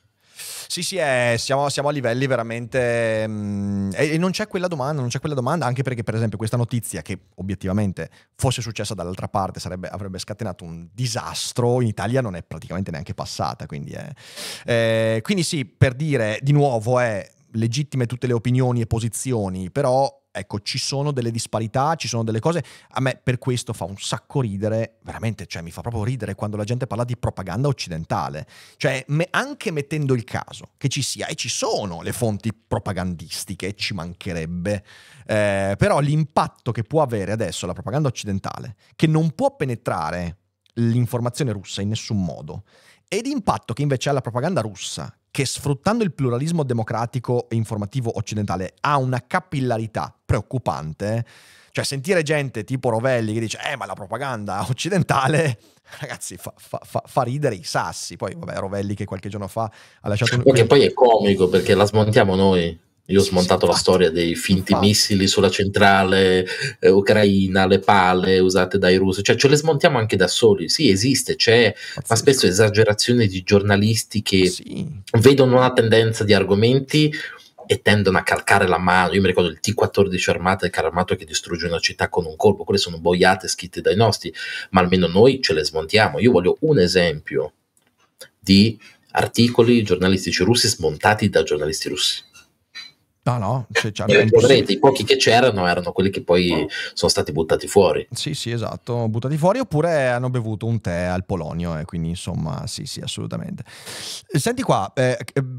sì, 0.82 0.96
è, 0.96 1.34
siamo, 1.38 1.68
siamo, 1.68 1.88
a 1.88 1.92
livelli 1.92 2.26
veramente... 2.26 3.26
Mh, 3.26 3.32
mm, 3.32 3.90
e, 3.94 4.18
non 4.18 4.30
c'è 4.30 4.48
quella 4.48 4.66
domanda, 4.66 5.00
non 5.00 5.10
c'è 5.10 5.20
quella 5.20 5.34
domanda, 5.34 5.66
anche 5.66 5.82
perché 5.82 6.02
per 6.02 6.14
esempio 6.14 6.38
questa 6.38 6.56
notizia 6.56 7.02
che 7.02 7.18
obiettivamente 7.37 8.10
fosse 8.34 8.62
successa 8.62 8.94
dall'altra 8.94 9.28
parte 9.28 9.60
sarebbe, 9.60 9.88
avrebbe 9.88 10.18
scatenato 10.18 10.64
un 10.64 10.88
disastro, 10.92 11.80
in 11.80 11.88
Italia 11.88 12.20
non 12.20 12.34
è 12.34 12.42
praticamente 12.42 12.90
neanche 12.90 13.14
passata, 13.14 13.66
quindi, 13.66 13.92
è, 13.92 14.10
eh, 14.64 15.20
quindi 15.22 15.42
sì, 15.42 15.64
per 15.64 15.94
dire 15.94 16.38
di 16.40 16.52
nuovo 16.52 16.98
è 16.98 17.28
legittime 17.52 18.06
tutte 18.06 18.26
le 18.26 18.32
opinioni 18.32 18.80
e 18.80 18.87
posizioni, 18.87 19.70
però 19.70 20.22
ecco, 20.37 20.61
ci 20.61 20.79
sono 20.79 21.12
delle 21.12 21.31
disparità, 21.31 21.94
ci 21.94 22.09
sono 22.09 22.25
delle 22.25 22.40
cose. 22.40 22.64
A 22.90 23.01
me 23.01 23.20
per 23.23 23.38
questo 23.38 23.73
fa 23.73 23.85
un 23.85 23.97
sacco 23.97 24.40
ridere, 24.40 24.99
veramente, 25.03 25.47
cioè 25.47 25.62
mi 25.62 25.70
fa 25.70 25.81
proprio 25.81 26.03
ridere 26.03 26.35
quando 26.35 26.57
la 26.57 26.64
gente 26.64 26.88
parla 26.88 27.05
di 27.05 27.16
propaganda 27.16 27.68
occidentale. 27.68 28.47
Cioè, 28.77 29.05
me, 29.09 29.29
anche 29.31 29.70
mettendo 29.70 30.14
il 30.14 30.25
caso 30.25 30.70
che 30.77 30.88
ci 30.88 31.03
sia, 31.03 31.27
e 31.27 31.37
ci 31.37 31.49
sono 31.49 32.03
le 32.03 32.12
fonti 32.12 32.53
propagandistiche, 32.53 33.75
ci 33.75 33.94
mancherebbe, 33.94 34.85
eh, 35.27 35.75
però 35.79 36.01
l'impatto 36.01 36.73
che 36.73 36.83
può 36.83 37.03
avere 37.03 37.31
adesso 37.31 37.66
la 37.66 37.73
propaganda 37.73 38.09
occidentale, 38.09 38.75
che 38.97 39.07
non 39.07 39.31
può 39.31 39.55
penetrare 39.55 40.38
l'informazione 40.75 41.53
russa 41.53 41.83
in 41.83 41.88
nessun 41.88 42.23
modo, 42.23 42.64
e 43.14 43.20
l'impatto 43.22 43.74
che 43.74 43.83
invece 43.83 44.09
ha 44.09 44.12
la 44.12 44.20
propaganda 44.20 44.61
russa, 44.61 45.16
che 45.31 45.46
sfruttando 45.46 46.03
il 46.03 46.12
pluralismo 46.12 46.64
democratico 46.64 47.48
e 47.48 47.55
informativo 47.55 48.16
occidentale 48.16 48.74
ha 48.81 48.96
una 48.96 49.22
capillarità 49.24 50.12
preoccupante. 50.24 51.24
Cioè, 51.70 51.85
sentire 51.85 52.22
gente 52.22 52.64
tipo 52.64 52.88
Rovelli 52.90 53.33
che 53.33 53.40
dice, 53.40 53.59
eh, 53.70 53.77
ma 53.77 53.87
la 53.87 53.94
propaganda 53.94 54.62
occidentale, 54.68 55.59
ragazzi, 56.00 56.37
fa, 56.37 56.53
fa, 56.57 56.81
fa, 56.83 57.03
fa 57.07 57.22
ridere 57.22 57.55
i 57.55 57.62
sassi. 57.62 58.16
Poi, 58.16 58.35
vabbè, 58.37 58.57
Rovelli 58.57 58.94
che 58.94 59.05
qualche 59.05 59.29
giorno 59.29 59.46
fa 59.48 59.70
ha 60.00 60.09
lasciato 60.09 60.35
un... 60.35 60.42
Perché 60.42 60.66
poi 60.66 60.83
è 60.83 60.92
comico, 60.92 61.48
perché 61.48 61.74
la 61.74 61.85
smontiamo 61.85 62.35
noi. 62.35 62.77
Io 63.09 63.21
ho 63.21 63.23
smontato 63.25 63.67
la 63.67 63.75
storia 63.75 64.11
dei 64.11 64.35
finti 64.35 64.73
infatti. 64.73 64.87
missili 64.87 65.27
sulla 65.27 65.51
centrale 65.51 66.47
eh, 66.81 66.88
ucraina, 66.88 67.67
le 67.67 67.79
pale 67.79 68.38
usate 68.38 68.79
dai 68.79 68.97
russi, 68.97 69.23
cioè 69.23 69.37
ce 69.37 69.49
le 69.49 69.57
smontiamo 69.57 69.99
anche 69.99 70.17
da 70.17 70.27
soli. 70.27 70.71
Sì, 70.71 70.88
esiste, 70.88 71.37
c'è, 71.37 71.73
Pazzesco. 71.73 72.03
ma 72.09 72.17
spesso 72.17 72.47
esagerazione 72.47 73.27
di 73.27 73.43
giornalisti 73.43 74.23
che 74.23 74.47
sì. 74.47 74.87
vedono 75.21 75.57
una 75.57 75.73
tendenza 75.73 76.25
di 76.25 76.33
argomenti 76.33 77.12
e 77.67 77.83
tendono 77.83 78.17
a 78.17 78.23
calcare 78.23 78.67
la 78.67 78.79
mano. 78.79 79.12
Io 79.12 79.21
mi 79.21 79.27
ricordo 79.27 79.51
il 79.51 79.61
T-14 79.61 80.31
armata, 80.31 80.64
il 80.64 80.73
carro 80.73 80.87
armato 80.88 81.14
che 81.14 81.27
distrugge 81.27 81.67
una 81.67 81.81
città 81.81 82.09
con 82.09 82.25
un 82.25 82.37
colpo, 82.37 82.64
quelle 82.64 82.81
sono 82.81 82.99
boiate 82.99 83.49
scritte 83.49 83.83
dai 83.83 83.97
nostri, 83.97 84.33
ma 84.71 84.81
almeno 84.81 85.07
noi 85.09 85.43
ce 85.43 85.53
le 85.53 85.64
smontiamo. 85.64 86.21
Io 86.21 86.31
voglio 86.31 86.57
un 86.61 86.79
esempio 86.79 87.53
di 88.38 88.79
articoli 89.12 89.83
giornalistici 89.83 90.43
russi 90.43 90.69
smontati 90.69 91.29
da 91.29 91.43
giornalisti 91.43 91.88
russi. 91.88 92.23
No, 93.24 93.38
no, 93.38 93.66
cioè, 93.72 93.90
cioè, 93.90 94.62
i 94.66 94.78
pochi 94.78 95.02
che 95.02 95.16
c'erano 95.16 95.66
erano 95.66 95.92
quelli 95.92 96.10
che 96.10 96.22
poi 96.22 96.66
sono 96.92 97.10
stati 97.10 97.32
buttati 97.32 97.66
fuori. 97.66 98.06
Sì, 98.10 98.34
sì, 98.34 98.50
esatto, 98.50 99.08
buttati 99.08 99.38
fuori 99.38 99.60
oppure 99.60 100.08
hanno 100.08 100.28
bevuto 100.28 100.66
un 100.66 100.78
tè 100.78 101.04
al 101.04 101.24
Polonio 101.24 101.78
e 101.78 101.87
quindi 101.87 102.10
insomma, 102.10 102.66
sì, 102.66 102.84
sì, 102.84 103.00
assolutamente. 103.00 103.64
Senti 103.66 104.60
qua, 104.60 104.92
eh, 104.94 105.16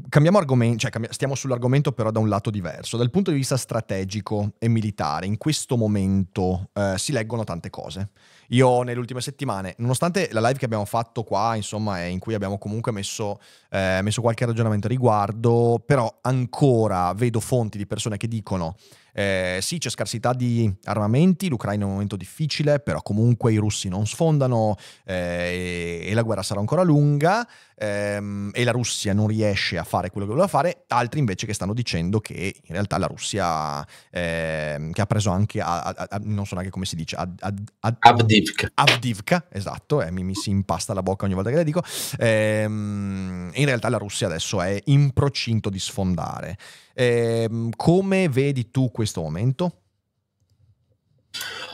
cambiamo 0.08 0.38
argomento, 0.38 0.78
cioè 0.78 0.92
cambi- 0.92 1.08
stiamo 1.10 1.34
sull'argomento 1.34 1.90
però 1.90 2.12
da 2.12 2.20
un 2.20 2.28
lato 2.28 2.50
diverso. 2.50 2.96
Dal 2.96 3.10
punto 3.10 3.32
di 3.32 3.36
vista 3.36 3.56
strategico 3.56 4.52
e 4.60 4.68
militare, 4.68 5.26
in 5.26 5.36
questo 5.36 5.76
momento 5.76 6.68
eh, 6.72 6.94
si 6.98 7.10
leggono 7.10 7.42
tante 7.42 7.68
cose. 7.68 8.10
Io 8.48 8.82
nelle 8.82 8.98
ultime 8.98 9.20
settimane, 9.20 9.74
nonostante 9.78 10.28
la 10.32 10.40
live 10.40 10.58
che 10.58 10.64
abbiamo 10.64 10.84
fatto 10.84 11.22
qua, 11.22 11.54
insomma, 11.56 12.04
in 12.04 12.18
cui 12.18 12.34
abbiamo 12.34 12.58
comunque 12.58 12.92
messo, 12.92 13.40
eh, 13.70 14.00
messo 14.02 14.20
qualche 14.20 14.46
ragionamento 14.46 14.86
a 14.86 14.90
riguardo, 14.90 15.82
però 15.84 16.18
ancora 16.22 17.12
vedo 17.14 17.40
fonti 17.40 17.78
di 17.78 17.86
persone 17.86 18.16
che 18.16 18.28
dicono 18.28 18.76
eh, 19.18 19.60
sì, 19.62 19.78
c'è 19.78 19.88
scarsità 19.88 20.34
di 20.34 20.70
armamenti, 20.84 21.48
l'Ucraina 21.48 21.84
è 21.84 21.86
un 21.86 21.92
momento 21.92 22.16
difficile, 22.16 22.80
però 22.80 23.00
comunque 23.00 23.50
i 23.50 23.56
russi 23.56 23.88
non 23.88 24.06
sfondano 24.06 24.76
eh, 25.06 26.02
e, 26.04 26.10
e, 26.10 26.12
la 26.12 26.20
guerra 26.20 26.42
sarà 26.42 26.60
ancora 26.60 26.82
lunga 26.82 27.48
ehm, 27.78 28.50
e 28.52 28.62
la 28.62 28.72
Russia 28.72 29.14
non 29.14 29.26
riesce 29.26 29.78
a 29.78 29.84
fare 29.84 30.10
quello 30.10 30.26
che 30.26 30.32
voleva 30.32 30.50
fare, 30.50 30.84
altri 30.88 31.18
invece 31.18 31.46
che 31.46 31.54
stanno 31.54 31.72
dicendo 31.72 32.20
che 32.20 32.56
in 32.62 32.74
realtà 32.74 32.98
la 32.98 33.06
Russia 33.06 33.82
eh, 34.10 34.90
che 34.92 35.00
ha 35.00 35.06
preso 35.06 35.30
anche, 35.30 35.62
a, 35.62 35.80
a, 35.80 36.06
a, 36.10 36.20
non 36.22 36.44
so 36.44 36.52
neanche 36.52 36.70
come 36.70 36.84
si 36.84 36.94
dice, 36.94 37.16
Avdivka. 37.16 38.70
Avdivka, 38.74 39.46
esatto, 39.50 40.02
eh, 40.02 40.10
mi, 40.10 40.24
mi, 40.24 40.34
si 40.34 40.50
impasta 40.50 40.92
la 40.92 41.02
bocca 41.02 41.24
ogni 41.24 41.32
volta 41.32 41.48
che 41.48 41.56
la 41.56 41.62
dico, 41.62 41.82
ehm, 42.18 43.50
in 43.54 43.64
realtà 43.64 43.88
la 43.88 43.96
Russia 43.96 44.26
adesso 44.26 44.60
è 44.60 44.78
in 44.84 45.12
procinto 45.12 45.70
di 45.70 45.78
sfondare. 45.78 46.58
Eh, 46.98 47.46
come 47.76 48.28
vedi 48.30 48.70
tu 48.70 48.90
questo 48.90 49.20
momento? 49.20 49.80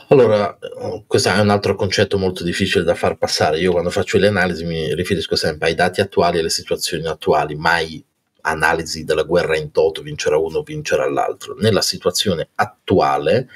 Allora, 0.09 0.57
questo 1.07 1.29
è 1.29 1.39
un 1.39 1.49
altro 1.49 1.75
concetto 1.75 2.17
molto 2.17 2.43
difficile 2.43 2.83
da 2.83 2.93
far 2.93 3.17
passare. 3.17 3.57
Io 3.57 3.71
quando 3.71 3.89
faccio 3.89 4.17
le 4.17 4.27
analisi 4.27 4.65
mi 4.65 4.93
riferisco 4.93 5.37
sempre 5.37 5.69
ai 5.69 5.75
dati 5.75 6.01
attuali 6.01 6.35
e 6.35 6.39
alle 6.41 6.49
situazioni 6.49 7.07
attuali, 7.07 7.55
mai 7.55 8.03
analisi 8.41 9.05
della 9.05 9.23
guerra 9.23 9.55
in 9.55 9.71
toto, 9.71 10.01
vincerà 10.01 10.37
uno, 10.37 10.61
vincerà 10.61 11.09
l'altro. 11.09 11.55
Nella 11.57 11.81
situazione 11.81 12.49
attuale 12.55 13.47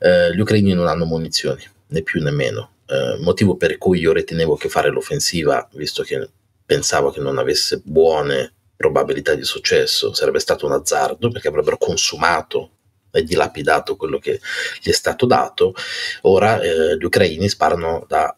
eh, 0.00 0.34
gli 0.34 0.40
ucraini 0.40 0.72
non 0.72 0.86
hanno 0.86 1.04
munizioni, 1.04 1.62
né 1.88 2.02
più 2.02 2.22
né 2.22 2.30
meno, 2.30 2.76
eh, 2.86 3.18
motivo 3.20 3.56
per 3.56 3.76
cui 3.76 3.98
io 3.98 4.14
ritenevo 4.14 4.56
che 4.56 4.70
fare 4.70 4.88
l'offensiva, 4.88 5.68
visto 5.74 6.02
che 6.04 6.26
pensavo 6.64 7.10
che 7.10 7.20
non 7.20 7.36
avesse 7.36 7.82
buone 7.84 8.54
probabilità 8.82 9.34
di 9.34 9.44
successo, 9.44 10.12
sarebbe 10.12 10.40
stato 10.40 10.66
un 10.66 10.72
azzardo 10.72 11.30
perché 11.30 11.46
avrebbero 11.46 11.78
consumato 11.78 12.70
e 13.12 13.22
dilapidato 13.22 13.94
quello 13.94 14.18
che 14.18 14.40
gli 14.82 14.88
è 14.88 14.92
stato 14.92 15.24
dato. 15.26 15.74
Ora 16.22 16.60
eh, 16.60 16.96
gli 16.96 17.04
ucraini 17.04 17.48
sparano 17.48 18.04
da 18.08 18.34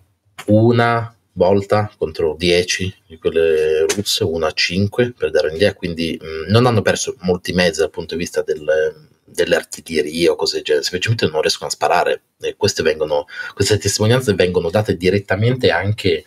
una 0.46 1.16
volta 1.32 1.90
contro 1.96 2.34
10 2.36 2.94
di 3.06 3.18
quelle 3.18 3.86
russe, 3.86 4.24
una 4.24 4.48
a 4.48 4.52
5 4.52 5.14
per 5.16 5.30
dare 5.30 5.48
un'idea, 5.48 5.74
quindi 5.74 6.18
mh, 6.20 6.26
mm, 6.26 6.42
non 6.48 6.66
hanno 6.66 6.82
perso 6.82 7.16
molti 7.20 7.52
mezzi 7.52 7.80
dal 7.80 7.90
punto 7.90 8.14
di 8.14 8.20
vista 8.20 8.42
del, 8.42 9.08
delle 9.34 9.56
artiglierie 9.56 10.28
o 10.28 10.36
cose 10.36 10.56
del 10.56 10.64
genere, 10.64 10.84
semplicemente 10.84 11.26
non 11.26 11.40
riescono 11.40 11.68
a 11.68 11.72
sparare. 11.72 12.22
Queste, 12.56 12.82
vengono, 12.82 13.26
queste 13.54 13.78
testimonianze 13.78 14.34
vengono 14.34 14.70
date 14.70 14.96
direttamente 14.96 15.70
anche 15.70 16.24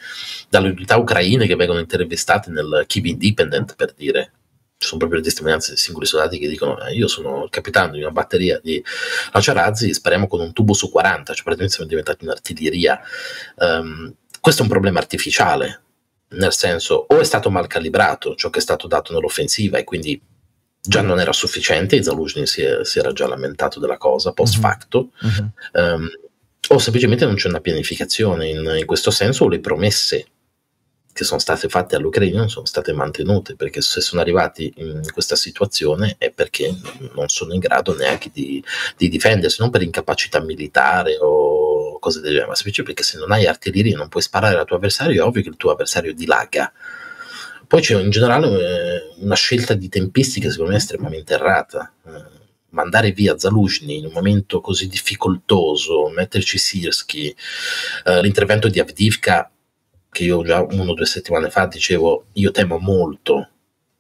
dalle 0.50 0.70
unità 0.70 0.98
ucraine 0.98 1.48
che 1.48 1.56
vengono 1.56 1.80
intervistate 1.80 2.52
nel 2.52 2.84
Kiev 2.86 3.06
Independent 3.06 3.76
per 3.76 3.94
dire. 3.94 4.32
Ci 4.78 4.86
sono 4.88 5.00
proprio 5.00 5.20
le 5.20 5.26
testimonianze 5.26 5.72
di 5.72 5.78
singoli 5.78 6.06
soldati 6.06 6.38
che 6.38 6.48
dicono: 6.48 6.80
eh, 6.82 6.94
Io 6.94 7.08
sono 7.08 7.46
il 7.46 7.50
capitano 7.50 7.94
di 7.94 8.02
una 8.02 8.12
batteria 8.12 8.60
di 8.62 8.84
lanciarazzi, 9.32 9.92
spariamo 9.94 10.28
con 10.28 10.40
un 10.40 10.54
tubo 10.54 10.74
su 10.74 10.92
40, 10.92 11.34
cioè 11.34 11.44
praticamente 11.44 11.74
siamo 11.74 11.90
diventati 11.90 12.26
un'artiglieria. 12.26 13.00
Um, 13.56 14.14
questo 14.40 14.62
è 14.62 14.66
un 14.66 14.72
problema 14.72 15.00
artificiale, 15.00 15.82
nel 16.30 16.54
senso, 16.54 17.06
o 17.08 17.20
è 17.20 17.24
stato 17.24 17.50
mal 17.50 17.66
calibrato 17.66 18.36
ciò 18.36 18.52
che 18.52 18.60
è 18.60 18.62
stato 18.62 18.88
dato 18.88 19.14
nell'offensiva 19.14 19.80
e 19.80 19.84
quindi 19.84 20.22
già 20.88 21.02
non 21.02 21.20
era 21.20 21.34
sufficiente, 21.34 22.02
Zaluzhny 22.02 22.46
si, 22.46 22.64
si 22.84 23.00
era 23.00 23.12
già 23.12 23.28
lamentato 23.28 23.80
della 23.80 23.98
cosa 23.98 24.32
post 24.32 24.56
mhm. 24.56 24.62
facto, 24.62 25.10
uh-huh. 25.22 25.82
um, 25.82 26.10
o 26.70 26.80
semplicemente 26.80 27.26
non 27.26 27.36
c'è 27.36 27.48
una 27.48 27.62
pianificazione 27.62 28.48
in, 28.48 28.76
in, 28.80 28.86
questo 28.86 29.12
senso, 29.12 29.46
o 29.46 29.50
le 29.50 29.60
promesse 29.60 30.28
che 31.18 31.24
sono 31.24 31.40
state 31.40 31.68
fatte 31.68 31.96
all'Ucraina 31.96 32.38
non 32.38 32.50
sono 32.50 32.66
state 32.66 32.94
mantenute, 32.94 33.56
perché 33.56 33.82
se 33.82 34.02
sono 34.02 34.22
arrivati 34.22 34.72
in 34.78 35.02
questa 35.12 35.36
situazione 35.36 36.16
è 36.20 36.30
perché 36.30 36.72
non 37.16 37.28
sono 37.28 37.54
in 37.54 37.60
grado 37.60 37.96
neanche 37.96 38.30
di, 38.32 38.64
di 38.96 39.10
difendersi, 39.10 39.58
non 39.60 39.72
per 39.72 39.82
incapacità 39.82 40.40
militare 40.40 41.18
o 41.20 41.98
cose 41.98 42.20
del 42.20 42.32
genere, 42.32 42.50
ma 42.50 42.56
semplicemente 42.56 42.94
perché 42.94 43.12
se 43.12 43.18
non 43.18 43.32
hai 43.32 43.48
artiglieria 43.48 43.94
e 43.94 43.98
non 43.98 44.10
puoi 44.10 44.22
sparare 44.22 44.58
al 44.58 44.66
tuo 44.66 44.76
avversario, 44.76 45.24
è 45.24 45.26
ovvio 45.26 45.42
che 45.42 45.50
il 45.50 45.58
tuo 45.58 45.72
avversario 45.72 46.14
dilaga 46.14 46.72
poi 47.68 47.82
c'è 47.82 48.00
in 48.00 48.10
generale 48.10 48.48
eh, 48.48 49.02
una 49.20 49.36
scelta 49.36 49.74
di 49.74 49.90
tempistica 49.90 50.50
secondo 50.50 50.72
me 50.72 50.78
estremamente 50.78 51.34
errata. 51.34 51.92
Eh, 52.06 52.36
mandare 52.70 53.12
via 53.12 53.38
Zaluzhny 53.38 53.98
in 53.98 54.06
un 54.06 54.12
momento 54.12 54.62
così 54.62 54.88
difficoltoso, 54.88 56.10
metterci 56.10 56.58
Sirski, 56.58 57.36
eh, 58.06 58.22
l'intervento 58.22 58.68
di 58.68 58.80
Avdivka, 58.80 59.50
che 60.10 60.24
io 60.24 60.44
già 60.44 60.62
uno 60.62 60.92
o 60.92 60.94
due 60.94 61.06
settimane 61.06 61.50
fa 61.50 61.66
dicevo, 61.66 62.28
io 62.34 62.52
temo 62.52 62.78
molto 62.78 63.50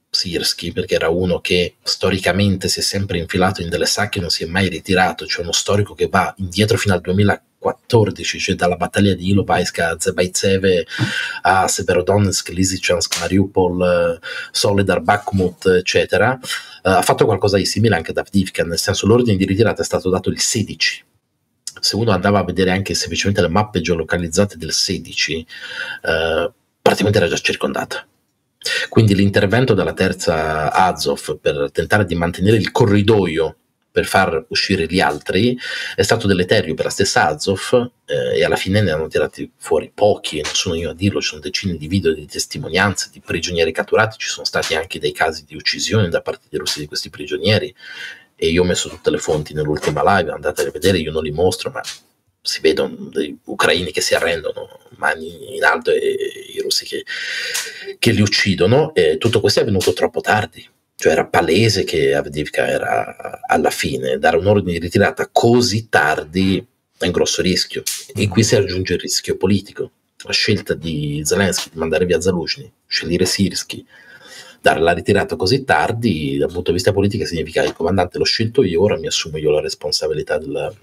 Sirski 0.09 0.71
perché 0.71 0.95
era 0.95 1.09
uno 1.09 1.39
che 1.39 1.75
storicamente 1.81 2.67
si 2.67 2.79
è 2.79 2.83
sempre 2.83 3.17
infilato 3.17 3.61
in 3.61 3.69
delle 3.69 3.85
sacche 3.85 4.19
e 4.19 4.21
non 4.21 4.29
si 4.29 4.43
è 4.43 4.47
mai 4.47 4.69
ritirato, 4.69 5.25
cioè 5.25 5.43
uno 5.43 5.51
storico 5.51 5.93
che 5.93 6.07
va 6.07 6.33
indietro 6.37 6.77
fino 6.77 6.93
al 6.93 7.01
2000 7.01 7.43
14, 7.59 8.39
cioè 8.39 8.55
dalla 8.55 8.75
battaglia 8.75 9.13
di 9.13 9.29
Ilovaiska 9.29 9.89
a 9.89 9.95
Zebaitseve 9.99 10.85
a 11.41 11.67
Severodonetsk, 11.67 12.49
Lysychansk, 12.49 13.19
Mariupol, 13.19 14.19
Soledar, 14.51 15.01
Bakhmut, 15.01 15.65
eccetera, 15.67 16.37
uh, 16.41 16.89
ha 16.89 17.01
fatto 17.01 17.25
qualcosa 17.25 17.57
di 17.57 17.65
simile 17.65 17.95
anche 17.95 18.11
ad 18.11 18.17
Avdivka, 18.17 18.63
nel 18.63 18.77
senso 18.77 19.07
l'ordine 19.07 19.37
di 19.37 19.45
ritirata 19.45 19.81
è 19.81 19.85
stato 19.85 20.09
dato 20.09 20.29
il 20.29 20.39
16. 20.39 21.05
Se 21.79 21.95
uno 21.95 22.11
andava 22.11 22.39
a 22.39 22.43
vedere 22.43 22.71
anche 22.71 22.93
semplicemente 22.93 23.41
le 23.41 23.49
mappe 23.49 23.81
geolocalizzate 23.81 24.57
del 24.57 24.71
16, 24.71 25.45
uh, 26.03 26.07
eh, 26.09 26.51
praticamente 26.81 27.19
era 27.19 27.27
già 27.27 27.37
circondata. 27.37 28.05
Quindi 28.89 29.15
l'intervento 29.15 29.73
della 29.73 29.93
terza 29.93 30.71
Azov 30.71 31.39
per 31.39 31.69
tentare 31.71 32.05
di 32.05 32.15
mantenere 32.15 32.57
il 32.57 32.71
corridoio 32.71 33.57
per 33.97 34.05
far 34.05 34.45
uscire 34.49 34.85
gli 34.85 34.99
altri 34.99 35.57
è 35.95 36.03
stato 36.03 36.27
deleterio 36.27 36.75
per 36.75 36.85
la 36.85 36.91
stessa 36.91 37.29
Azov 37.29 37.89
eh, 38.05 38.37
e 38.37 38.43
alla 38.43 38.55
fine 38.55 38.79
ne 38.79 38.91
hanno 38.91 39.07
tirati 39.07 39.51
fuori 39.57 39.91
pochi, 39.91 40.39
non 40.39 40.53
sono 40.53 40.75
io 40.75 40.91
a 40.91 40.93
dirlo, 40.93 41.19
ci 41.19 41.29
sono 41.29 41.41
decine 41.41 41.75
di 41.77 41.87
video 41.87 42.13
di 42.13 42.27
testimonianze 42.27 43.09
di 43.11 43.21
prigionieri 43.21 43.71
catturati, 43.71 44.19
ci 44.19 44.27
sono 44.27 44.45
stati 44.45 44.75
anche 44.75 44.99
dei 44.99 45.11
casi 45.13 45.45
di 45.47 45.55
uccisione 45.55 46.09
da 46.09 46.21
parte 46.21 46.45
dei 46.47 46.59
russi 46.59 46.79
di 46.79 46.85
questi 46.85 47.09
prigionieri 47.09 47.73
e 48.35 48.49
io 48.49 48.61
ho 48.61 48.65
messo 48.65 48.87
tutte 48.87 49.09
le 49.09 49.17
fonti 49.17 49.55
nell'ultima 49.55 50.03
live, 50.05 50.29
andate 50.29 50.67
a 50.67 50.69
vedere, 50.69 50.99
io 50.99 51.11
non 51.11 51.23
li 51.23 51.31
mostro, 51.31 51.71
ma 51.71 51.81
si 52.39 52.61
vedono 52.61 53.09
dei 53.11 53.35
ucraini 53.45 53.91
che 53.91 54.01
si 54.01 54.13
arrendono, 54.13 54.79
mani 54.97 55.55
in 55.55 55.63
alto 55.63 55.89
e, 55.89 55.95
e 55.97 56.51
i 56.53 56.61
russi 56.61 56.85
che, 56.85 57.03
che 57.97 58.11
li 58.11 58.21
uccidono 58.21 58.93
e 58.93 59.17
tutto 59.17 59.39
questo 59.39 59.57
è 59.57 59.63
avvenuto 59.63 59.91
troppo 59.93 60.21
tardi 60.21 60.69
cioè 60.99 61.11
era 61.11 61.27
palese 61.27 61.83
che 61.83 62.15
Avdivka 62.15 62.67
era 62.67 63.39
alla 63.47 63.69
fine, 63.69 64.17
dare 64.17 64.37
un 64.37 64.47
ordine 64.47 64.73
di 64.73 64.79
ritirata 64.79 65.29
così 65.31 65.89
tardi 65.89 66.65
è 66.97 67.05
un 67.05 67.11
grosso 67.11 67.43
rischio. 67.43 67.83
E 68.15 68.27
qui 68.27 68.43
si 68.43 68.55
aggiunge 68.55 68.93
il 68.93 68.99
rischio 68.99 69.37
politico. 69.37 69.91
La 70.23 70.33
scelta 70.33 70.73
di 70.73 71.21
Zelensky 71.23 71.69
di 71.71 71.77
mandare 71.77 72.05
via 72.05 72.19
Zaluzhny, 72.19 72.71
scegliere 72.87 73.25
Sirski, 73.25 73.85
dare 74.59 74.79
la 74.79 74.93
ritirata 74.93 75.35
così 75.35 75.63
tardi 75.63 76.37
dal 76.37 76.51
punto 76.51 76.71
di 76.71 76.77
vista 76.77 76.91
politico 76.91 77.25
significa 77.25 77.61
che 77.61 77.67
il 77.67 77.73
comandante 77.73 78.17
l'ho 78.17 78.23
scelto 78.23 78.63
io, 78.63 78.81
ora 78.81 78.97
mi 78.97 79.05
assumo 79.05 79.37
io 79.37 79.51
la 79.51 79.61
responsabilità 79.61 80.39
della, 80.39 80.73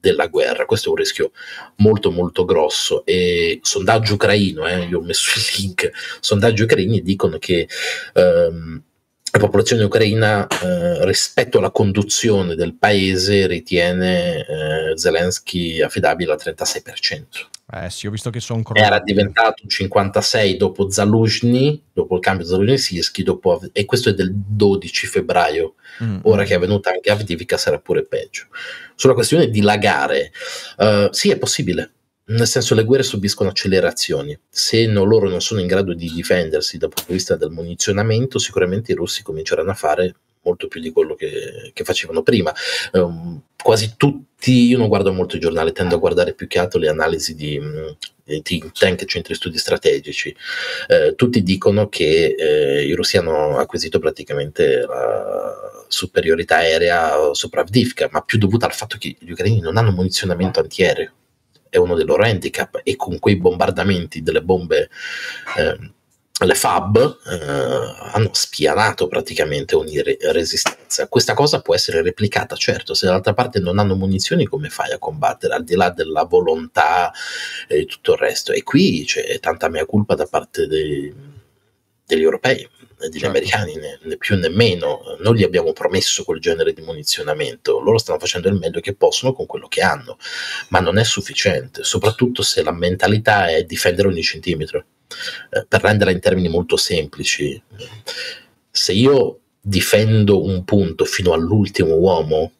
della 0.00 0.26
guerra. 0.28 0.64
Questo 0.64 0.88
è 0.88 0.92
un 0.92 0.96
rischio 0.96 1.32
molto 1.76 2.10
molto 2.10 2.46
grosso 2.46 3.04
e 3.04 3.60
sondaggio 3.60 4.14
ucraino, 4.14 4.66
eh, 4.66 4.86
io 4.86 5.00
ho 5.00 5.02
messo 5.02 5.38
il 5.38 5.44
link, 5.58 5.90
sondaggi 6.20 6.62
ucraini 6.62 7.02
dicono 7.02 7.36
che 7.36 7.68
ehm, 8.14 8.82
la 9.32 9.38
popolazione 9.38 9.84
ucraina 9.84 10.46
eh, 10.46 11.04
rispetto 11.04 11.58
alla 11.58 11.70
conduzione 11.70 12.54
del 12.54 12.74
paese 12.74 13.46
ritiene 13.46 14.46
eh, 14.46 14.96
Zelensky 14.96 15.80
affidabile 15.80 16.32
al 16.32 16.40
36%. 16.42 17.22
Eh 17.70 17.90
sì, 17.90 18.06
ho 18.06 18.10
visto 18.10 18.30
che 18.30 18.40
sono 18.40 18.62
Era 18.72 18.98
diventato 18.98 19.66
56 19.66 20.56
dopo 20.56 20.88
Zaluzhny, 20.88 21.82
dopo 21.92 22.14
il 22.14 22.22
cambio 22.22 22.46
Zaluzhny-Sirsky, 22.46 23.22
dopo, 23.22 23.60
e 23.72 23.84
questo 23.84 24.08
è 24.08 24.14
del 24.14 24.32
12 24.32 25.06
febbraio. 25.06 25.74
Mm. 26.02 26.20
Ora 26.22 26.44
che 26.44 26.54
è 26.54 26.58
venuta 26.58 26.90
anche 26.90 27.10
Avdivika 27.10 27.58
sarà 27.58 27.78
pure 27.78 28.06
peggio. 28.06 28.46
Sulla 28.94 29.12
questione 29.12 29.50
di 29.50 29.60
lagare, 29.60 30.32
uh, 30.78 31.12
sì, 31.12 31.28
è 31.28 31.36
possibile. 31.36 31.92
Nel 32.28 32.46
senso, 32.46 32.74
le 32.74 32.84
guerre 32.84 33.02
subiscono 33.02 33.48
accelerazioni. 33.48 34.38
Se 34.48 34.86
no, 34.86 35.04
loro 35.04 35.28
non 35.28 35.40
sono 35.40 35.60
in 35.60 35.66
grado 35.66 35.94
di 35.94 36.10
difendersi 36.12 36.76
dal 36.76 36.90
punto 36.90 37.10
di 37.10 37.16
vista 37.16 37.36
del 37.36 37.50
munizionamento, 37.50 38.38
sicuramente 38.38 38.92
i 38.92 38.94
russi 38.94 39.22
cominceranno 39.22 39.70
a 39.70 39.74
fare 39.74 40.14
molto 40.42 40.68
più 40.68 40.80
di 40.80 40.90
quello 40.90 41.14
che, 41.14 41.70
che 41.72 41.84
facevano 41.84 42.22
prima. 42.22 42.52
Um, 42.92 43.40
quasi 43.62 43.94
tutti, 43.96 44.66
io 44.66 44.78
non 44.78 44.88
guardo 44.88 45.12
molto 45.12 45.36
i 45.36 45.40
giornali, 45.40 45.72
tendo 45.72 45.94
a 45.94 45.98
guardare 45.98 46.34
più 46.34 46.46
che 46.46 46.58
altro 46.58 46.78
le 46.78 46.88
analisi 46.88 47.34
di, 47.34 47.58
di 48.24 48.42
think 48.42 48.72
tank, 48.72 49.04
centri 49.06 49.34
studi 49.34 49.58
strategici. 49.58 50.34
Eh, 50.86 51.14
tutti 51.14 51.42
dicono 51.42 51.88
che 51.88 52.34
eh, 52.38 52.84
i 52.84 52.92
russi 52.92 53.16
hanno 53.16 53.56
acquisito 53.56 53.98
praticamente 53.98 54.80
la 54.80 55.84
superiorità 55.88 56.56
aerea 56.56 57.32
sopra 57.32 57.62
Avdivka, 57.62 58.08
ma 58.12 58.20
più 58.20 58.38
dovuta 58.38 58.66
al 58.66 58.74
fatto 58.74 58.96
che 58.98 59.16
gli 59.18 59.30
ucraini 59.30 59.60
non 59.60 59.78
hanno 59.78 59.92
munizionamento 59.92 60.60
antiaereo. 60.60 61.12
È 61.68 61.76
uno 61.76 61.94
dei 61.94 62.04
loro 62.04 62.24
handicap 62.24 62.80
e 62.82 62.96
con 62.96 63.18
quei 63.18 63.36
bombardamenti 63.36 64.22
delle 64.22 64.42
bombe 64.42 64.90
eh, 65.56 65.96
le 66.46 66.54
FAB 66.54 67.18
eh, 67.26 68.10
hanno 68.12 68.30
spianato 68.32 69.08
praticamente 69.08 69.74
ogni 69.74 70.00
re- 70.00 70.18
resistenza. 70.20 71.08
Questa 71.08 71.34
cosa 71.34 71.60
può 71.60 71.74
essere 71.74 72.00
replicata, 72.02 72.54
certo, 72.54 72.94
se 72.94 73.06
dall'altra 73.06 73.34
parte 73.34 73.58
non 73.58 73.78
hanno 73.78 73.96
munizioni 73.96 74.46
come 74.46 74.68
fai 74.68 74.92
a 74.92 74.98
combattere, 74.98 75.54
al 75.54 75.64
di 75.64 75.74
là 75.74 75.90
della 75.90 76.24
volontà 76.24 77.12
e 77.66 77.86
tutto 77.86 78.12
il 78.12 78.18
resto. 78.18 78.52
E 78.52 78.62
qui 78.62 79.04
c'è 79.04 79.38
tanta 79.40 79.68
mea 79.68 79.84
culpa 79.84 80.14
da 80.14 80.26
parte 80.26 80.68
dei, 80.68 81.12
degli 82.06 82.22
europei, 82.22 82.68
degli 82.98 83.20
certo. 83.20 83.26
americani, 83.26 83.74
né, 83.76 83.98
né, 84.02 84.16
più 84.16 84.36
né 84.36 84.48
meno. 84.48 85.00
Noi 85.20 85.38
gli 85.38 85.44
abbiamo 85.44 85.72
promesso 85.72 86.24
quel 86.24 86.40
genere 86.40 86.72
di 86.72 86.82
munizionamento, 86.82 87.80
loro 87.80 87.98
stanno 87.98 88.18
facendo 88.18 88.48
il 88.48 88.54
meglio 88.54 88.80
che 88.80 88.94
possono 88.94 89.32
con 89.32 89.46
quello 89.46 89.68
che 89.68 89.80
hanno, 89.80 90.18
ma 90.70 90.80
non 90.80 90.98
è 90.98 91.04
sufficiente, 91.04 91.84
soprattutto 91.84 92.42
se 92.42 92.62
la 92.62 92.72
mentalità 92.72 93.48
è 93.48 93.62
difendere 93.64 94.08
ogni 94.08 94.22
centimetro 94.22 94.84
eh, 95.50 95.64
per 95.66 95.82
renderla 95.82 96.12
in 96.12 96.20
termini 96.20 96.48
molto 96.48 96.76
semplici, 96.76 97.60
se 98.70 98.92
io 98.92 99.40
difendo 99.60 100.44
un 100.44 100.64
punto 100.64 101.04
fino 101.04 101.32
all'ultimo 101.32 101.94
uomo, 101.94 102.52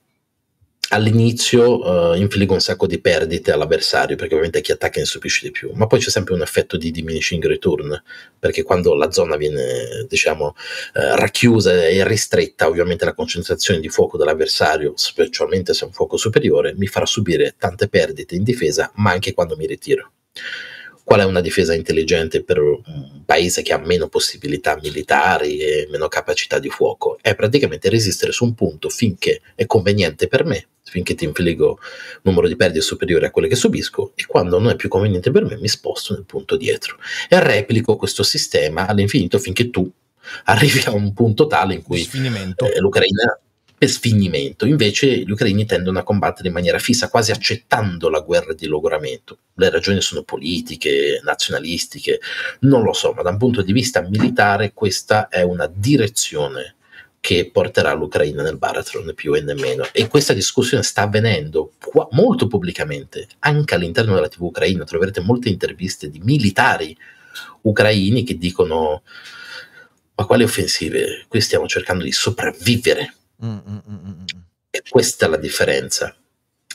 all'inizio 0.89 2.13
uh, 2.13 2.15
infliggo 2.15 2.55
un 2.55 2.61
sacco 2.61 2.87
di 2.87 2.99
perdite 2.99 3.53
all'avversario 3.53 4.17
perché 4.17 4.33
ovviamente 4.33 4.61
chi 4.61 4.73
attacca 4.73 5.01
ne 5.01 5.07
stupisce 5.07 5.47
di 5.47 5.51
più 5.51 5.71
ma 5.75 5.87
poi 5.87 6.01
c'è 6.01 6.09
sempre 6.09 6.35
un 6.35 6.41
effetto 6.41 6.77
di 6.77 6.91
diminishing 6.91 7.45
return 7.47 8.03
perché 8.39 8.63
quando 8.63 8.95
la 8.95 9.11
zona 9.11 9.37
viene 9.37 10.07
diciamo 10.09 10.47
uh, 10.47 10.55
racchiusa 10.93 11.87
e 11.87 12.07
ristretta 12.07 12.69
ovviamente 12.69 13.05
la 13.05 13.15
concentrazione 13.15 13.81
di 13.81 13.89
fuoco 13.89 14.17
dell'avversario 14.17 14.93
specialmente 14.97 15.75
se 15.75 15.85
è 15.85 15.87
un 15.87 15.93
fuoco 15.93 16.17
superiore 16.17 16.75
mi 16.75 16.87
farà 16.87 17.07
subire 17.07 17.55
tante 17.59 17.89
perdite 17.89 18.35
in 18.35 18.43
difesa 18.43 18.91
ma 18.95 19.11
anche 19.11 19.35
quando 19.35 19.57
mi 19.57 19.67
ritiro 19.67 20.13
qual 21.09 21.21
è 21.21 21.25
una 21.25 21.41
difesa 21.41 21.73
intelligente 21.73 22.45
per 22.45 22.59
un 22.59 23.23
paese 23.25 23.63
che 23.63 23.73
ha 23.73 23.79
meno 23.79 24.09
possibilità 24.09 24.79
militari 24.83 25.57
e 25.57 25.89
meno 25.91 26.07
capacità 26.07 26.59
di 26.59 26.69
fuoco? 26.69 27.17
È 27.23 27.35
praticamente 27.35 27.89
resistere 27.89 28.31
su 28.31 28.45
un 28.45 28.53
punto 28.55 28.91
finché 28.91 29.41
è 29.55 29.65
conveniente 29.65 30.29
per 30.29 30.45
me, 30.45 30.67
finché 30.85 31.15
ti 31.15 31.25
infliggo 31.25 31.67
un 31.71 31.79
numero 32.21 32.47
di 32.47 32.57
perdite 32.57 32.83
superiore 32.83 33.25
a 33.25 33.31
quelle 33.31 33.49
che 33.49 33.57
subisco 33.57 34.13
e 34.17 34.27
quando 34.27 34.59
non 34.59 34.69
è 34.69 34.77
più 34.77 34.91
conveniente 34.91 35.31
per 35.31 35.47
me 35.47 35.57
mi 35.57 35.69
sposto 35.69 36.13
nel 36.13 36.27
punto 36.27 36.59
dietro 36.59 36.99
e 37.31 37.43
replico 37.43 37.97
questo 37.97 38.23
sistema 38.23 38.87
all'infinito 38.87 39.39
finché 39.39 39.71
tu 39.71 39.91
arrivi 40.45 40.83
a 40.85 40.91
un 40.91 41.15
punto 41.15 41.47
tale 41.47 41.73
in 41.73 41.83
cui 41.83 42.03
eh, 42.03 42.81
l'Ucraina 42.81 43.41
per 43.79 43.89
sfinimento. 43.89 44.67
Invece 44.67 45.21
gli 45.21 45.31
ucraini 45.31 45.65
tendono 45.65 46.01
a 46.01 46.03
combattere 46.03 46.49
in 46.49 46.55
maniera 46.55 46.81
fissa, 46.81 47.09
quasi 47.09 47.31
accettando 47.31 48.09
la 48.11 48.21
guerra 48.21 48.53
di 48.53 48.67
logoramento. 48.67 49.39
Le 49.55 49.71
ragioni 49.71 50.01
sono 50.01 50.23
politiche, 50.25 51.21
nazionalistiche, 51.23 52.21
non 52.61 52.83
lo 52.83 52.93
so, 52.93 53.13
ma 53.13 53.23
da 53.23 53.31
un 53.31 53.39
punto 53.39 53.63
di 53.63 53.73
vista 53.73 54.03
militare 54.03 54.73
questa 54.75 55.29
è 55.29 55.43
una 55.43 55.71
direzione 55.73 56.75
che 57.21 57.51
porterà 57.53 57.93
l'Ucraina 57.93 58.43
nel 58.43 58.59
baratro, 58.59 59.05
né 59.05 59.15
più 59.15 59.35
e 59.35 59.41
né 59.41 59.55
meno. 59.55 59.87
E 59.93 60.09
questa 60.09 60.33
discussione 60.33 60.83
sta 60.83 61.03
avvenendo 61.03 61.73
qua, 61.79 62.09
molto 62.13 62.47
pubblicamente, 62.49 63.29
anche 63.41 63.75
all'interno 63.75 64.15
della 64.15 64.29
TV 64.29 64.43
ucraina. 64.43 64.85
Troverete 64.85 65.21
molte 65.21 65.49
interviste 65.49 66.11
di 66.11 66.21
militari 66.21 66.97
ucraini 67.63 68.25
che 68.25 68.37
dicono 68.37 69.03
ma 70.15 70.27
quali 70.27 70.43
offensive? 70.43 71.27
Qui 71.29 71.41
stiamo 71.41 71.69
cercando 71.69 72.03
di 72.03 72.11
sopravvivere 72.11 73.18
Mm, 73.45 73.59
mm, 73.69 73.79
mm, 73.89 74.25
e 74.71 74.83
questa 74.89 75.27
è 75.27 75.29
la 75.29 75.37
differenza. 75.37 76.15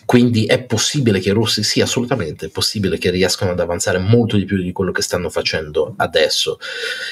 Quindi 0.05 0.45
è 0.45 0.61
possibile 0.63 1.19
che 1.19 1.29
i 1.29 1.33
russi, 1.33 1.63
sì, 1.63 1.79
assolutamente, 1.79 2.47
è 2.47 2.49
possibile 2.49 2.97
che 2.97 3.09
riescano 3.09 3.51
ad 3.51 3.59
avanzare 3.59 3.99
molto 3.99 4.35
di 4.35 4.43
più 4.43 4.61
di 4.61 4.71
quello 4.73 4.91
che 4.91 5.01
stanno 5.01 5.29
facendo 5.29 5.93
adesso. 5.97 6.59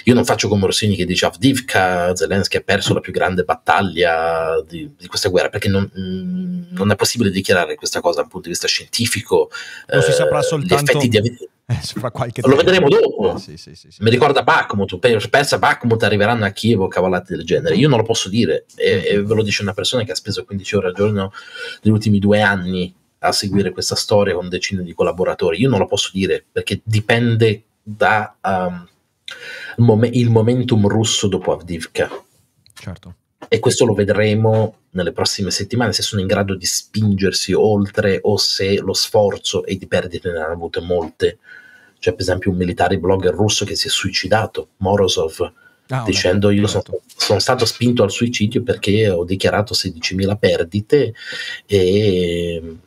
Io 0.05 0.13
non 0.13 0.25
faccio 0.25 0.49
come 0.49 0.65
Rossini 0.65 0.95
che 0.95 1.05
dice 1.05 1.25
Avdivka, 1.25 2.13
Zelensky 2.15 2.57
ha 2.57 2.61
perso 2.61 2.93
la 2.93 2.99
più 2.99 3.13
grande 3.13 3.43
battaglia 3.43 4.61
di, 4.67 4.93
di 4.97 5.07
questa 5.07 5.29
guerra, 5.29 5.49
perché 5.49 5.69
non, 5.69 5.89
non, 6.71 6.91
è 6.91 6.95
possibile 6.95 7.29
dichiarare 7.29 7.75
questa 7.75 8.01
cosa 8.01 8.21
dal 8.21 8.29
punto 8.29 8.47
di 8.47 8.53
vista 8.53 8.67
scientifico. 8.67 9.49
Non 9.87 10.01
eh, 10.01 10.03
si 10.03 10.11
saprà 10.11 10.41
soltanto... 10.41 10.75
Gli 10.75 10.97
effetti 10.97 11.07
di 11.07 11.49
eh, 11.71 12.47
lo 12.47 12.55
vedremo 12.55 12.87
dopo. 12.87 13.35
Eh, 13.35 13.39
sì, 13.39 13.57
sì, 13.57 13.75
sì, 13.75 13.89
Mi 13.99 14.09
ricorda 14.09 14.43
Bakhmut, 14.43 14.97
persa 15.29 15.57
Bakhmut 15.57 16.03
arriveranno 16.03 16.45
a 16.45 16.49
Kiev 16.49 16.81
o 16.81 16.87
cavolate 16.87 17.35
del 17.35 17.45
genere. 17.45 17.75
Io 17.75 17.87
non 17.87 17.99
lo 17.99 18.03
posso 18.03 18.29
dire 18.29 18.65
e, 18.75 19.03
e, 19.05 19.23
ve 19.23 19.33
lo 19.33 19.43
dice 19.43 19.61
una 19.61 19.73
persona 19.73 20.03
che 20.03 20.11
ha 20.11 20.15
speso 20.15 20.43
15 20.43 20.75
ore 20.75 20.87
al 20.87 20.93
giorno 20.93 21.31
negli 21.81 21.93
ultimi 21.93 22.19
due 22.19 22.41
anni 22.41 22.93
a 23.19 23.31
seguire 23.31 23.71
questa 23.71 23.95
storia 23.95 24.33
con 24.33 24.49
decine 24.49 24.83
di 24.83 24.93
collaboratori. 24.93 25.59
Io 25.59 25.69
non 25.69 25.79
lo 25.79 25.85
posso 25.85 26.09
dire 26.13 26.43
perché 26.51 26.81
dipende 26.83 27.63
da 27.81 28.35
um, 28.41 28.87
il, 29.77 29.83
mom- 29.83 30.09
il 30.11 30.29
momentum 30.29 30.87
russo 30.87 31.27
dopo 31.27 31.53
Avdivka. 31.53 32.09
Certo 32.73 33.15
e 33.53 33.59
questo 33.59 33.85
lo 33.85 33.93
vedremo 33.93 34.77
nelle 34.91 35.11
prossime 35.11 35.51
settimane 35.51 35.93
se 35.93 36.03
sono 36.03 36.21
in 36.21 36.27
grado 36.27 36.55
di 36.55 36.65
spingersi 36.65 37.53
oltre 37.53 38.19
o 38.21 38.37
se 38.37 38.79
lo 38.79 38.93
sforzo 38.93 39.65
e 39.65 39.77
di 39.77 39.87
perdite 39.87 40.31
ne 40.31 40.39
hanno 40.39 40.53
avute 40.53 40.79
molte 40.79 41.39
c'è 42.01 42.13
per 42.13 42.21
esempio 42.21 42.49
un 42.49 42.57
militare 42.57 42.97
blogger 42.97 43.31
russo 43.31 43.63
che 43.63 43.75
si 43.75 43.85
è 43.85 43.91
suicidato, 43.91 44.69
Morozov, 44.77 45.53
ah, 45.89 46.03
dicendo 46.03 46.49
io 46.49 46.65
sono, 46.65 46.83
sono, 47.15 47.37
stato 47.37 47.63
spinto 47.63 48.01
al 48.01 48.09
suicidio 48.09 48.63
perché 48.63 49.07
ho 49.07 49.23
dichiarato 49.23 49.75
16.000 49.75 50.37
perdite 50.39 51.13
e 51.67 52.77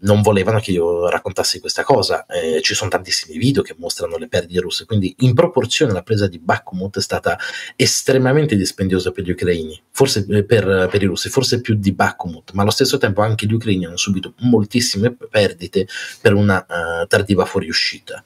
non 0.00 0.22
volevano 0.22 0.60
che 0.60 0.70
io 0.70 1.08
raccontassi 1.08 1.60
questa 1.60 1.82
cosa. 1.82 2.26
Eh, 2.26 2.60
ci 2.62 2.74
sono 2.74 2.90
tantissimi 2.90 3.36
video 3.38 3.62
che 3.62 3.74
mostrano 3.78 4.16
le 4.16 4.28
perdite 4.28 4.60
russe, 4.60 4.84
quindi 4.84 5.14
in 5.18 5.34
proporzione 5.34 5.92
la 5.92 6.02
presa 6.02 6.26
di 6.26 6.38
Bakhmut 6.38 6.98
è 6.98 7.02
stata 7.02 7.38
estremamente 7.76 8.56
dispendiosa 8.56 9.10
per 9.10 9.24
gli 9.24 9.30
ucraini, 9.30 9.80
forse 9.90 10.26
eh, 10.28 10.44
per, 10.44 10.88
per, 10.90 11.02
i 11.02 11.06
russi, 11.06 11.28
forse 11.28 11.60
più 11.60 11.74
di 11.74 11.92
Bakhmut, 11.92 12.52
ma 12.52 12.62
allo 12.62 12.70
stesso 12.70 12.98
tempo 12.98 13.22
anche 13.22 13.46
gli 13.46 13.54
ucraini 13.54 13.86
hanno 13.86 13.96
subito 13.96 14.34
moltissime 14.38 15.16
perdite 15.30 15.86
per 16.20 16.34
una 16.34 16.64
uh, 16.68 17.06
tardiva 17.06 17.44
fuoriuscita. 17.44 18.22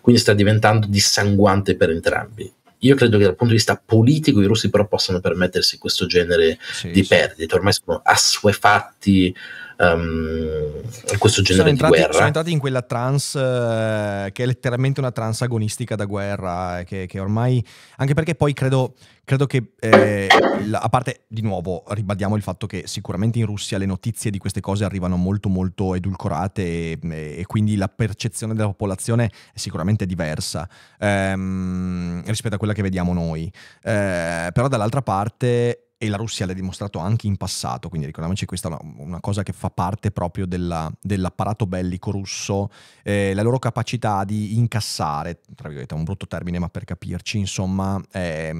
Quindi 0.00 0.20
sta 0.20 0.34
diventando 0.34 0.86
dissanguante 0.86 1.76
per 1.76 1.90
entrambi. 1.90 2.52
Io 2.80 2.94
credo 2.94 3.16
che 3.16 3.24
dal 3.24 3.34
punto 3.34 3.52
di 3.52 3.58
vista 3.58 3.80
politico 3.82 4.40
i 4.40 4.46
russi 4.46 4.68
però 4.68 4.86
possano 4.86 5.20
permettersi 5.20 5.78
questo 5.78 6.06
genere 6.06 6.58
sì, 6.60 6.90
di 6.90 7.02
sì. 7.02 7.08
perdite, 7.08 7.54
ormai 7.54 7.72
sono 7.72 8.00
assuefatti 8.04 9.34
um, 9.78 10.82
questo 11.18 11.42
genere 11.42 11.70
entrati, 11.70 11.92
di 11.92 11.98
guerra. 11.98 12.12
Sono 12.14 12.26
entrati 12.26 12.52
in 12.52 12.58
quella 12.58 12.82
trance 12.82 13.38
eh, 13.38 14.32
che 14.32 14.42
è 14.42 14.46
letteralmente 14.46 15.00
una 15.00 15.12
trance 15.12 15.44
agonistica 15.44 15.94
da 15.96 16.04
guerra, 16.04 16.80
eh, 16.80 16.84
che, 16.84 17.06
che 17.06 17.20
ormai, 17.20 17.64
anche 17.96 18.14
perché 18.14 18.34
poi 18.34 18.52
credo, 18.52 18.94
credo 19.24 19.46
che, 19.46 19.72
eh, 19.78 20.28
la, 20.66 20.78
a 20.78 20.88
parte 20.88 21.24
di 21.26 21.42
nuovo, 21.42 21.84
ribadiamo 21.88 22.36
il 22.36 22.42
fatto 22.42 22.66
che 22.66 22.84
sicuramente 22.86 23.38
in 23.38 23.46
Russia 23.46 23.78
le 23.78 23.86
notizie 23.86 24.30
di 24.30 24.38
queste 24.38 24.60
cose 24.60 24.84
arrivano 24.84 25.16
molto 25.16 25.48
molto 25.48 25.94
edulcorate 25.94 26.62
e, 26.62 26.98
e 27.00 27.44
quindi 27.46 27.76
la 27.76 27.88
percezione 27.88 28.54
della 28.54 28.68
popolazione 28.68 29.30
è 29.52 29.58
sicuramente 29.58 30.06
diversa 30.06 30.68
ehm, 30.98 32.22
rispetto 32.26 32.54
a 32.54 32.58
quella 32.58 32.72
che 32.72 32.82
vediamo 32.82 33.12
noi. 33.12 33.50
Eh, 33.82 34.50
però 34.52 34.68
dall'altra 34.68 35.02
parte 35.02 35.85
e 35.98 36.08
la 36.08 36.16
Russia 36.16 36.44
l'ha 36.44 36.52
dimostrato 36.52 36.98
anche 36.98 37.26
in 37.26 37.36
passato, 37.36 37.88
quindi 37.88 38.06
ricordiamoci 38.06 38.44
questa 38.44 38.68
è 38.68 38.72
una, 38.72 38.94
una 38.98 39.20
cosa 39.20 39.42
che 39.42 39.52
fa 39.52 39.70
parte 39.70 40.10
proprio 40.10 40.46
della, 40.46 40.92
dell'apparato 41.00 41.66
bellico 41.66 42.10
russo, 42.10 42.70
eh, 43.02 43.32
la 43.32 43.42
loro 43.42 43.58
capacità 43.58 44.24
di 44.24 44.56
incassare, 44.56 45.40
tra 45.54 45.68
virgolette 45.68 45.94
è 45.94 45.98
un 45.98 46.04
brutto 46.04 46.26
termine 46.26 46.58
ma 46.58 46.68
per 46.68 46.84
capirci, 46.84 47.38
insomma, 47.38 48.00
è, 48.10 48.52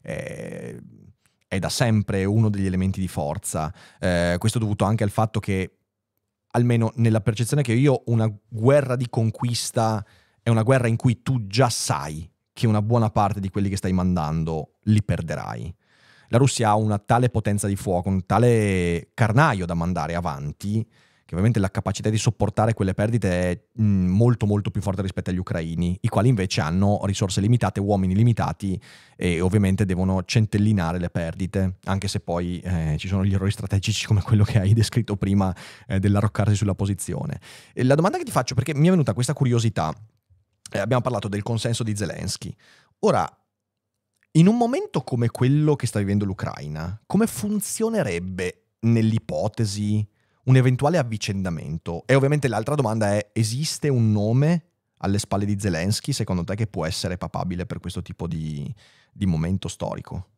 è, 0.00 0.76
è 1.48 1.58
da 1.58 1.68
sempre 1.68 2.24
uno 2.24 2.50
degli 2.50 2.66
elementi 2.66 3.00
di 3.00 3.08
forza, 3.08 3.72
eh, 3.98 4.36
questo 4.38 4.58
è 4.58 4.60
dovuto 4.60 4.84
anche 4.84 5.02
al 5.02 5.10
fatto 5.10 5.40
che, 5.40 5.78
almeno 6.52 6.92
nella 6.96 7.20
percezione 7.20 7.62
che 7.62 7.72
io, 7.72 8.04
una 8.06 8.32
guerra 8.48 8.94
di 8.94 9.08
conquista 9.08 10.04
è 10.40 10.50
una 10.50 10.62
guerra 10.62 10.86
in 10.86 10.96
cui 10.96 11.20
tu 11.22 11.48
già 11.48 11.68
sai 11.68 12.30
che 12.52 12.68
una 12.68 12.80
buona 12.80 13.10
parte 13.10 13.40
di 13.40 13.50
quelli 13.50 13.68
che 13.68 13.76
stai 13.76 13.92
mandando 13.92 14.76
li 14.84 15.02
perderai 15.02 15.74
la 16.28 16.38
Russia 16.38 16.70
ha 16.70 16.76
una 16.76 16.98
tale 16.98 17.28
potenza 17.28 17.66
di 17.66 17.76
fuoco, 17.76 18.08
un 18.08 18.26
tale 18.26 19.10
carnaio 19.14 19.66
da 19.66 19.74
mandare 19.74 20.14
avanti, 20.14 20.86
che 21.26 21.34
ovviamente 21.34 21.58
la 21.58 21.72
capacità 21.72 22.08
di 22.08 22.18
sopportare 22.18 22.72
quelle 22.72 22.94
perdite 22.94 23.50
è 23.50 23.60
molto 23.82 24.46
molto 24.46 24.70
più 24.70 24.80
forte 24.80 25.02
rispetto 25.02 25.30
agli 25.30 25.38
ucraini, 25.38 25.98
i 26.02 26.08
quali 26.08 26.28
invece 26.28 26.60
hanno 26.60 27.00
risorse 27.02 27.40
limitate, 27.40 27.80
uomini 27.80 28.14
limitati 28.14 28.80
e 29.16 29.40
ovviamente 29.40 29.84
devono 29.84 30.22
centellinare 30.24 31.00
le 31.00 31.10
perdite, 31.10 31.78
anche 31.86 32.06
se 32.06 32.20
poi 32.20 32.60
eh, 32.60 32.94
ci 32.96 33.08
sono 33.08 33.24
gli 33.24 33.34
errori 33.34 33.50
strategici 33.50 34.06
come 34.06 34.22
quello 34.22 34.44
che 34.44 34.60
hai 34.60 34.72
descritto 34.72 35.16
prima 35.16 35.52
eh, 35.88 35.98
dell'arroccarsi 35.98 36.54
sulla 36.54 36.76
posizione. 36.76 37.40
E 37.74 37.82
la 37.82 37.96
domanda 37.96 38.18
che 38.18 38.24
ti 38.24 38.30
faccio, 38.30 38.54
perché 38.54 38.72
mi 38.72 38.86
è 38.86 38.90
venuta 38.90 39.12
questa 39.12 39.32
curiosità, 39.32 39.92
eh, 40.70 40.78
abbiamo 40.78 41.02
parlato 41.02 41.26
del 41.26 41.42
consenso 41.42 41.82
di 41.82 41.96
Zelensky, 41.96 42.54
ora 43.00 43.28
in 44.36 44.46
un 44.46 44.56
momento 44.56 45.00
come 45.02 45.28
quello 45.30 45.76
che 45.76 45.86
sta 45.86 45.98
vivendo 45.98 46.24
l'Ucraina, 46.24 47.00
come 47.06 47.26
funzionerebbe 47.26 48.64
nell'ipotesi 48.80 50.06
un 50.44 50.56
eventuale 50.56 50.98
avvicendamento? 50.98 52.02
E 52.06 52.14
ovviamente 52.14 52.48
l'altra 52.48 52.74
domanda 52.74 53.14
è, 53.14 53.30
esiste 53.32 53.88
un 53.88 54.12
nome 54.12 54.64
alle 54.98 55.18
spalle 55.18 55.46
di 55.46 55.58
Zelensky, 55.58 56.12
secondo 56.12 56.44
te, 56.44 56.54
che 56.54 56.66
può 56.66 56.84
essere 56.84 57.16
papabile 57.16 57.64
per 57.64 57.80
questo 57.80 58.02
tipo 58.02 58.26
di, 58.26 58.72
di 59.10 59.26
momento 59.26 59.68
storico? 59.68 60.28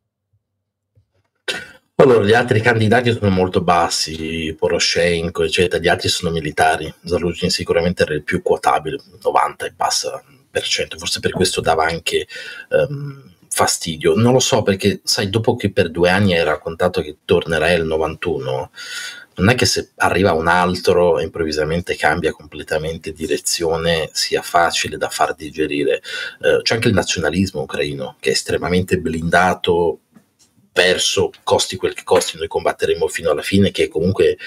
Allora, 1.95 2.23
gli 2.23 2.33
altri 2.33 2.61
candidati 2.61 3.11
sono 3.11 3.29
molto 3.29 3.61
bassi, 3.61 4.55
Poroshenko, 4.57 5.43
eccetera, 5.43 5.83
gli 5.83 5.89
altri 5.89 6.07
sono 6.07 6.31
militari. 6.31 6.93
Zaluzhin 7.03 7.49
sicuramente 7.49 8.03
era 8.03 8.13
il 8.13 8.23
più 8.23 8.41
quotabile, 8.41 8.97
90 9.21 9.65
e 9.65 9.73
passa 9.73 10.23
per 10.49 10.63
cento, 10.63 10.97
forse 10.97 11.19
per 11.19 11.31
questo 11.31 11.59
dava 11.59 11.85
anche 11.85 12.25
um, 12.69 13.37
fastidio. 13.59 14.15
Non 14.15 14.31
lo 14.31 14.39
so 14.39 14.61
perché, 14.61 15.01
sai, 15.03 15.29
dopo 15.29 15.57
che 15.57 15.69
per 15.69 15.91
due 15.91 16.09
anni 16.09 16.33
hai 16.33 16.45
raccontato 16.45 17.01
che 17.01 17.17
tornerai 17.25 17.75
al 17.75 17.85
91, 17.85 18.71
non 19.35 19.49
è 19.49 19.55
che 19.55 19.65
se 19.65 19.91
arriva 19.97 20.31
un 20.31 20.47
altro 20.47 21.19
e 21.19 21.23
improvvisamente 21.23 21.97
cambia 21.97 22.31
completamente 22.31 23.11
direzione 23.11 24.09
sia 24.13 24.41
facile 24.41 24.95
da 24.95 25.09
far 25.09 25.35
digerire. 25.35 26.01
Eh, 26.41 26.61
c'è 26.61 26.75
anche 26.75 26.87
il 26.87 26.93
nazionalismo 26.93 27.61
ucraino 27.61 28.15
che 28.21 28.29
è 28.29 28.33
estremamente 28.33 28.97
blindato 28.97 29.99
verso 30.71 31.31
costi 31.43 31.75
quel 31.75 31.93
che 31.93 32.03
costi, 32.05 32.37
noi 32.37 32.47
combatteremo 32.47 33.09
fino 33.09 33.29
alla 33.31 33.41
fine, 33.41 33.71
che 33.71 33.89
comunque 33.89 34.37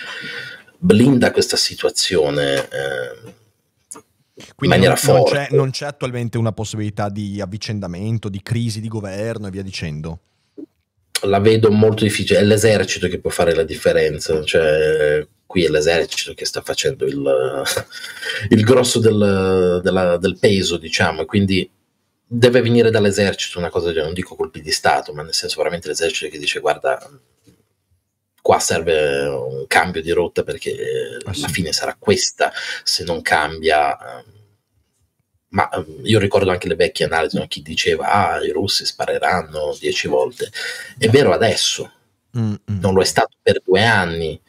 blinda 0.79 1.33
questa 1.33 1.59
situazione. 1.59 2.67
Eh, 2.71 3.41
quindi 4.55 4.79
non. 4.79 4.97
Non 5.05 5.25
c'è, 5.25 5.49
non 5.51 5.71
c'è 5.71 5.87
attualmente 5.87 6.39
una 6.39 6.53
possibilità 6.53 7.09
di 7.09 7.41
avvicendamento, 7.41 8.29
di 8.29 8.43
crisi 8.43 8.81
di 8.81 8.89
governo 8.89 9.47
e 9.47 9.51
via 9.51 9.63
dicendo? 9.63 10.21
La 11.25 11.39
vedo 11.39 11.71
molto 11.71 12.03
difficile, 12.03 12.41
è 12.41 12.43
l'esercito 12.43 13.07
che 13.09 13.21
può 13.21 13.31
fare 13.31 13.55
la 13.55 13.63
differenza, 13.63 14.43
cioè 14.43 15.25
qui 15.47 15.65
è 15.65 15.69
l'esercito 15.69 16.35
che 16.35 16.47
sta 16.47 16.63
facendo 16.63 17.05
il, 17.05 17.63
il 18.49 18.63
grosso 18.65 18.99
del, 18.99 19.81
della, 19.83 20.17
del 20.17 20.39
peso, 20.39 20.79
diciamo, 20.79 21.23
e 21.23 21.27
quindi 21.27 21.71
deve 22.27 22.63
venire 22.63 22.91
dall'esercito 22.91 23.59
una 23.59 23.69
cosa, 23.69 23.93
non 23.93 24.15
dico 24.15 24.35
colpi 24.35 24.63
di 24.63 24.73
Stato, 24.73 25.13
ma 25.13 25.23
nel 25.23 25.35
senso 25.35 25.59
veramente 25.59 25.89
l'esercito 25.89 26.31
che 26.31 26.39
dice 26.39 26.59
guarda, 26.59 26.99
qua 28.43 28.59
serve 28.59 29.25
un 29.29 29.67
cambio 29.69 30.03
di 30.03 30.11
rotta 30.11 30.43
perché 30.43 31.17
ah, 31.25 31.33
sì. 31.33 31.41
la 31.43 31.49
fine 31.49 31.73
sarà 31.73 31.97
questa 31.99 32.53
se 32.83 33.05
non 33.05 33.23
cambia. 33.23 33.97
Ehm, 34.19 34.25
ma 35.51 35.69
ehm, 35.71 36.01
io 36.03 36.19
ricordo 36.19 36.51
anche 36.51 36.69
le 36.69 36.75
vecchie 36.75 37.07
analisi, 37.07 37.39
no? 37.39 37.47
chi 37.47 37.63
diceva 37.63 38.11
ah 38.11 38.45
i 38.45 38.51
russi 38.51 38.85
spareranno 38.85 39.77
dieci 39.79 40.09
volte. 40.09 40.51
È 40.99 41.09
vero 41.09 41.33
adesso, 41.33 41.91
Mm-mm. 42.37 42.59
non 42.65 42.95
lo 42.95 43.01
è 43.01 43.07
stato 43.07 43.37
per 43.41 43.63
due 43.65 43.85
anni. 43.85 44.41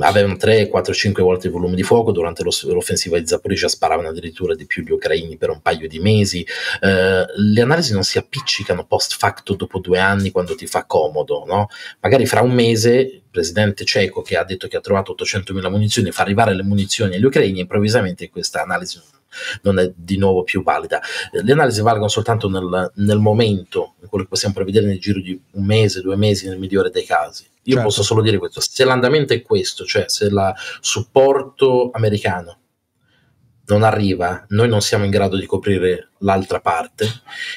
Avevano 0.00 0.36
3, 0.36 0.68
4, 0.68 0.92
5 0.92 1.22
volte 1.22 1.46
il 1.46 1.52
volume 1.52 1.74
di 1.74 1.82
fuoco. 1.82 2.12
Durante 2.12 2.42
l'offensiva 2.42 3.18
di 3.18 3.26
Zaporizhia 3.26 3.68
sparavano 3.68 4.08
addirittura 4.08 4.54
di 4.54 4.66
più 4.66 4.82
gli 4.82 4.90
ucraini 4.90 5.36
per 5.36 5.50
un 5.50 5.60
paio 5.60 5.86
di 5.86 5.98
mesi. 5.98 6.44
Eh, 6.80 7.24
le 7.34 7.60
analisi 7.60 7.92
non 7.92 8.02
si 8.02 8.18
appiccicano 8.18 8.84
post 8.84 9.16
facto 9.16 9.54
dopo 9.54 9.78
due 9.78 9.98
anni 9.98 10.30
quando 10.30 10.54
ti 10.54 10.66
fa 10.66 10.84
comodo. 10.84 11.44
No? 11.46 11.68
Magari 12.00 12.26
fra 12.26 12.40
un 12.40 12.52
mese 12.52 12.90
il 12.98 13.22
presidente 13.30 13.84
ceco 13.84 14.22
che 14.22 14.36
ha 14.36 14.44
detto 14.44 14.68
che 14.68 14.76
ha 14.76 14.80
trovato 14.80 15.14
800.000 15.16 15.70
munizioni 15.70 16.10
fa 16.10 16.22
arrivare 16.22 16.54
le 16.54 16.62
munizioni 16.62 17.16
agli 17.16 17.24
ucraini. 17.24 17.60
Improvvisamente 17.60 18.30
questa 18.30 18.62
analisi 18.62 18.98
non 18.98 19.17
è 19.62 19.92
di 19.94 20.16
nuovo 20.16 20.42
più 20.42 20.62
valida. 20.62 21.00
Le 21.32 21.52
analisi 21.52 21.80
valgono 21.80 22.08
soltanto 22.08 22.48
nel, 22.48 22.92
nel 22.96 23.18
momento, 23.18 23.94
quello 24.08 24.24
che 24.24 24.30
possiamo 24.30 24.54
prevedere 24.54 24.86
nel 24.86 25.00
giro 25.00 25.20
di 25.20 25.40
un 25.52 25.64
mese, 25.64 26.00
due 26.00 26.16
mesi, 26.16 26.48
nel 26.48 26.58
migliore 26.58 26.90
dei 26.90 27.04
casi. 27.04 27.44
Io 27.68 27.74
certo. 27.74 27.88
posso 27.88 28.02
solo 28.02 28.22
dire 28.22 28.38
questo: 28.38 28.60
se 28.60 28.84
l'andamento 28.84 29.32
è 29.32 29.42
questo, 29.42 29.84
cioè 29.84 30.04
se 30.08 30.26
il 30.26 30.54
supporto 30.80 31.90
americano 31.92 32.58
non 33.68 33.82
arriva, 33.82 34.44
noi 34.48 34.68
non 34.68 34.80
siamo 34.80 35.04
in 35.04 35.10
grado 35.10 35.36
di 35.36 35.46
coprire 35.46 36.10
l'altra 36.18 36.60
parte 36.60 37.06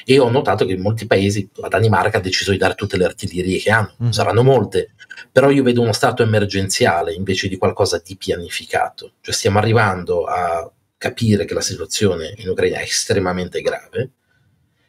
e 0.04 0.18
ho 0.18 0.28
notato 0.30 0.66
che 0.66 0.72
in 0.72 0.80
molti 0.80 1.06
paesi, 1.06 1.48
la 1.54 1.68
Danimarca 1.68 2.18
ha 2.18 2.20
deciso 2.20 2.50
di 2.50 2.58
dare 2.58 2.74
tutte 2.74 2.96
le 2.96 3.04
artiglierie 3.04 3.58
che 3.58 3.70
hanno, 3.70 3.94
mm. 4.02 4.10
saranno 4.10 4.42
molte, 4.42 4.92
però 5.30 5.50
io 5.50 5.62
vedo 5.62 5.80
uno 5.80 5.92
stato 5.92 6.22
emergenziale 6.22 7.14
invece 7.14 7.48
di 7.48 7.56
qualcosa 7.56 8.00
di 8.04 8.16
pianificato, 8.16 9.12
cioè 9.20 9.34
stiamo 9.34 9.58
arrivando 9.58 10.24
a 10.24 10.70
capire 11.02 11.44
che 11.44 11.54
la 11.54 11.60
situazione 11.60 12.32
in 12.36 12.48
Ucraina 12.48 12.78
è 12.78 12.82
estremamente 12.82 13.60
grave 13.60 14.12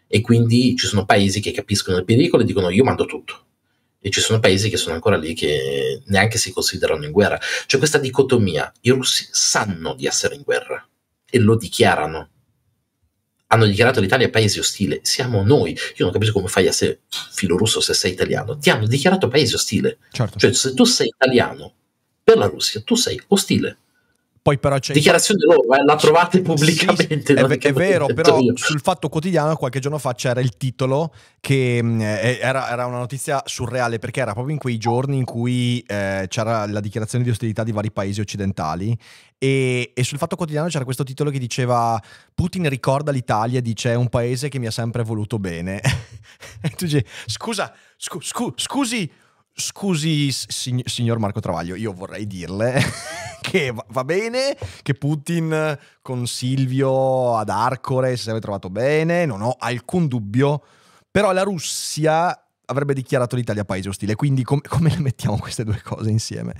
e 0.05 0.22
quindi 0.22 0.76
ci 0.76 0.86
sono 0.86 1.05
paesi 1.05 1.39
che 1.39 1.51
capiscono 1.51 1.97
il 1.97 2.05
pericolo 2.05 2.43
e 2.43 2.45
dicono 2.45 2.70
io 2.70 2.84
mando 2.84 3.05
tutto 3.05 3.45
e 3.99 4.11
ci 4.11 4.22
sono 4.22 4.39
paesi 4.39 4.70
che 4.70 4.78
sono 4.78 4.93
ancora 4.93 5.18
lì 5.18 5.34
che 5.34 6.03
neanche 6.05 6.38
si 6.38 6.51
considerano 6.51 7.03
in 7.03 7.11
guerra. 7.11 7.39
C'è 7.66 7.80
questa 7.80 7.97
dicotomia, 7.97 8.72
i 8.82 8.91
russi 8.91 9.28
sanno 9.32 9.95
di 9.95 10.05
essere 10.05 10.36
in 10.36 10.43
guerra 10.43 10.88
e 11.28 11.39
lo 11.39 11.55
dichiarano. 11.55 12.30
Hanno 13.47 13.66
dichiarato 13.66 13.99
l'Italia 13.99 14.30
paese 14.30 14.59
ostile, 14.59 14.99
siamo 15.01 15.41
noi. 15.41 15.72
Io 15.72 16.05
non 16.05 16.11
capisco 16.11 16.34
come 16.34 16.47
fai 16.47 16.68
a 16.68 16.70
essere 16.70 17.01
filo 17.32 17.57
russo 17.57 17.82
se 17.82 17.95
sei 17.95 18.11
italiano. 18.11 18.57
Ti 18.57 18.70
hanno 18.70 18.86
dichiarato 18.86 19.30
paese 19.30 19.55
ostile. 19.55 19.97
Certo. 20.11 20.38
Cioè 20.38 20.53
se 20.53 20.76
tu 20.76 20.84
sei 20.84 21.07
italiano 21.07 21.74
per 22.24 22.38
la 22.38 22.45
Russia, 22.45 22.82
tu 22.82 22.93
sei 22.93 23.20
ostile. 23.30 23.78
Poi 24.44 24.60
però 24.60 24.78
c'è... 24.78 24.91
Dichiarazione 24.91 25.39
loro, 25.46 25.62
eh, 25.74 25.86
la 25.86 25.96
trovate 25.96 26.41
pubblicamente. 26.41 27.34
Sì, 27.34 27.34
è, 27.34 27.44
è 27.46 27.72
vero, 27.72 28.08
però 28.08 28.39
io. 28.39 28.52
sul 28.58 28.82
Fatto 28.82 29.08
Quotidiano 29.08 29.56
qualche 29.56 29.80
giorno 29.80 29.98
fa 29.98 30.14
c'era 30.16 30.41
il 30.41 30.58
titolo 30.58 31.14
che 31.39 31.80
mm, 31.82 32.02
era, 32.02 32.70
era, 32.70 32.86
una 32.86 32.98
notizia 32.98 33.41
surreale 33.46 34.00
perché 34.00 34.20
era 34.20 34.34
proprio 34.34 34.54
in 34.54 34.60
quei 34.60 34.78
giorni 34.78 35.16
in 35.16 35.24
cui 35.24 35.82
eh, 35.88 36.26
c'era 36.28 36.68
la 36.68 36.82
dichiarazione 36.82 37.24
di 37.24 37.30
ostilità 37.30 37.64
di 37.64 37.72
vari 37.72 37.89
paesi 37.94 38.20
occidentali 38.20 38.98
e, 39.38 39.91
e, 39.94 40.04
sul 40.04 40.18
Fatto 40.18 40.36
Quotidiano 40.36 40.68
c'era 40.68 40.84
questo 40.84 41.04
titolo 41.04 41.30
che 41.30 41.39
diceva 41.39 41.98
Putin 42.36 42.68
ricorda 42.68 43.12
l'Italia 43.12 43.60
e 43.60 43.62
dice 43.62 43.91
è 43.91 43.96
un 43.96 44.10
paese 44.10 44.50
che 44.50 44.60
mi 44.60 44.68
ha 44.68 44.72
sempre 44.72 45.04
voluto 45.04 45.39
bene. 45.39 45.80
e 46.62 46.70
tu 46.76 46.84
dici 46.84 47.02
scusa, 47.28 47.74
scu, 47.96 48.20
scu, 48.20 48.52
scusi 48.56 49.10
Scusi, 49.56 50.32
signor 50.32 51.20
Marco 51.20 51.39
Travaglio, 51.39 51.76
io 51.76 51.93
vorrei 51.93 52.26
dirle 52.26 52.82
che 53.41 53.72
va 53.72 54.04
bene, 54.04 54.58
che 54.82 54.95
Putin 54.95 55.78
con 56.01 56.26
Silvio 56.26 57.38
ad 57.38 57.49
Arcore 57.49 58.16
si 58.16 58.24
sarebbe 58.24 58.41
trovato 58.41 58.70
bene, 58.70 59.26
non 59.26 59.41
ho 59.41 59.56
alcun 59.60 60.08
dubbio, 60.08 60.64
però 61.12 61.32
la 61.32 61.43
Russia 61.43 62.43
avrebbe 62.66 62.93
dichiarato 62.93 63.36
l'Italia 63.36 63.66
paese 63.66 63.89
ostile. 63.89 64.16
Quindi 64.16 64.43
com- 64.43 64.61
come 64.68 64.89
le 64.89 64.99
mettiamo 64.99 65.38
queste 65.38 65.64
due 65.64 65.82
cose 65.84 66.09
insieme? 66.09 66.53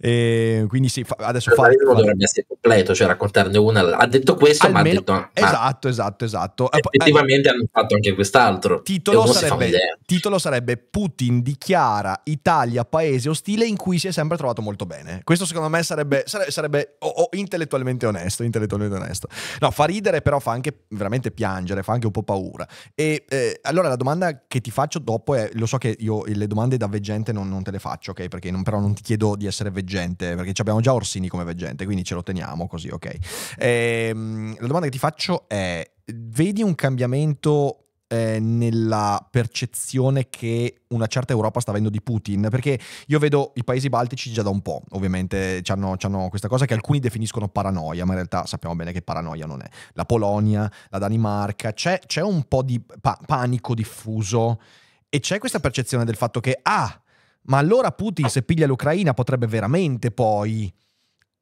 E 0.00 0.64
quindi 0.68 0.88
sì, 0.88 1.04
fa- 1.04 1.16
adesso 1.18 1.50
fa... 1.52 1.68
dovrebbe 1.68 2.24
essere 2.24 2.46
completo, 2.46 2.94
cioè 2.94 3.06
raccontarne 3.06 3.58
una. 3.58 3.96
Ha 3.96 4.06
detto 4.06 4.34
questo, 4.34 4.66
Almeno, 4.66 4.84
ma 4.84 4.90
ha 4.90 4.94
detto... 4.94 5.12
Ah, 5.12 5.30
esatto, 5.32 5.88
esatto, 5.88 6.24
esatto. 6.24 6.70
Effettivamente 6.72 7.48
eh, 7.48 7.52
hanno 7.52 7.64
fatto 7.70 7.94
anche 7.94 8.14
quest'altro. 8.14 8.82
Titolo 8.82 9.26
sarebbe, 9.26 9.98
titolo 10.04 10.38
sarebbe 10.38 10.76
Putin 10.76 11.42
dichiara 11.42 12.20
Italia 12.24 12.84
paese 12.84 13.28
ostile 13.28 13.66
in 13.66 13.76
cui 13.76 13.98
si 13.98 14.08
è 14.08 14.12
sempre 14.12 14.36
trovato 14.36 14.62
molto 14.62 14.86
bene. 14.86 15.20
Questo 15.24 15.44
secondo 15.44 15.68
me 15.68 15.82
sarebbe, 15.82 16.24
sarebbe, 16.26 16.50
sarebbe 16.50 16.96
oh, 17.00 17.08
oh, 17.08 17.28
intellettualmente 17.32 18.06
onesto, 18.06 18.42
intellettualmente 18.42 18.96
onesto. 18.96 19.28
No, 19.60 19.70
fa 19.70 19.84
ridere 19.84 20.22
però 20.22 20.38
fa 20.38 20.52
anche 20.52 20.84
veramente 20.88 21.30
piangere, 21.30 21.82
fa 21.82 21.92
anche 21.92 22.06
un 22.06 22.12
po' 22.12 22.22
paura. 22.22 22.66
E 22.94 23.24
eh, 23.28 23.58
allora 23.62 23.88
la 23.88 23.96
domanda 23.96 24.44
che 24.46 24.60
ti 24.60 24.70
faccio 24.70 24.98
dopo 24.98 25.34
è 25.34 25.47
lo 25.54 25.66
so 25.66 25.78
che 25.78 25.96
io 26.00 26.24
le 26.24 26.46
domande 26.46 26.76
da 26.76 26.86
veggente 26.86 27.32
non, 27.32 27.48
non 27.48 27.62
te 27.62 27.70
le 27.70 27.78
faccio, 27.78 28.12
ok? 28.12 28.28
Perché 28.28 28.50
non, 28.50 28.62
però 28.62 28.80
non 28.80 28.94
ti 28.94 29.02
chiedo 29.02 29.36
di 29.36 29.46
essere 29.46 29.70
veggente, 29.70 30.34
perché 30.34 30.52
abbiamo 30.60 30.80
già 30.80 30.94
Orsini 30.94 31.28
come 31.28 31.44
veggente, 31.44 31.84
quindi 31.84 32.04
ce 32.04 32.14
lo 32.14 32.22
teniamo 32.22 32.66
così, 32.66 32.88
ok? 32.88 33.16
Ehm, 33.58 34.56
la 34.58 34.66
domanda 34.66 34.86
che 34.86 34.92
ti 34.92 34.98
faccio 34.98 35.48
è, 35.48 35.88
vedi 36.06 36.62
un 36.62 36.74
cambiamento 36.74 37.88
eh, 38.08 38.38
nella 38.40 39.24
percezione 39.30 40.28
che 40.30 40.80
una 40.88 41.06
certa 41.06 41.32
Europa 41.32 41.60
sta 41.60 41.70
avendo 41.70 41.90
di 41.90 42.00
Putin, 42.00 42.48
perché 42.50 42.78
io 43.06 43.18
vedo 43.18 43.52
i 43.56 43.64
paesi 43.64 43.88
baltici 43.88 44.32
già 44.32 44.42
da 44.42 44.48
un 44.48 44.62
po', 44.62 44.82
ovviamente 44.90 45.62
hanno 45.66 45.96
questa 46.30 46.48
cosa 46.48 46.64
che 46.64 46.74
alcuni 46.74 46.98
definiscono 46.98 47.48
paranoia, 47.48 48.04
ma 48.04 48.12
in 48.12 48.16
realtà 48.16 48.46
sappiamo 48.46 48.74
bene 48.74 48.92
che 48.92 49.02
paranoia 49.02 49.46
non 49.46 49.60
è. 49.60 49.68
La 49.92 50.06
Polonia, 50.06 50.70
la 50.88 50.98
Danimarca, 50.98 51.72
c'è, 51.72 52.00
c'è 52.06 52.22
un 52.22 52.44
po' 52.48 52.62
di 52.62 52.80
pa- 52.80 53.18
panico 53.24 53.74
diffuso 53.74 54.58
e 55.08 55.20
c'è 55.20 55.38
questa 55.38 55.60
percezione 55.60 56.04
del 56.04 56.16
fatto 56.16 56.40
che, 56.40 56.58
ah, 56.62 57.02
ma 57.42 57.58
allora 57.58 57.92
Putin 57.92 58.28
se 58.28 58.42
piglia 58.42 58.66
l'Ucraina 58.66 59.14
potrebbe 59.14 59.46
veramente 59.46 60.10
poi 60.10 60.72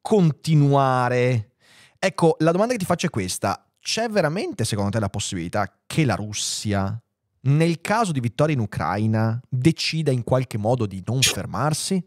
continuare. 0.01 1.51
Ecco, 1.99 2.35
la 2.39 2.51
domanda 2.51 2.73
che 2.73 2.79
ti 2.79 2.85
faccio 2.85 3.07
è 3.07 3.09
questa. 3.09 3.67
C'è 3.79 4.07
veramente 4.09 4.63
secondo 4.63 4.91
te 4.91 4.99
la 4.99 5.09
possibilità 5.09 5.81
che 5.85 6.05
la 6.05 6.15
Russia, 6.15 7.01
nel 7.41 7.81
caso 7.81 8.11
di 8.11 8.19
vittoria 8.19 8.55
in 8.55 8.61
Ucraina, 8.61 9.39
decida 9.49 10.11
in 10.11 10.23
qualche 10.23 10.57
modo 10.57 10.85
di 10.85 11.01
non 11.05 11.21
fermarsi? 11.21 12.05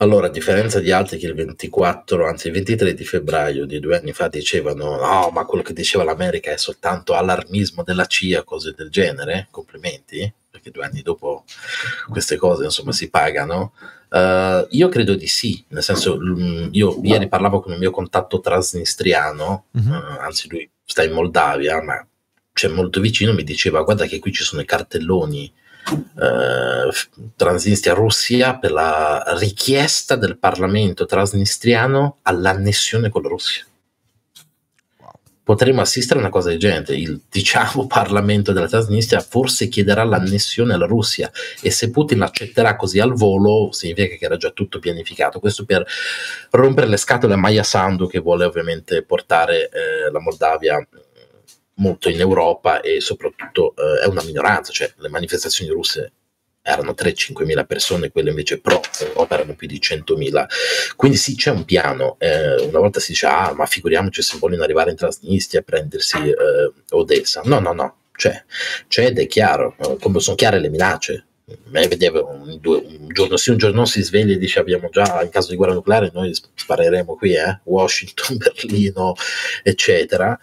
Allora, 0.00 0.28
a 0.28 0.30
differenza 0.30 0.78
di 0.78 0.92
altri 0.92 1.18
che 1.18 1.26
il 1.26 1.34
24, 1.34 2.24
anzi 2.24 2.46
il 2.46 2.52
23 2.52 2.94
di 2.94 3.04
febbraio 3.04 3.66
di 3.66 3.80
due 3.80 3.96
anni 3.96 4.12
fa 4.12 4.28
dicevano 4.28 4.96
no, 4.96 5.30
ma 5.32 5.44
quello 5.44 5.64
che 5.64 5.72
diceva 5.72 6.04
l'America 6.04 6.52
è 6.52 6.56
soltanto 6.56 7.14
allarmismo 7.14 7.82
della 7.82 8.06
CIA, 8.06 8.44
cose 8.44 8.74
del 8.76 8.90
genere, 8.90 9.48
complimenti, 9.50 10.32
perché 10.48 10.70
due 10.70 10.84
anni 10.84 11.02
dopo 11.02 11.42
queste 12.08 12.36
cose 12.36 12.62
insomma 12.62 12.92
si 12.92 13.10
pagano. 13.10 13.72
Uh, 14.08 14.64
io 14.70 14.88
credo 14.88 15.16
di 15.16 15.26
sì, 15.26 15.64
nel 15.68 15.82
senso, 15.82 16.16
io 16.70 17.00
ieri 17.02 17.26
parlavo 17.26 17.60
con 17.60 17.72
un 17.72 17.78
mio 17.78 17.90
contatto 17.90 18.38
transnistriano, 18.38 19.64
uh, 19.72 19.92
anzi 20.20 20.48
lui 20.48 20.70
sta 20.84 21.02
in 21.02 21.10
Moldavia, 21.10 21.82
ma 21.82 22.06
c'è 22.52 22.68
molto 22.68 23.00
vicino, 23.00 23.32
mi 23.32 23.42
diceva 23.42 23.82
guarda 23.82 24.06
che 24.06 24.20
qui 24.20 24.32
ci 24.32 24.44
sono 24.44 24.62
i 24.62 24.64
cartelloni 24.64 25.44
eh, 25.46 25.52
Transnistria-Russia 27.36 28.56
per 28.56 28.72
la 28.72 29.22
richiesta 29.38 30.16
del 30.16 30.38
Parlamento 30.38 31.06
transnistriano 31.06 32.18
all'annessione 32.22 33.08
con 33.08 33.22
la 33.22 33.28
Russia. 33.28 33.64
Potremmo 35.48 35.80
assistere 35.80 36.18
a 36.18 36.22
una 36.22 36.30
cosa 36.30 36.50
del 36.50 36.58
genere. 36.58 36.96
Il 36.96 37.22
diciamo 37.30 37.86
Parlamento 37.88 38.52
della 38.52 38.68
Transnistria 38.68 39.20
forse 39.20 39.68
chiederà 39.68 40.04
l'annessione 40.04 40.74
alla 40.74 40.84
Russia 40.84 41.30
e 41.62 41.70
se 41.70 41.90
Putin 41.90 42.20
accetterà 42.20 42.76
così 42.76 43.00
al 43.00 43.14
volo 43.14 43.72
significa 43.72 44.16
che 44.16 44.24
era 44.26 44.36
già 44.36 44.50
tutto 44.50 44.78
pianificato. 44.78 45.40
Questo 45.40 45.64
per 45.64 45.86
rompere 46.50 46.86
le 46.86 46.98
scatole 46.98 47.32
a 47.32 47.38
Maya 47.38 47.62
Sandu 47.62 48.08
che 48.08 48.18
vuole 48.18 48.44
ovviamente 48.44 49.02
portare 49.02 49.70
eh, 49.70 50.10
la 50.12 50.20
Moldavia 50.20 50.86
molto 51.78 52.08
in 52.08 52.20
Europa 52.20 52.80
e 52.80 53.00
soprattutto 53.00 53.74
eh, 53.76 54.04
è 54.04 54.06
una 54.06 54.22
minoranza, 54.22 54.72
cioè 54.72 54.92
le 54.96 55.08
manifestazioni 55.08 55.70
russe 55.70 56.12
erano 56.68 56.92
3-5 56.92 57.44
mila 57.44 57.64
persone, 57.64 58.10
quelle 58.10 58.30
invece 58.30 58.60
pro 58.60 58.80
Europa 59.00 59.34
erano 59.36 59.54
più 59.54 59.66
di 59.66 59.80
100 59.80 60.16
mila. 60.16 60.46
Quindi 60.96 61.16
sì, 61.16 61.34
c'è 61.34 61.50
un 61.50 61.64
piano. 61.64 62.16
Eh, 62.18 62.62
una 62.62 62.78
volta 62.78 63.00
si 63.00 63.12
dice, 63.12 63.26
ah, 63.26 63.54
ma 63.54 63.64
figuriamoci 63.64 64.20
se 64.20 64.36
vogliono 64.38 64.64
arrivare 64.64 64.90
in 64.90 64.96
Transnistria 64.96 65.60
a 65.60 65.64
prendersi 65.64 66.18
eh, 66.18 66.72
Odessa. 66.90 67.40
No, 67.44 67.58
no, 67.58 67.72
no, 67.72 67.96
c'è, 68.12 68.44
c'è 68.86 69.06
ed 69.06 69.18
è 69.18 69.26
chiaro, 69.26 69.76
come 69.98 70.20
sono 70.20 70.36
chiare 70.36 70.60
le 70.60 70.68
minacce. 70.68 71.24
Un, 71.48 72.58
due, 72.60 72.76
un, 72.76 73.08
giorno 73.08 73.38
sì, 73.38 73.48
un 73.48 73.56
giorno 73.56 73.78
no, 73.78 73.84
si 73.86 74.02
sveglia 74.02 74.34
e 74.34 74.38
dice 74.38 74.58
abbiamo 74.58 74.90
già 74.90 75.22
in 75.22 75.30
caso 75.30 75.48
di 75.48 75.56
guerra 75.56 75.72
nucleare 75.72 76.10
noi 76.12 76.34
spareremo 76.34 77.16
qui, 77.16 77.34
eh? 77.34 77.60
Washington, 77.64 78.36
Berlino, 78.54 79.14
eccetera. 79.62 80.38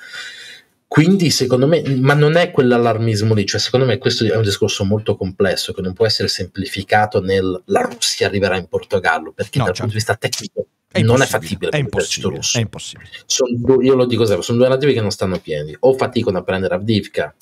Quindi 0.95 1.29
secondo 1.29 1.67
me, 1.67 1.83
ma 1.99 2.13
non 2.13 2.37
è 2.37 2.51
quell'allarmismo 2.51 3.33
lì, 3.33 3.45
cioè 3.45 3.59
secondo 3.59 3.85
me 3.85 3.97
questo 3.97 4.23
è 4.23 4.37
un 4.37 4.43
discorso 4.43 4.85
molto 4.85 5.17
complesso 5.17 5.73
che 5.73 5.81
non 5.81 5.91
può 5.91 6.05
essere 6.05 6.29
semplificato 6.29 7.19
nel 7.19 7.63
la 7.65 7.81
Russia 7.81 8.27
arriverà 8.27 8.55
in 8.55 8.67
Portogallo, 8.69 9.33
perché 9.33 9.57
no, 9.57 9.65
dal 9.65 9.73
certo. 9.75 9.91
punto 9.91 9.97
di 9.97 9.97
vista 9.97 10.15
tecnico 10.15 10.67
è 10.89 11.01
non 11.01 11.21
è 11.21 11.25
fattibile 11.25 11.71
è 11.71 11.79
impossibile, 11.79 12.37
russo. 12.37 12.57
È 12.57 12.61
impossibile. 12.61 13.09
Sono, 13.25 13.81
io 13.81 13.93
lo 13.93 14.05
dico 14.05 14.23
sempre, 14.23 14.45
sono 14.45 14.57
due 14.57 14.69
narrativi 14.69 14.93
che 14.93 15.01
non 15.01 15.11
stanno 15.11 15.37
pieni, 15.39 15.75
o 15.77 15.93
faticano 15.95 16.37
a 16.37 16.43
prendere 16.43 16.75
Avdivka 16.75 17.35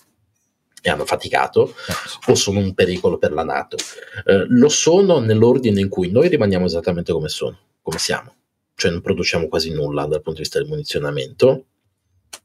e 0.82 0.90
hanno 0.90 1.06
faticato, 1.06 1.70
eh, 1.70 2.32
o 2.32 2.34
sono 2.34 2.58
un 2.58 2.74
pericolo 2.74 3.20
per 3.20 3.34
la 3.34 3.44
Nato. 3.44 3.78
Eh, 4.26 4.46
lo 4.48 4.70
sono 4.70 5.20
nell'ordine 5.20 5.80
in 5.80 5.90
cui 5.90 6.10
noi 6.10 6.28
rimaniamo 6.28 6.66
esattamente 6.66 7.14
come 7.14 7.30
sono, 7.30 7.56
come 7.84 8.00
siamo, 8.00 8.34
cioè 8.74 8.90
non 8.90 9.02
produciamo 9.02 9.48
quasi 9.48 9.72
nulla 9.72 10.08
dal 10.08 10.24
punto 10.24 10.38
di 10.38 10.40
vista 10.40 10.58
del 10.58 10.68
munizionamento, 10.68 11.66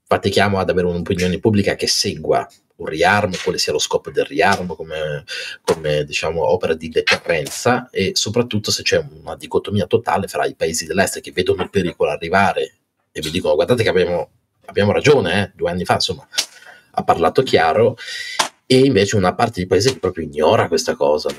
fatichiamo 0.09 0.59
ad 0.59 0.71
avere 0.71 0.87
un'opinione 0.87 1.39
pubblica 1.39 1.75
che 1.75 1.87
segua 1.87 2.49
un 2.77 2.87
riarmo, 2.87 3.37
quale 3.43 3.59
sia 3.59 3.73
lo 3.73 3.79
scopo 3.79 4.11
del 4.11 4.25
riarmo 4.25 4.75
come, 4.75 5.25
come 5.63 6.05
diciamo, 6.05 6.43
opera 6.51 6.75
di 6.75 6.89
deterrenza 6.89 7.91
e 7.91 8.13
soprattutto 8.15 8.71
se 8.71 8.83
c'è 8.83 9.05
una 9.21 9.37
dicotomia 9.37 9.87
totale 9.87 10.27
fra 10.27 10.47
i 10.47 10.55
paesi 10.55 10.87
dell'est 10.87 11.21
che 11.21 11.33
vedono 11.33 11.63
il 11.63 11.71
pericolo 11.71 12.11
arrivare 12.11 12.77
e 13.13 13.21
vi 13.21 13.31
dicono 13.31 13.55
guardate 13.55 13.83
che 13.83 13.89
abbiamo, 13.91 14.31
abbiamo 14.67 14.93
ragione, 14.93 15.43
eh, 15.43 15.53
due 15.55 15.71
anni 15.71 15.85
fa 15.85 15.95
insomma 15.95 16.27
ha 16.93 17.05
parlato 17.05 17.43
chiaro 17.43 17.97
e 18.65 18.79
invece 18.79 19.17
una 19.17 19.35
parte 19.35 19.61
di 19.61 19.67
paese 19.67 19.93
che 19.93 19.99
proprio 19.99 20.25
ignora 20.25 20.69
questa 20.69 20.95
cosa, 20.95 21.31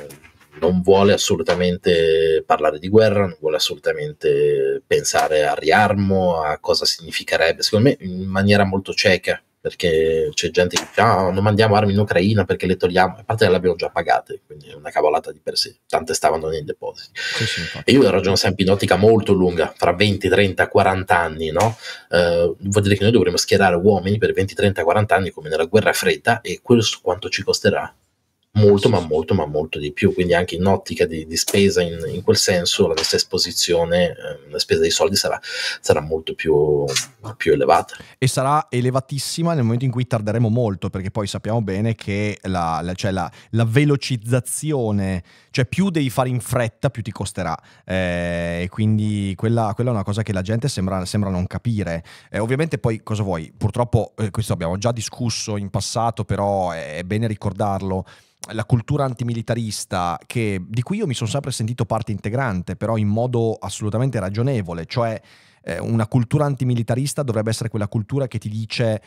non 0.60 0.82
vuole 0.82 1.14
assolutamente 1.14 2.44
parlare 2.46 2.80
di 2.80 2.90
guerra, 2.90 3.22
non 3.22 3.38
vuole 3.40 3.58
assolutamente 3.58 4.82
pensare 4.86 5.46
al 5.46 5.56
riarmo, 5.56 6.42
a 6.42 6.58
cosa 6.60 6.86
significherebbe, 6.86 7.62
secondo 7.62 7.90
me 7.90 7.98
in 8.02 8.28
maniera 8.28 8.64
molto 8.64 8.94
cieca, 8.94 9.42
perché 9.62 10.30
c'è 10.34 10.52
gente 10.52 10.78
che 10.78 10.86
dice 10.88 11.02
ah, 11.02 11.30
non 11.32 11.44
mandiamo 11.44 11.76
armi 11.76 11.92
in 11.92 12.00
Ucraina 12.00 12.46
perché 12.46 12.66
le 12.66 12.78
togliamo, 12.78 13.18
a 13.18 13.24
parte 13.24 13.44
che 13.44 13.52
le 13.52 13.58
abbiamo 13.58 13.76
già 13.76 13.90
pagate, 13.90 14.42
quindi 14.46 14.70
è 14.70 14.74
una 14.74 14.90
cavolata 14.90 15.32
di 15.32 15.40
per 15.44 15.58
sé, 15.58 15.80
tante 15.88 16.14
stavano 16.14 16.48
nei 16.48 16.64
depositi. 16.64 17.12
Sì, 17.14 17.46
sì, 17.46 17.62
e 17.84 17.92
io 17.92 18.10
ragiono 18.10 18.38
sempre 18.38 18.64
in 18.64 18.72
ottica 18.72 18.96
molto 18.96 19.34
lunga, 19.34 19.74
fra 19.76 19.94
20, 19.94 20.30
30, 20.30 20.68
40 20.68 21.18
anni, 21.18 21.52
no? 21.52 21.78
Eh, 22.10 22.54
vuol 22.58 22.84
dire 22.84 22.96
che 22.96 23.04
noi 23.04 23.12
dovremo 23.12 23.38
schierare 23.38 23.76
uomini 23.76 24.18
per 24.18 24.32
20, 24.32 24.56
30, 24.56 24.84
40 24.84 25.16
anni 25.16 25.30
come 25.32 25.50
nella 25.50 25.66
guerra 25.66 25.92
fredda 25.92 26.40
e 26.42 26.60
questo 26.62 27.00
quanto 27.02 27.30
ci 27.30 27.44
costerà? 27.44 27.94
Molto, 28.54 28.90
ma 28.90 29.00
molto, 29.00 29.34
ma 29.34 29.46
molto 29.46 29.78
di 29.78 29.92
più. 29.92 30.14
Quindi 30.14 30.34
anche 30.34 30.56
in 30.56 30.66
ottica 30.66 31.06
di, 31.06 31.26
di 31.26 31.38
spesa 31.38 31.82
in, 31.82 32.00
in, 32.12 32.24
quel 32.24 32.38
senso, 32.38 32.88
la 32.88 32.96
nostra 32.96 33.18
esposizione, 33.18 34.10
eh, 34.10 34.50
la 34.50 34.60
spesa 34.60 34.82
dei 34.82 34.90
soldi 34.90 35.16
sarà, 35.16 35.40
sarà 35.80 36.02
molto 36.02 36.34
più, 36.34 36.86
più, 37.38 37.54
elevata. 37.54 37.96
E 38.18 38.28
sarà 38.28 38.68
elevatissima 38.70 39.54
nel 39.54 39.64
momento 39.64 39.86
in 39.86 39.92
cui 39.92 40.08
tarderemo 40.08 40.50
molto, 40.50 40.90
perché 40.90 41.12
poi 41.12 41.28
sappiamo 41.28 41.62
bene 41.62 41.96
che 41.96 42.40
la, 42.44 42.80
la, 42.82 42.94
cioè 42.94 43.12
la, 43.12 43.32
la 43.52 43.66
velocizzazione, 43.66 45.24
cioè 45.52 45.66
più 45.66 45.90
devi 45.90 46.10
fare 46.10 46.30
in 46.30 46.40
fretta, 46.40 46.90
più 46.90 47.04
ti 47.04 47.12
costerà. 47.12 47.58
Eh, 47.86 48.62
e 48.64 48.70
quindi 48.70 49.34
quella, 49.36 49.72
quella, 49.76 49.92
è 49.92 49.94
una 49.94 50.04
cosa 50.04 50.24
che 50.24 50.34
la 50.34 50.42
gente 50.42 50.68
sembra, 50.68 51.06
sembra 51.06 51.30
non 51.30 51.46
capire. 51.48 52.04
Eh, 52.32 52.40
ovviamente 52.40 52.78
poi 52.80 53.02
cosa 53.04 53.24
vuoi? 53.24 53.54
Purtroppo 53.56 54.14
eh, 54.18 54.32
questo 54.32 54.54
abbiamo 54.54 54.78
già 54.78 54.92
discusso 54.92 55.58
in 55.58 55.70
passato, 55.70 56.26
però 56.26 56.72
è 56.72 57.04
bene 57.04 57.28
ricordarlo 57.28 58.06
la 58.52 58.66
cultura 58.66 59.06
antimilitarista 59.06 60.18
che, 60.26 60.62
di 60.66 60.82
cui 60.82 60.98
io 60.98 61.08
mi 61.08 61.14
sono 61.14 61.30
sempre 61.30 61.52
sentito 61.52 61.86
parte 61.86 62.12
integrante, 62.12 62.76
però 62.76 62.98
in 62.98 63.08
modo 63.08 63.54
assolutamente 63.54 64.20
ragionevole, 64.20 64.86
cioè 64.86 65.20
eh, 65.62 65.80
una 65.80 66.08
cultura 66.08 66.46
antimilitarista 66.46 67.22
dovrebbe 67.24 67.50
essere 67.50 67.70
quella 67.70 67.88
cultura 67.88 68.28
che 68.28 68.40
ti 68.40 68.50
dice 68.50 69.02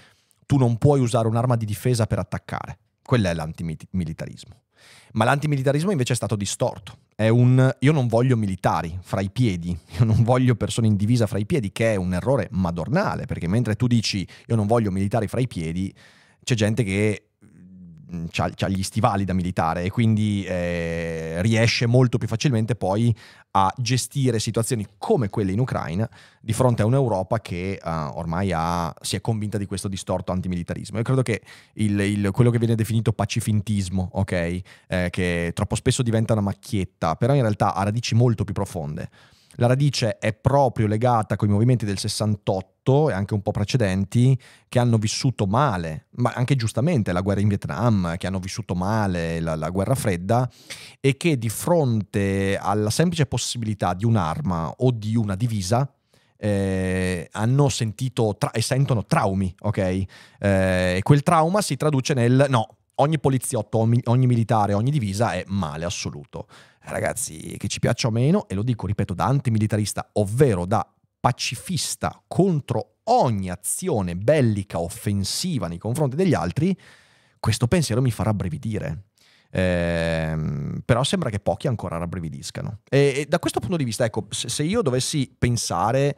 tu 0.46 0.56
non 0.58 0.76
puoi 0.76 1.00
usare 1.00 1.28
un'arma 1.28 1.56
di 1.56 1.64
difesa 1.64 2.06
per 2.06 2.18
attaccare. 2.18 2.78
Quello 3.02 3.28
è 3.28 3.34
l'antimilitarismo. 3.34 4.60
Ma 5.12 5.24
l'antimilitarismo 5.24 5.90
invece 5.90 6.12
è 6.12 6.16
stato 6.16 6.36
distorto. 6.36 6.98
È 7.14 7.28
un 7.28 7.74
io 7.80 7.92
non 7.92 8.06
voglio 8.06 8.36
militari 8.36 8.98
fra 9.02 9.20
i 9.20 9.30
piedi, 9.30 9.76
io 9.98 10.04
non 10.04 10.22
voglio 10.22 10.54
persone 10.54 10.86
in 10.86 10.96
divisa 10.96 11.26
fra 11.26 11.38
i 11.38 11.46
piedi, 11.46 11.72
che 11.72 11.92
è 11.92 11.96
un 11.96 12.14
errore 12.14 12.48
madornale, 12.52 13.26
perché 13.26 13.48
mentre 13.48 13.76
tu 13.76 13.86
dici 13.86 14.26
io 14.46 14.56
non 14.56 14.66
voglio 14.66 14.90
militari 14.90 15.28
fra 15.28 15.40
i 15.40 15.46
piedi, 15.46 15.92
c'è 16.42 16.54
gente 16.54 16.82
che 16.82 17.31
ha 18.36 18.68
gli 18.68 18.82
stivali 18.82 19.24
da 19.24 19.32
militare 19.32 19.82
e 19.84 19.90
quindi 19.90 20.44
eh, 20.44 21.40
riesce 21.42 21.86
molto 21.86 22.18
più 22.18 22.28
facilmente 22.28 22.74
poi 22.74 23.14
a 23.52 23.72
gestire 23.76 24.38
situazioni 24.38 24.86
come 24.98 25.28
quelle 25.28 25.52
in 25.52 25.58
Ucraina 25.58 26.08
di 26.40 26.52
fronte 26.52 26.82
a 26.82 26.86
un'Europa 26.86 27.40
che 27.40 27.78
uh, 27.82 27.88
ormai 27.88 28.50
ha, 28.52 28.94
si 29.00 29.16
è 29.16 29.20
convinta 29.20 29.58
di 29.58 29.66
questo 29.66 29.88
distorto 29.88 30.32
antimilitarismo. 30.32 30.98
Io 30.98 31.04
credo 31.04 31.22
che 31.22 31.42
il, 31.74 31.98
il, 32.00 32.30
quello 32.32 32.50
che 32.50 32.58
viene 32.58 32.74
definito 32.74 33.12
pacifintismo, 33.12 34.10
ok, 34.12 34.32
eh, 34.32 35.08
che 35.10 35.50
troppo 35.54 35.74
spesso 35.74 36.02
diventa 36.02 36.32
una 36.32 36.42
macchietta, 36.42 37.16
però 37.16 37.34
in 37.34 37.42
realtà 37.42 37.74
ha 37.74 37.82
radici 37.82 38.14
molto 38.14 38.44
più 38.44 38.54
profonde. 38.54 39.10
La 39.56 39.66
radice 39.66 40.18
è 40.18 40.32
proprio 40.32 40.86
legata 40.86 41.36
con 41.36 41.48
i 41.48 41.52
movimenti 41.52 41.84
del 41.84 41.98
68 41.98 43.10
e 43.10 43.12
anche 43.12 43.34
un 43.34 43.42
po' 43.42 43.50
precedenti 43.50 44.38
che 44.68 44.78
hanno 44.78 44.96
vissuto 44.96 45.46
male, 45.46 46.06
ma 46.16 46.32
anche 46.34 46.56
giustamente 46.56 47.12
la 47.12 47.20
guerra 47.20 47.40
in 47.40 47.48
Vietnam, 47.48 48.16
che 48.16 48.26
hanno 48.26 48.38
vissuto 48.38 48.74
male 48.74 49.40
la, 49.40 49.54
la 49.54 49.70
guerra 49.70 49.94
fredda 49.94 50.50
e 51.00 51.16
che 51.16 51.36
di 51.36 51.48
fronte 51.48 52.56
alla 52.56 52.90
semplice 52.90 53.26
possibilità 53.26 53.94
di 53.94 54.04
un'arma 54.04 54.74
o 54.78 54.90
di 54.90 55.16
una 55.16 55.36
divisa 55.36 55.92
eh, 56.38 57.28
hanno 57.30 57.68
sentito 57.68 58.34
tra- 58.36 58.50
e 58.50 58.62
sentono 58.62 59.04
traumi, 59.04 59.54
ok? 59.60 59.78
Eh, 59.78 60.06
e 60.38 61.00
quel 61.02 61.22
trauma 61.22 61.60
si 61.60 61.76
traduce 61.76 62.14
nel 62.14 62.46
no, 62.48 62.78
ogni 62.96 63.18
poliziotto, 63.18 63.78
ogni, 63.78 64.26
militare, 64.26 64.74
ogni 64.74 64.90
divisa 64.90 65.32
è 65.32 65.44
male 65.46 65.84
assoluto 65.84 66.46
ragazzi, 66.84 67.56
che 67.58 67.68
ci 67.68 67.78
piaccia 67.78 68.08
o 68.08 68.10
meno, 68.10 68.48
e 68.48 68.54
lo 68.54 68.62
dico, 68.62 68.86
ripeto, 68.86 69.14
da 69.14 69.26
antimilitarista, 69.26 70.10
ovvero 70.14 70.66
da 70.66 70.86
pacifista 71.20 72.20
contro 72.26 72.96
ogni 73.04 73.50
azione 73.50 74.16
bellica 74.16 74.80
offensiva 74.80 75.68
nei 75.68 75.78
confronti 75.78 76.16
degli 76.16 76.34
altri, 76.34 76.76
questo 77.38 77.66
pensiero 77.68 78.02
mi 78.02 78.10
fa 78.10 78.24
rabbrividire. 78.24 79.04
Eh, 79.54 80.80
però 80.84 81.04
sembra 81.04 81.28
che 81.28 81.38
pochi 81.38 81.68
ancora 81.68 81.98
rabbrividiscano. 81.98 82.80
E, 82.88 83.14
e 83.18 83.26
da 83.28 83.38
questo 83.38 83.60
punto 83.60 83.76
di 83.76 83.84
vista, 83.84 84.04
ecco, 84.04 84.26
se, 84.30 84.48
se 84.48 84.62
io 84.62 84.82
dovessi 84.82 85.32
pensare 85.36 86.16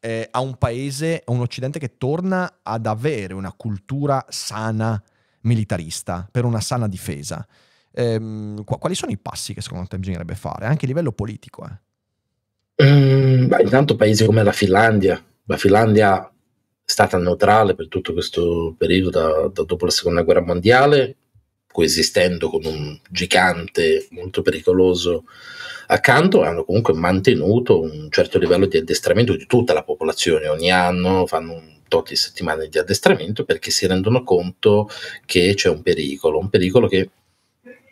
eh, 0.00 0.26
a 0.30 0.40
un 0.40 0.56
paese, 0.56 1.22
a 1.24 1.32
un 1.32 1.40
occidente 1.40 1.78
che 1.78 1.96
torna 1.98 2.60
ad 2.62 2.86
avere 2.86 3.34
una 3.34 3.52
cultura 3.52 4.24
sana 4.28 5.00
militarista, 5.42 6.28
per 6.30 6.44
una 6.44 6.60
sana 6.60 6.88
difesa, 6.88 7.46
Ehm, 7.94 8.64
quali 8.64 8.94
sono 8.94 9.12
i 9.12 9.18
passi 9.18 9.54
che 9.54 9.60
secondo 9.60 9.86
te 9.86 9.98
bisognerebbe 9.98 10.34
fare, 10.34 10.66
anche 10.66 10.84
a 10.86 10.88
livello 10.88 11.12
politico? 11.12 11.64
Eh? 11.64 12.84
Mm, 12.84 13.46
beh, 13.46 13.62
intanto 13.62 13.96
paesi 13.96 14.24
come 14.24 14.42
la 14.42 14.52
Finlandia. 14.52 15.22
La 15.44 15.56
Finlandia 15.56 16.26
è 16.26 16.30
stata 16.84 17.18
neutrale 17.18 17.74
per 17.74 17.88
tutto 17.88 18.12
questo 18.12 18.74
periodo 18.76 19.10
da, 19.10 19.50
da 19.52 19.62
dopo 19.64 19.84
la 19.84 19.90
seconda 19.90 20.22
guerra 20.22 20.40
mondiale, 20.40 21.16
coesistendo 21.70 22.48
con 22.48 22.64
un 22.64 22.98
gigante 23.10 24.06
molto 24.10 24.42
pericoloso 24.42 25.24
accanto, 25.86 26.42
hanno 26.42 26.64
comunque 26.64 26.94
mantenuto 26.94 27.80
un 27.80 28.08
certo 28.10 28.38
livello 28.38 28.66
di 28.66 28.78
addestramento 28.78 29.36
di 29.36 29.46
tutta 29.46 29.74
la 29.74 29.84
popolazione. 29.84 30.48
Ogni 30.48 30.70
anno 30.70 31.26
fanno 31.26 31.52
un 31.52 31.71
tot 31.92 32.10
settimane 32.14 32.68
di 32.68 32.78
addestramento 32.78 33.44
perché 33.44 33.70
si 33.70 33.86
rendono 33.86 34.22
conto 34.22 34.88
che 35.26 35.52
c'è 35.54 35.68
un 35.68 35.82
pericolo, 35.82 36.38
un 36.38 36.48
pericolo 36.48 36.88
che 36.88 37.10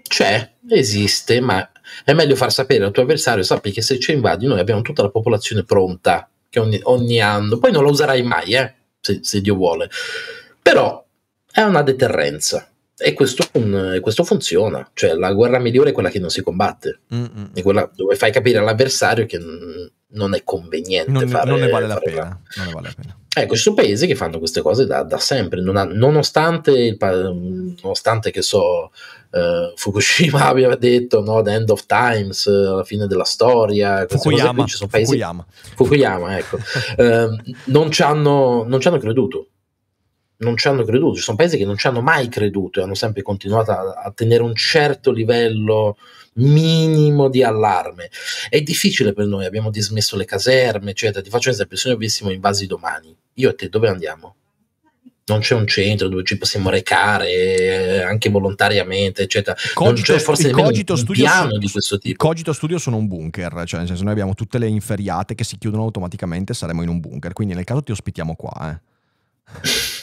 c'è, 0.09 0.53
esiste, 0.71 1.41
ma 1.41 1.71
è 2.03 2.15
meglio 2.15 2.35
far 2.35 2.51
sapere 2.51 2.85
al 2.85 2.93
tuo 2.93 3.03
avversario, 3.03 3.43
sappi 3.43 3.73
che 3.73 3.83
se 3.83 3.99
ci 3.99 4.13
invadi 4.13 4.47
noi 4.47 4.59
abbiamo 4.59 4.81
tutta 4.81 5.03
la 5.03 5.11
popolazione 5.11 5.65
pronta, 5.65 6.29
che 6.49 6.59
ogni, 6.59 6.81
ogni 6.85 7.21
anno, 7.21 7.59
poi 7.59 7.73
non 7.73 7.85
la 7.85 7.91
userai 7.91 8.23
mai, 8.23 8.55
eh, 8.55 8.75
se, 9.01 9.21
se, 9.23 9.43
Dio 9.43 9.55
vuole, 9.55 9.91
però 10.63 11.05
è 11.53 11.61
una 11.61 11.83
deterrenza. 11.83 12.67
E 13.03 13.15
questo, 13.15 13.47
un, 13.55 13.99
questo, 14.03 14.25
funziona, 14.25 14.89
cioè 14.93 15.15
la 15.15 15.33
guerra 15.33 15.59
migliore 15.59 15.91
è 15.91 15.93
quella 15.93 16.11
che 16.11 16.19
non 16.19 16.29
si 16.29 16.43
combatte, 16.43 17.01
Mm-mm. 17.15 17.53
è 17.55 17.63
quella 17.63 17.91
dove 17.95 18.15
fai 18.15 18.31
capire 18.31 18.59
all'avversario 18.59 19.25
che 19.25 19.39
non 20.13 20.35
è 20.35 20.43
conveniente 20.45 21.11
non, 21.11 21.29
fare, 21.29 21.49
non 21.49 21.61
ne 21.61 21.69
vale 21.69 21.87
la 21.87 21.97
pena. 21.97 22.41
Non 22.57 22.67
ne 22.67 22.73
vale 22.73 22.89
la 22.89 22.95
pena. 22.95 23.17
Ecco, 23.33 23.55
ci 23.55 23.63
sono 23.63 23.77
paesi 23.77 24.09
che 24.09 24.17
fanno 24.17 24.39
queste 24.39 24.61
cose 24.61 24.87
da, 24.87 25.03
da 25.05 25.19
sempre, 25.19 25.61
non 25.61 25.77
ha, 25.77 25.85
nonostante, 25.85 26.73
il, 26.73 26.97
nonostante 27.81 28.33
che 28.33 28.43
so, 28.43 28.91
uh, 29.31 29.73
Fukushima 29.77 30.47
aveva 30.49 30.75
detto 30.75 31.23
no, 31.23 31.41
the 31.43 31.53
end 31.53 31.71
of 31.71 31.87
times, 31.87 32.47
uh, 32.47 32.77
la 32.77 32.85
fine 32.85 33.07
della 33.07 33.25
storia, 33.25 34.05
Fukuyama, 34.09 34.67
ci 34.67 34.77
sono 34.77 34.91
paesi, 34.91 35.13
Fukuyama. 35.13 35.47
Fukuyama 35.77 36.39
ecco, 36.39 36.57
uh, 36.57 37.37
non, 37.71 37.91
ci 37.93 38.03
hanno, 38.03 38.65
non 38.67 38.81
ci 38.81 38.89
hanno 38.89 38.99
creduto. 38.99 39.47
Non 40.41 40.57
ci 40.57 40.69
hanno 40.69 40.85
creduto, 40.85 41.17
ci 41.17 41.23
sono 41.23 41.37
paesi 41.37 41.57
che 41.57 41.65
non 41.65 41.77
ci 41.77 41.87
hanno 41.87 42.01
mai 42.01 42.29
creduto 42.29 42.81
e 42.81 42.83
hanno 42.83 42.95
sempre 42.95 43.23
continuato 43.23 43.71
a, 43.73 44.03
a 44.05 44.13
tenere 44.13 44.43
un 44.43 44.55
certo 44.55 45.13
livello 45.13 45.97
minimo 46.35 47.29
di 47.29 47.43
allarme. 47.43 48.11
È 48.49 48.61
difficile 48.61 49.13
per 49.13 49.27
noi, 49.27 49.45
abbiamo 49.45 49.71
dismesso 49.71 50.17
le 50.17 50.25
caserme, 50.25 50.91
eccetera. 50.91 51.23
Ti 51.23 51.31
faccio 51.31 51.49
un 51.49 51.55
esempio: 51.55 51.77
se 51.77 51.89
noi 51.89 51.97
avessimo 51.97 52.31
invasi 52.31 52.67
domani, 52.67 53.15
io 53.35 53.51
e 53.51 53.55
te 53.55 53.69
dove 53.69 53.89
andiamo? 53.89 54.35
non 55.31 55.41
c'è 55.41 55.55
un 55.55 55.67
centro 55.67 56.09
dove 56.09 56.25
ci 56.25 56.37
possiamo 56.37 56.71
recare 56.71 57.31
eh, 57.31 58.03
anche 58.03 58.29
volontariamente, 58.31 59.23
eccetera. 59.23 59.57
Cogito, 59.75 60.11
non 60.11 60.19
c'è 60.19 60.25
forse 60.25 60.49
il 60.49 60.53
cogito 60.53 60.95
un 60.95 61.05
piano 61.05 61.57
di 61.57 61.71
questo 61.71 61.99
tipo. 61.99 62.11
Il 62.11 62.17
cogito 62.17 62.53
studio 62.53 62.79
sono 62.79 62.97
un 62.97 63.07
bunker, 63.07 63.63
cioè 63.65 63.79
nel 63.79 63.89
senso 63.89 64.03
noi 64.03 64.13
abbiamo 64.13 64.35
tutte 64.35 64.59
le 64.59 64.67
inferriate 64.67 65.37
che 65.37 65.45
si 65.45 65.57
chiudono 65.57 65.85
automaticamente, 65.85 66.53
saremo 66.53 66.83
in 66.83 66.89
un 66.89 66.99
bunker, 66.99 67.33
quindi 67.33 67.55
nel 67.55 67.65
caso 67.65 67.83
ti 67.83 67.93
ospitiamo 67.93 68.35
qua. 68.35 68.73
Eh. 68.73 68.89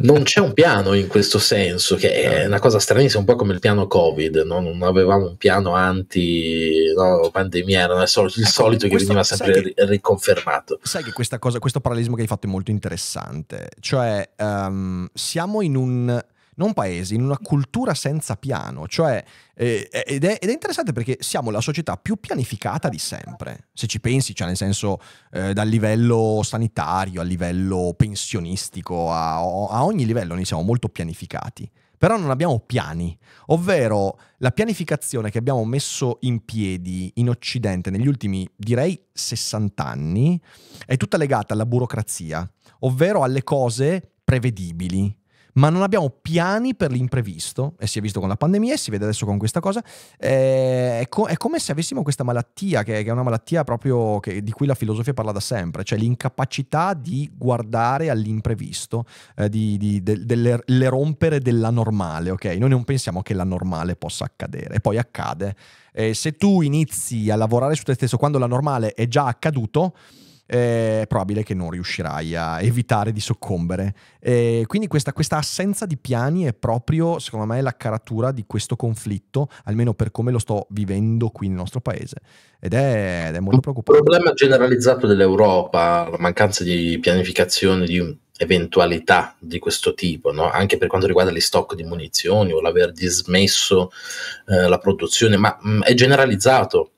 non 0.00 0.22
c'è 0.22 0.40
un 0.40 0.52
piano 0.52 0.92
in 0.94 1.08
questo 1.08 1.38
senso, 1.38 1.96
che 1.96 2.12
è 2.12 2.46
una 2.46 2.58
cosa 2.58 2.78
stranissima, 2.78 3.20
un 3.20 3.26
po' 3.26 3.36
come 3.36 3.52
il 3.52 3.60
piano 3.60 3.86
Covid, 3.86 4.36
no? 4.46 4.60
non 4.60 4.82
avevamo 4.82 5.26
un 5.28 5.36
piano 5.36 5.74
anti-pandemia, 5.74 7.86
no? 7.86 7.92
era 7.94 8.02
il 8.02 8.08
solito, 8.08 8.40
ecco, 8.40 8.48
solito 8.48 8.88
che 8.88 8.96
veniva 8.96 9.22
sempre 9.22 9.62
che, 9.62 9.74
riconfermato. 9.86 10.80
Sai 10.82 11.02
che 11.02 11.12
questa 11.12 11.38
cosa, 11.38 11.58
questo 11.58 11.80
parallelismo 11.80 12.16
che 12.16 12.22
hai 12.22 12.28
fatto 12.28 12.46
è 12.46 12.50
molto 12.50 12.70
interessante, 12.70 13.70
cioè 13.80 14.26
um, 14.38 15.06
siamo 15.12 15.60
in 15.62 15.76
un 15.76 16.22
non 16.60 16.74
paesi, 16.74 17.14
in 17.14 17.22
una 17.22 17.38
cultura 17.38 17.94
senza 17.94 18.36
piano, 18.36 18.86
cioè, 18.86 19.24
eh, 19.54 19.88
ed, 19.90 20.24
è, 20.24 20.36
ed, 20.38 20.50
è, 20.50 20.52
interessante 20.52 20.92
perché 20.92 21.16
siamo 21.20 21.50
la 21.50 21.62
società 21.62 21.96
più 21.96 22.16
pianificata 22.16 22.90
di 22.90 22.98
sempre, 22.98 23.68
se 23.72 23.86
ci 23.86 23.98
pensi, 23.98 24.34
cioè 24.34 24.46
nel 24.46 24.56
senso 24.56 24.98
eh, 25.32 25.54
dal 25.54 25.66
livello 25.66 26.42
sanitario 26.44 27.22
a 27.22 27.24
livello 27.24 27.94
pensionistico, 27.96 29.10
a, 29.10 29.36
a 29.36 29.84
ogni 29.84 30.04
livello 30.04 30.34
noi 30.34 30.44
siamo 30.44 30.62
molto 30.62 30.88
pianificati. 30.88 31.68
Però 31.96 32.16
non 32.16 32.30
abbiamo 32.30 32.60
piani, 32.60 33.16
ovvero 33.48 34.18
la 34.38 34.52
pianificazione 34.52 35.30
che 35.30 35.36
abbiamo 35.36 35.62
messo 35.66 36.16
in 36.20 36.46
piedi 36.46 37.12
in 37.16 37.28
Occidente 37.28 37.90
negli 37.90 38.06
ultimi, 38.06 38.48
direi, 38.56 38.98
60 39.12 39.84
anni, 39.84 40.40
è 40.86 40.96
tutta 40.96 41.18
legata 41.18 41.52
alla 41.52 41.66
burocrazia, 41.66 42.50
ovvero 42.80 43.22
alle 43.22 43.44
cose 43.44 44.12
prevedibili, 44.24 45.14
ma 45.54 45.68
non 45.68 45.82
abbiamo 45.82 46.10
piani 46.10 46.74
per 46.74 46.90
l'imprevisto, 46.90 47.74
e 47.78 47.86
si 47.86 47.98
è 47.98 48.02
visto 48.02 48.20
con 48.20 48.28
la 48.28 48.36
pandemia 48.36 48.74
e 48.74 48.76
si 48.76 48.90
vede 48.90 49.04
adesso 49.04 49.26
con 49.26 49.38
questa 49.38 49.60
cosa, 49.60 49.82
eh, 50.18 51.00
è, 51.00 51.06
co- 51.08 51.26
è, 51.26 51.36
come 51.36 51.58
se 51.58 51.72
avessimo 51.72 52.02
questa 52.02 52.24
malattia, 52.24 52.82
che, 52.82 53.02
è 53.02 53.10
una 53.10 53.22
malattia 53.22 53.64
proprio 53.64 54.20
che, 54.20 54.42
di 54.42 54.52
cui 54.52 54.66
la 54.66 54.74
filosofia 54.74 55.12
parla 55.12 55.32
da 55.32 55.40
sempre, 55.40 55.84
cioè 55.84 55.98
l'incapacità 55.98 56.94
di 56.94 57.30
guardare 57.36 58.10
all'imprevisto, 58.10 59.04
eh, 59.36 59.48
di, 59.48 59.76
di 59.76 60.02
de, 60.02 60.24
delle 60.24 60.62
le 60.64 60.88
rompere 60.88 61.40
della 61.40 61.70
normale, 61.70 62.30
ok? 62.30 62.44
Noi 62.44 62.68
non 62.68 62.84
pensiamo 62.84 63.22
che 63.22 63.34
la 63.34 63.44
normale 63.44 63.96
possa 63.96 64.24
accadere, 64.24 64.74
e 64.74 64.80
poi 64.80 64.98
accade. 64.98 65.54
Eh, 65.92 66.14
se 66.14 66.32
tu 66.32 66.62
inizi 66.62 67.30
a 67.30 67.36
lavorare 67.36 67.74
su 67.74 67.82
te 67.82 67.94
stesso 67.94 68.16
quando 68.16 68.38
la 68.38 68.46
normale 68.46 68.94
è 68.94 69.08
già 69.08 69.26
accaduto, 69.26 69.94
è 70.50 71.04
probabile 71.06 71.44
che 71.44 71.54
non 71.54 71.70
riuscirai 71.70 72.34
a 72.34 72.60
evitare 72.60 73.12
di 73.12 73.20
soccombere. 73.20 73.94
E 74.18 74.64
quindi 74.66 74.88
questa, 74.88 75.12
questa, 75.12 75.36
assenza 75.36 75.86
di 75.86 75.96
piani 75.96 76.42
è 76.42 76.52
proprio, 76.52 77.20
secondo 77.20 77.46
me, 77.46 77.60
la 77.60 77.76
caratura 77.76 78.32
di 78.32 78.42
questo 78.48 78.74
conflitto, 78.74 79.48
almeno 79.64 79.94
per 79.94 80.10
come 80.10 80.32
lo 80.32 80.40
sto 80.40 80.66
vivendo 80.70 81.28
qui 81.28 81.46
nel 81.46 81.56
nostro 81.56 81.80
paese. 81.80 82.16
Ed 82.58 82.74
è, 82.74 83.26
ed 83.28 83.36
è 83.36 83.38
molto 83.38 83.60
preoccupante. 83.60 84.00
Il 84.00 84.04
problema 84.04 84.34
generalizzato 84.34 85.06
dell'Europa, 85.06 86.08
la 86.10 86.18
mancanza 86.18 86.64
di 86.64 86.98
pianificazione, 87.00 87.86
di 87.86 88.18
eventualità 88.36 89.36
di 89.38 89.60
questo 89.60 89.94
tipo, 89.94 90.32
no? 90.32 90.50
anche 90.50 90.78
per 90.78 90.88
quanto 90.88 91.06
riguarda 91.06 91.30
gli 91.30 91.40
stock 91.40 91.76
di 91.76 91.84
munizioni 91.84 92.50
o 92.50 92.60
l'aver 92.60 92.90
dismesso 92.90 93.92
eh, 94.48 94.66
la 94.66 94.78
produzione, 94.78 95.36
ma 95.36 95.56
mh, 95.60 95.70
mm, 95.70 95.82
è 95.82 95.94
generalizzato 95.94 96.90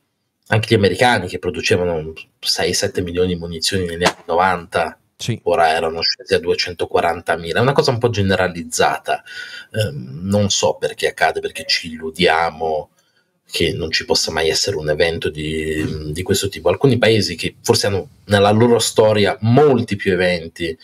anche 0.47 0.69
gli 0.71 0.79
americani 0.79 1.29
che 1.29 1.39
producevano 1.39 2.13
6-7 2.43 3.03
milioni 3.03 3.35
di 3.35 3.39
munizioni 3.39 3.85
negli 3.85 4.05
anni 4.05 4.23
90 4.27 4.99
sì. 5.17 5.39
ora 5.45 5.69
erano 5.71 6.01
scesi 6.01 6.35
a 6.35 6.39
240.000, 6.39 7.55
è 7.55 7.61
una 7.61 7.73
cosa 7.73 7.93
un 7.93 7.99
po' 7.99 8.11
generalizzata, 8.11 9.23
eh, 9.71 9.91
non 9.93 10.51
so 10.51 10.75
perché 10.75 11.07
accade, 11.07 11.41
perché 11.41 11.65
ci 11.67 11.93
illudiamo 11.93 12.91
che 13.49 13.73
non 13.73 13.91
ci 13.91 14.05
possa 14.05 14.33
mai 14.33 14.49
essere 14.49 14.77
un 14.77 14.89
evento 14.89 15.29
di, 15.29 16.11
di 16.11 16.23
questo 16.23 16.49
tipo. 16.49 16.71
Alcuni 16.71 16.99
paesi 16.99 17.37
che 17.37 17.57
forse 17.63 17.87
hanno 17.87 18.09
nella 18.25 18.51
loro 18.51 18.79
storia 18.79 19.37
molti 19.43 19.95
più 19.95 20.13
eventi 20.13 20.77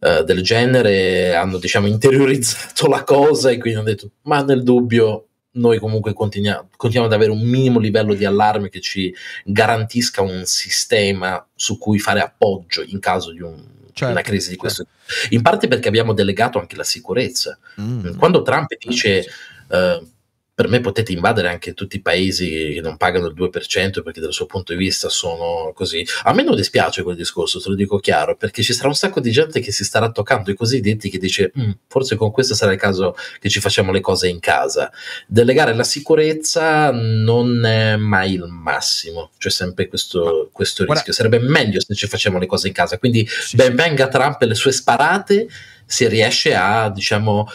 eh, 0.00 0.24
del 0.24 0.42
genere 0.42 1.34
hanno 1.34 1.58
diciamo 1.58 1.86
interiorizzato 1.86 2.88
la 2.88 3.04
cosa 3.04 3.50
e 3.50 3.58
quindi 3.58 3.78
hanno 3.78 3.88
detto 3.88 4.10
ma 4.22 4.42
nel 4.42 4.62
dubbio 4.62 5.25
noi 5.56 5.78
comunque 5.78 6.12
continuiamo, 6.12 6.68
continuiamo 6.76 7.12
ad 7.12 7.20
avere 7.20 7.30
un 7.30 7.46
minimo 7.46 7.78
livello 7.78 8.14
di 8.14 8.24
allarme 8.24 8.68
che 8.68 8.80
ci 8.80 9.14
garantisca 9.44 10.22
un 10.22 10.42
sistema 10.44 11.44
su 11.54 11.78
cui 11.78 11.98
fare 11.98 12.20
appoggio 12.20 12.82
in 12.82 12.98
caso 12.98 13.32
di 13.32 13.40
un, 13.40 13.62
certo, 13.92 14.12
una 14.12 14.22
crisi 14.22 14.50
di 14.50 14.56
questo 14.56 14.86
certo. 15.06 15.34
in 15.34 15.42
parte 15.42 15.68
perché 15.68 15.88
abbiamo 15.88 16.12
delegato 16.12 16.58
anche 16.58 16.76
la 16.76 16.84
sicurezza 16.84 17.58
mm. 17.80 18.16
quando 18.16 18.42
Trump 18.42 18.68
dice 18.78 19.24
uh, 19.68 20.14
per 20.56 20.68
me 20.68 20.80
potete 20.80 21.12
invadere 21.12 21.50
anche 21.50 21.74
tutti 21.74 21.96
i 21.96 22.00
paesi 22.00 22.72
che 22.72 22.80
non 22.82 22.96
pagano 22.96 23.26
il 23.26 23.34
2% 23.34 24.02
perché 24.02 24.20
dal 24.20 24.32
suo 24.32 24.46
punto 24.46 24.72
di 24.72 24.78
vista 24.78 25.10
sono 25.10 25.70
così. 25.74 26.02
A 26.22 26.32
me 26.32 26.42
non 26.42 26.56
dispiace 26.56 27.02
quel 27.02 27.14
discorso, 27.14 27.60
te 27.60 27.68
lo 27.68 27.74
dico 27.74 27.98
chiaro, 27.98 28.36
perché 28.36 28.62
ci 28.62 28.72
sarà 28.72 28.88
un 28.88 28.94
sacco 28.94 29.20
di 29.20 29.30
gente 29.30 29.60
che 29.60 29.70
si 29.70 29.84
starà 29.84 30.10
toccando 30.10 30.50
i 30.50 30.54
cosiddetti 30.54 31.10
che 31.10 31.18
dice 31.18 31.52
mm, 31.58 31.70
forse 31.88 32.16
con 32.16 32.30
questo 32.30 32.54
sarà 32.54 32.72
il 32.72 32.78
caso 32.78 33.14
che 33.38 33.50
ci 33.50 33.60
facciamo 33.60 33.92
le 33.92 34.00
cose 34.00 34.28
in 34.28 34.40
casa. 34.40 34.90
Delegare 35.26 35.74
la 35.74 35.84
sicurezza 35.84 36.90
non 36.90 37.62
è 37.66 37.96
mai 37.96 38.32
il 38.32 38.46
massimo, 38.46 39.32
c'è 39.36 39.50
sempre 39.50 39.88
questo, 39.88 40.48
questo 40.52 40.86
rischio. 40.86 41.12
Sarebbe 41.12 41.38
meglio 41.38 41.82
se 41.82 41.94
ci 41.94 42.06
facciamo 42.06 42.38
le 42.38 42.46
cose 42.46 42.68
in 42.68 42.72
casa. 42.72 42.96
Quindi 42.96 43.28
sì, 43.28 43.56
ben 43.56 43.74
venga 43.74 44.08
Trump 44.08 44.40
e 44.40 44.46
le 44.46 44.54
sue 44.54 44.72
sparate 44.72 45.48
se 45.86 46.08
riesce 46.08 46.54
a, 46.54 46.90
diciamo 46.90 47.46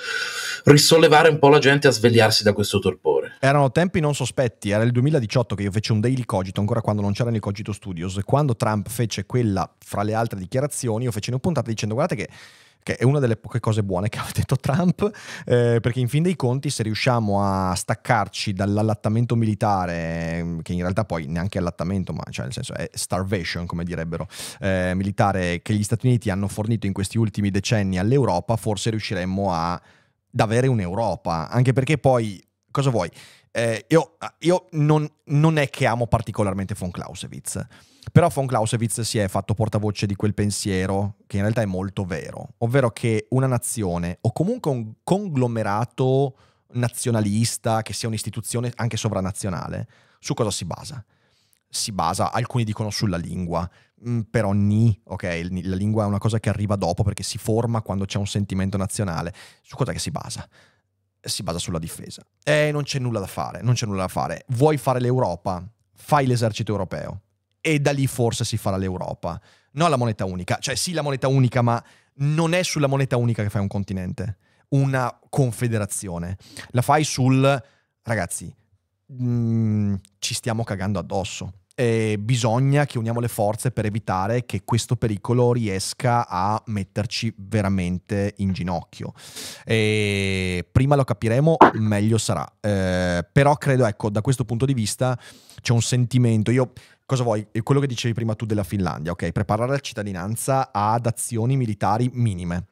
risollevare 0.63 1.29
un 1.29 1.39
po' 1.39 1.49
la 1.49 1.59
gente 1.59 1.87
a 1.87 1.91
svegliarsi 1.91 2.43
da 2.43 2.53
questo 2.53 2.79
torpore. 2.79 3.37
Erano 3.39 3.71
tempi 3.71 3.99
non 3.99 4.13
sospetti, 4.13 4.69
era 4.69 4.83
il 4.83 4.91
2018 4.91 5.55
che 5.55 5.63
io 5.63 5.71
feci 5.71 5.91
un 5.91 5.99
daily 5.99 6.23
cogito, 6.25 6.59
ancora 6.59 6.81
quando 6.81 7.01
non 7.01 7.13
c'erano 7.13 7.35
i 7.35 7.39
cogito 7.39 7.73
studios, 7.73 8.19
quando 8.25 8.55
Trump 8.55 8.89
fece 8.89 9.25
quella 9.25 9.69
fra 9.79 10.03
le 10.03 10.13
altre 10.13 10.39
dichiarazioni, 10.39 11.05
io 11.05 11.11
feci 11.11 11.29
una 11.29 11.39
puntata 11.39 11.69
dicendo 11.69 11.95
guardate 11.95 12.23
che 12.23 12.29
che 12.83 12.95
è 12.95 13.03
una 13.03 13.19
delle 13.19 13.37
poche 13.37 13.59
cose 13.59 13.83
buone 13.83 14.09
che 14.09 14.17
ha 14.19 14.27
detto 14.33 14.55
Trump, 14.55 15.09
eh, 15.45 15.79
perché 15.81 15.99
in 15.99 16.07
fin 16.07 16.23
dei 16.23 16.35
conti 16.35 16.69
se 16.69 16.83
riusciamo 16.83 17.43
a 17.43 17.75
staccarci 17.75 18.53
dall'allattamento 18.53 19.35
militare, 19.35 20.57
che 20.61 20.73
in 20.73 20.81
realtà 20.81 21.05
poi 21.05 21.27
neanche 21.27 21.57
allattamento, 21.57 22.13
ma 22.13 22.23
cioè 22.29 22.45
nel 22.45 22.53
senso 22.53 22.73
è 22.73 22.89
starvation, 22.93 23.65
come 23.65 23.83
direbbero, 23.83 24.27
eh, 24.59 24.93
militare 24.95 25.61
che 25.61 25.73
gli 25.73 25.83
Stati 25.83 26.07
Uniti 26.07 26.29
hanno 26.29 26.47
fornito 26.47 26.85
in 26.85 26.93
questi 26.93 27.17
ultimi 27.17 27.49
decenni 27.51 27.97
all'Europa, 27.97 28.55
forse 28.55 28.89
riusciremmo 28.89 29.53
a 29.53 29.81
ad 30.33 30.39
avere 30.39 30.67
un'Europa, 30.67 31.49
anche 31.49 31.73
perché 31.73 31.97
poi, 31.97 32.41
cosa 32.71 32.89
vuoi? 32.89 33.09
Eh, 33.51 33.85
io, 33.89 34.17
io 34.39 34.67
non, 34.71 35.09
non, 35.25 35.57
è 35.57 35.69
che 35.69 35.85
amo 35.85 36.07
particolarmente 36.07 36.73
von 36.77 36.89
Clausewitz, 36.89 37.59
però 38.11 38.27
von 38.29 38.45
Clausewitz 38.45 39.01
si 39.01 39.17
è 39.17 39.27
fatto 39.27 39.53
portavoce 39.53 40.05
di 40.05 40.15
quel 40.15 40.33
pensiero 40.33 41.15
che 41.27 41.37
in 41.37 41.43
realtà 41.43 41.61
è 41.61 41.65
molto 41.65 42.03
vero, 42.05 42.55
ovvero 42.59 42.91
che 42.91 43.27
una 43.29 43.47
nazione 43.47 44.17
o 44.21 44.31
comunque 44.31 44.71
un 44.71 44.93
conglomerato 45.03 46.35
nazionalista, 46.73 47.81
che 47.81 47.93
sia 47.93 48.07
un'istituzione 48.07 48.71
anche 48.75 48.97
sovranazionale, 48.97 49.87
su 50.19 50.33
cosa 50.33 50.51
si 50.51 50.65
basa? 50.65 51.03
Si 51.69 51.91
basa, 51.91 52.31
alcuni 52.31 52.63
dicono 52.65 52.89
sulla 52.89 53.17
lingua, 53.17 53.69
Mm, 54.07 54.21
però 54.21 54.51
ni, 54.51 54.99
ok, 55.05 55.23
la 55.63 55.75
lingua 55.75 56.03
è 56.03 56.07
una 56.07 56.17
cosa 56.17 56.39
che 56.39 56.49
arriva 56.49 56.75
dopo 56.75 57.03
perché 57.03 57.21
si 57.21 57.37
forma 57.37 57.81
quando 57.81 58.05
c'è 58.05 58.17
un 58.17 58.25
sentimento 58.25 58.77
nazionale. 58.77 59.33
Su 59.61 59.75
cosa 59.75 59.95
si 59.97 60.09
basa? 60.09 60.47
Si 61.21 61.43
basa 61.43 61.59
sulla 61.59 61.77
difesa. 61.77 62.25
E 62.43 62.71
non 62.71 62.83
c'è 62.83 62.97
nulla 62.97 63.19
da 63.19 63.27
fare, 63.27 63.61
non 63.61 63.75
c'è 63.75 63.85
nulla 63.85 64.01
da 64.01 64.07
fare. 64.07 64.45
Vuoi 64.49 64.77
fare 64.77 64.99
l'Europa? 64.99 65.63
Fai 65.93 66.25
l'esercito 66.25 66.71
europeo. 66.71 67.21
E 67.61 67.79
da 67.79 67.91
lì 67.91 68.07
forse 68.07 68.43
si 68.43 68.57
farà 68.57 68.77
l'Europa. 68.77 69.39
Non 69.73 69.89
la 69.89 69.95
moneta 69.95 70.25
unica. 70.25 70.57
Cioè 70.59 70.75
sì 70.75 70.91
la 70.93 71.01
moneta 71.01 71.27
unica, 71.27 71.61
ma 71.61 71.81
non 72.15 72.53
è 72.53 72.63
sulla 72.63 72.87
moneta 72.87 73.17
unica 73.17 73.43
che 73.43 73.49
fai 73.49 73.61
un 73.61 73.67
continente. 73.67 74.37
Una 74.69 75.17
confederazione. 75.29 76.37
La 76.71 76.81
fai 76.81 77.03
sul... 77.03 77.63
Ragazzi, 78.03 78.53
mh, 79.05 79.25
mm, 79.25 79.95
ci 80.17 80.33
stiamo 80.33 80.63
cagando 80.63 80.97
addosso 80.97 81.53
eh, 81.75 82.17
bisogna 82.19 82.85
che 82.85 82.97
uniamo 82.97 83.19
le 83.19 83.27
forze 83.27 83.71
per 83.71 83.85
evitare 83.85 84.45
che 84.45 84.63
questo 84.63 84.95
pericolo 84.95 85.53
riesca 85.53 86.27
a 86.27 86.61
metterci 86.67 87.33
veramente 87.37 88.33
in 88.37 88.51
ginocchio. 88.51 89.13
E 89.65 90.67
prima 90.71 90.95
lo 90.95 91.03
capiremo, 91.03 91.57
meglio 91.73 92.17
sarà. 92.17 92.45
Eh, 92.59 93.25
però 93.31 93.55
credo, 93.55 93.85
ecco, 93.85 94.09
da 94.09 94.21
questo 94.21 94.45
punto 94.45 94.65
di 94.65 94.73
vista 94.73 95.17
c'è 95.61 95.73
un 95.73 95.81
sentimento. 95.81 96.51
Io 96.51 96.73
cosa 97.05 97.23
vuoi? 97.23 97.47
Quello 97.63 97.81
che 97.81 97.87
dicevi 97.87 98.13
prima 98.13 98.35
tu 98.35 98.45
della 98.45 98.63
Finlandia, 98.63 99.11
ok? 99.11 99.31
Preparare 99.31 99.71
la 99.71 99.79
cittadinanza 99.79 100.71
ad 100.71 101.05
azioni 101.05 101.57
militari 101.57 102.09
minime. 102.13 102.65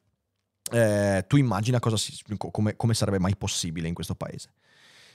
Eh, 0.71 1.25
tu 1.27 1.37
immagina 1.37 1.79
si, 1.95 2.13
come, 2.37 2.75
come 2.75 2.93
sarebbe 2.93 3.19
mai 3.19 3.35
possibile 3.35 3.87
in 3.87 3.93
questo 3.93 4.13
paese. 4.15 4.51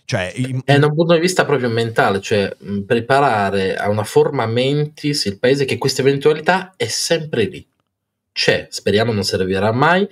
Cioè, 0.04 0.32
in... 0.36 0.60
È 0.64 0.78
da 0.78 0.86
un 0.86 0.94
punto 0.94 1.14
di 1.14 1.20
vista 1.20 1.44
proprio 1.44 1.70
mentale, 1.70 2.20
cioè 2.20 2.54
preparare 2.86 3.76
a 3.76 3.88
una 3.88 4.04
forma 4.04 4.46
mentis 4.46 5.24
il 5.24 5.38
paese 5.38 5.64
che 5.64 5.78
questa 5.78 6.02
eventualità 6.02 6.74
è 6.76 6.86
sempre 6.86 7.44
lì. 7.44 7.66
C'è, 8.32 8.66
speriamo 8.70 9.12
non 9.12 9.24
servirà 9.24 9.72
mai, 9.72 10.06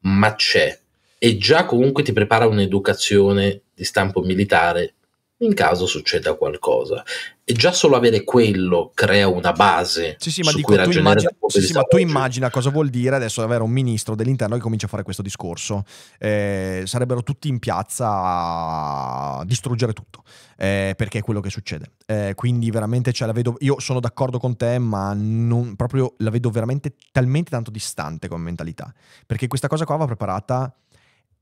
ma 0.00 0.34
c'è. 0.34 0.78
E 1.18 1.36
già 1.38 1.64
comunque 1.64 2.02
ti 2.02 2.12
prepara 2.12 2.46
un'educazione 2.46 3.62
di 3.74 3.84
stampo 3.84 4.20
militare 4.20 4.94
in 5.38 5.54
caso 5.54 5.86
succeda 5.86 6.34
qualcosa. 6.34 7.02
E 7.46 7.52
già 7.52 7.72
solo 7.72 7.96
avere 7.96 8.24
quello 8.24 8.90
crea 8.94 9.28
una 9.28 9.52
base. 9.52 10.16
Sì, 10.18 10.30
sì, 10.30 10.40
ma, 10.42 10.52
dico, 10.52 10.74
tu, 10.74 10.90
immagina, 10.90 11.30
sì, 11.46 11.60
sì, 11.60 11.72
ma 11.74 11.82
tu 11.82 11.98
immagina 11.98 12.48
cosa 12.50 12.70
vuol 12.70 12.88
dire 12.88 13.16
adesso 13.16 13.42
avere 13.42 13.62
un 13.62 13.70
ministro 13.70 14.14
dell'interno 14.14 14.54
che 14.54 14.62
comincia 14.62 14.86
a 14.86 14.88
fare 14.88 15.02
questo 15.02 15.20
discorso. 15.20 15.84
Eh, 16.18 16.84
sarebbero 16.86 17.22
tutti 17.22 17.48
in 17.48 17.58
piazza 17.58 18.08
a 18.08 19.44
distruggere 19.44 19.92
tutto, 19.92 20.22
eh, 20.56 20.94
perché 20.96 21.18
è 21.18 21.22
quello 21.22 21.40
che 21.40 21.50
succede. 21.50 21.90
Eh, 22.06 22.32
quindi 22.34 22.70
veramente 22.70 23.12
cioè, 23.12 23.26
la 23.26 23.34
vedo, 23.34 23.56
io 23.58 23.78
sono 23.78 24.00
d'accordo 24.00 24.38
con 24.38 24.56
te, 24.56 24.78
ma 24.78 25.12
non, 25.14 25.76
proprio 25.76 26.14
la 26.18 26.30
vedo 26.30 26.48
veramente 26.48 26.94
talmente 27.12 27.50
tanto 27.50 27.70
distante 27.70 28.28
come 28.28 28.44
mentalità. 28.44 28.90
Perché 29.26 29.48
questa 29.48 29.68
cosa 29.68 29.84
qua 29.84 29.96
va 29.96 30.06
preparata 30.06 30.74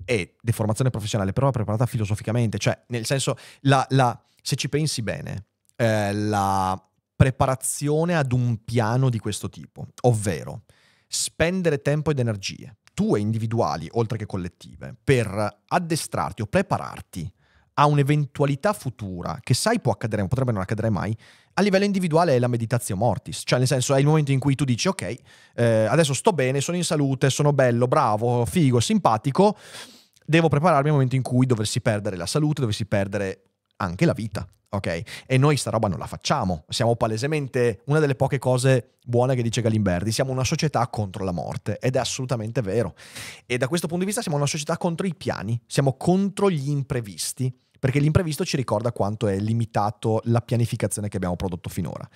è 0.04 0.34
deformazione 0.40 0.90
professionale, 0.90 1.32
però 1.32 1.50
preparata 1.50 1.86
filosoficamente, 1.86 2.58
cioè 2.58 2.80
nel 2.88 3.06
senso, 3.06 3.36
la, 3.60 3.86
la, 3.90 4.20
se 4.40 4.56
ci 4.56 4.68
pensi 4.68 5.02
bene, 5.02 5.46
eh, 5.76 6.12
la 6.12 6.80
preparazione 7.14 8.16
ad 8.16 8.32
un 8.32 8.64
piano 8.64 9.08
di 9.08 9.18
questo 9.18 9.48
tipo, 9.48 9.86
ovvero 10.02 10.62
spendere 11.06 11.82
tempo 11.82 12.10
ed 12.10 12.18
energie, 12.18 12.78
tue 12.94 13.20
individuali 13.20 13.88
oltre 13.92 14.18
che 14.18 14.26
collettive, 14.26 14.94
per 15.02 15.62
addestrarti 15.66 16.42
o 16.42 16.46
prepararti 16.46 17.32
a 17.74 17.86
un'eventualità 17.86 18.72
futura 18.72 19.38
che 19.40 19.54
sai 19.54 19.80
può 19.80 19.92
accadere, 19.92 20.26
potrebbe 20.26 20.52
non 20.52 20.60
accadere 20.60 20.90
mai, 20.90 21.16
a 21.54 21.62
livello 21.62 21.84
individuale 21.84 22.34
è 22.34 22.38
la 22.38 22.48
meditazione 22.48 23.00
mortis, 23.00 23.42
cioè 23.44 23.58
nel 23.58 23.68
senso 23.68 23.94
è 23.94 23.98
il 23.98 24.06
momento 24.06 24.32
in 24.32 24.38
cui 24.38 24.54
tu 24.54 24.64
dici 24.64 24.88
ok, 24.88 25.14
eh, 25.54 25.64
adesso 25.84 26.14
sto 26.14 26.32
bene, 26.32 26.60
sono 26.60 26.76
in 26.76 26.84
salute, 26.84 27.28
sono 27.30 27.52
bello, 27.52 27.86
bravo, 27.86 28.44
figo, 28.46 28.80
simpatico, 28.80 29.56
devo 30.24 30.48
prepararmi 30.48 30.88
al 30.88 30.94
momento 30.94 31.16
in 31.16 31.22
cui 31.22 31.46
dovessi 31.46 31.80
perdere 31.80 32.16
la 32.16 32.26
salute, 32.26 32.62
dovessi 32.62 32.86
perdere 32.86 33.42
anche 33.76 34.06
la 34.06 34.14
vita, 34.14 34.46
ok? 34.70 35.02
E 35.26 35.36
noi 35.36 35.56
sta 35.56 35.70
roba 35.70 35.88
non 35.88 35.98
la 35.98 36.06
facciamo, 36.06 36.64
siamo 36.68 36.96
palesemente 36.96 37.82
una 37.86 37.98
delle 37.98 38.14
poche 38.14 38.38
cose 38.38 38.94
buone 39.04 39.34
che 39.34 39.42
dice 39.42 39.60
Galimberti, 39.60 40.10
siamo 40.10 40.32
una 40.32 40.44
società 40.44 40.86
contro 40.88 41.24
la 41.24 41.32
morte 41.32 41.78
ed 41.78 41.96
è 41.96 41.98
assolutamente 41.98 42.62
vero. 42.62 42.94
E 43.44 43.58
da 43.58 43.68
questo 43.68 43.86
punto 43.86 44.02
di 44.02 44.06
vista 44.06 44.22
siamo 44.22 44.38
una 44.38 44.46
società 44.46 44.78
contro 44.78 45.06
i 45.06 45.14
piani, 45.14 45.60
siamo 45.66 45.96
contro 45.96 46.48
gli 46.48 46.70
imprevisti 46.70 47.54
perché 47.82 47.98
l'imprevisto 47.98 48.44
ci 48.44 48.56
ricorda 48.56 48.92
quanto 48.92 49.26
è 49.26 49.36
limitato 49.40 50.20
la 50.26 50.40
pianificazione 50.40 51.08
che 51.08 51.16
abbiamo 51.16 51.34
prodotto 51.34 51.68
finora. 51.68 52.08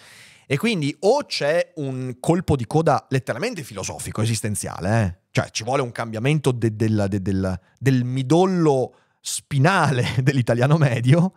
E 0.46 0.56
quindi 0.58 0.94
o 1.00 1.24
c'è 1.24 1.72
un 1.78 2.18
colpo 2.20 2.54
di 2.54 2.68
coda 2.68 3.04
letteralmente 3.10 3.64
filosofico, 3.64 4.22
esistenziale, 4.22 5.02
eh? 5.02 5.28
cioè 5.32 5.50
ci 5.50 5.64
vuole 5.64 5.82
un 5.82 5.90
cambiamento 5.90 6.52
de- 6.52 6.76
de- 6.76 7.08
de- 7.08 7.20
del, 7.20 7.60
del 7.80 8.04
midollo 8.04 8.94
spinale 9.20 10.06
dell'italiano 10.22 10.76
medio, 10.76 11.32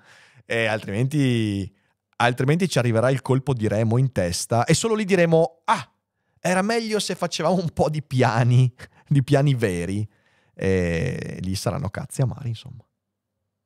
e 0.46 0.68
altrimenti, 0.68 1.76
altrimenti 2.18 2.70
ci 2.70 2.78
arriverà 2.78 3.10
il 3.10 3.24
colpo 3.24 3.56
di 3.56 3.68
remo 3.68 3.98
in 3.98 4.12
testa 4.12 4.64
e 4.66 4.76
solo 4.76 4.94
lì 4.94 5.06
diremo, 5.06 5.62
ah, 5.66 5.92
era 6.40 6.62
meglio 6.62 7.00
se 7.00 7.16
facevamo 7.16 7.56
un 7.56 7.72
po' 7.74 7.90
di 7.90 8.04
piani, 8.04 8.72
di 9.08 9.24
piani 9.24 9.56
veri, 9.56 10.08
e 10.54 11.40
lì 11.42 11.56
saranno 11.56 11.90
cazzi 11.90 12.22
amari, 12.22 12.50
insomma. 12.50 12.84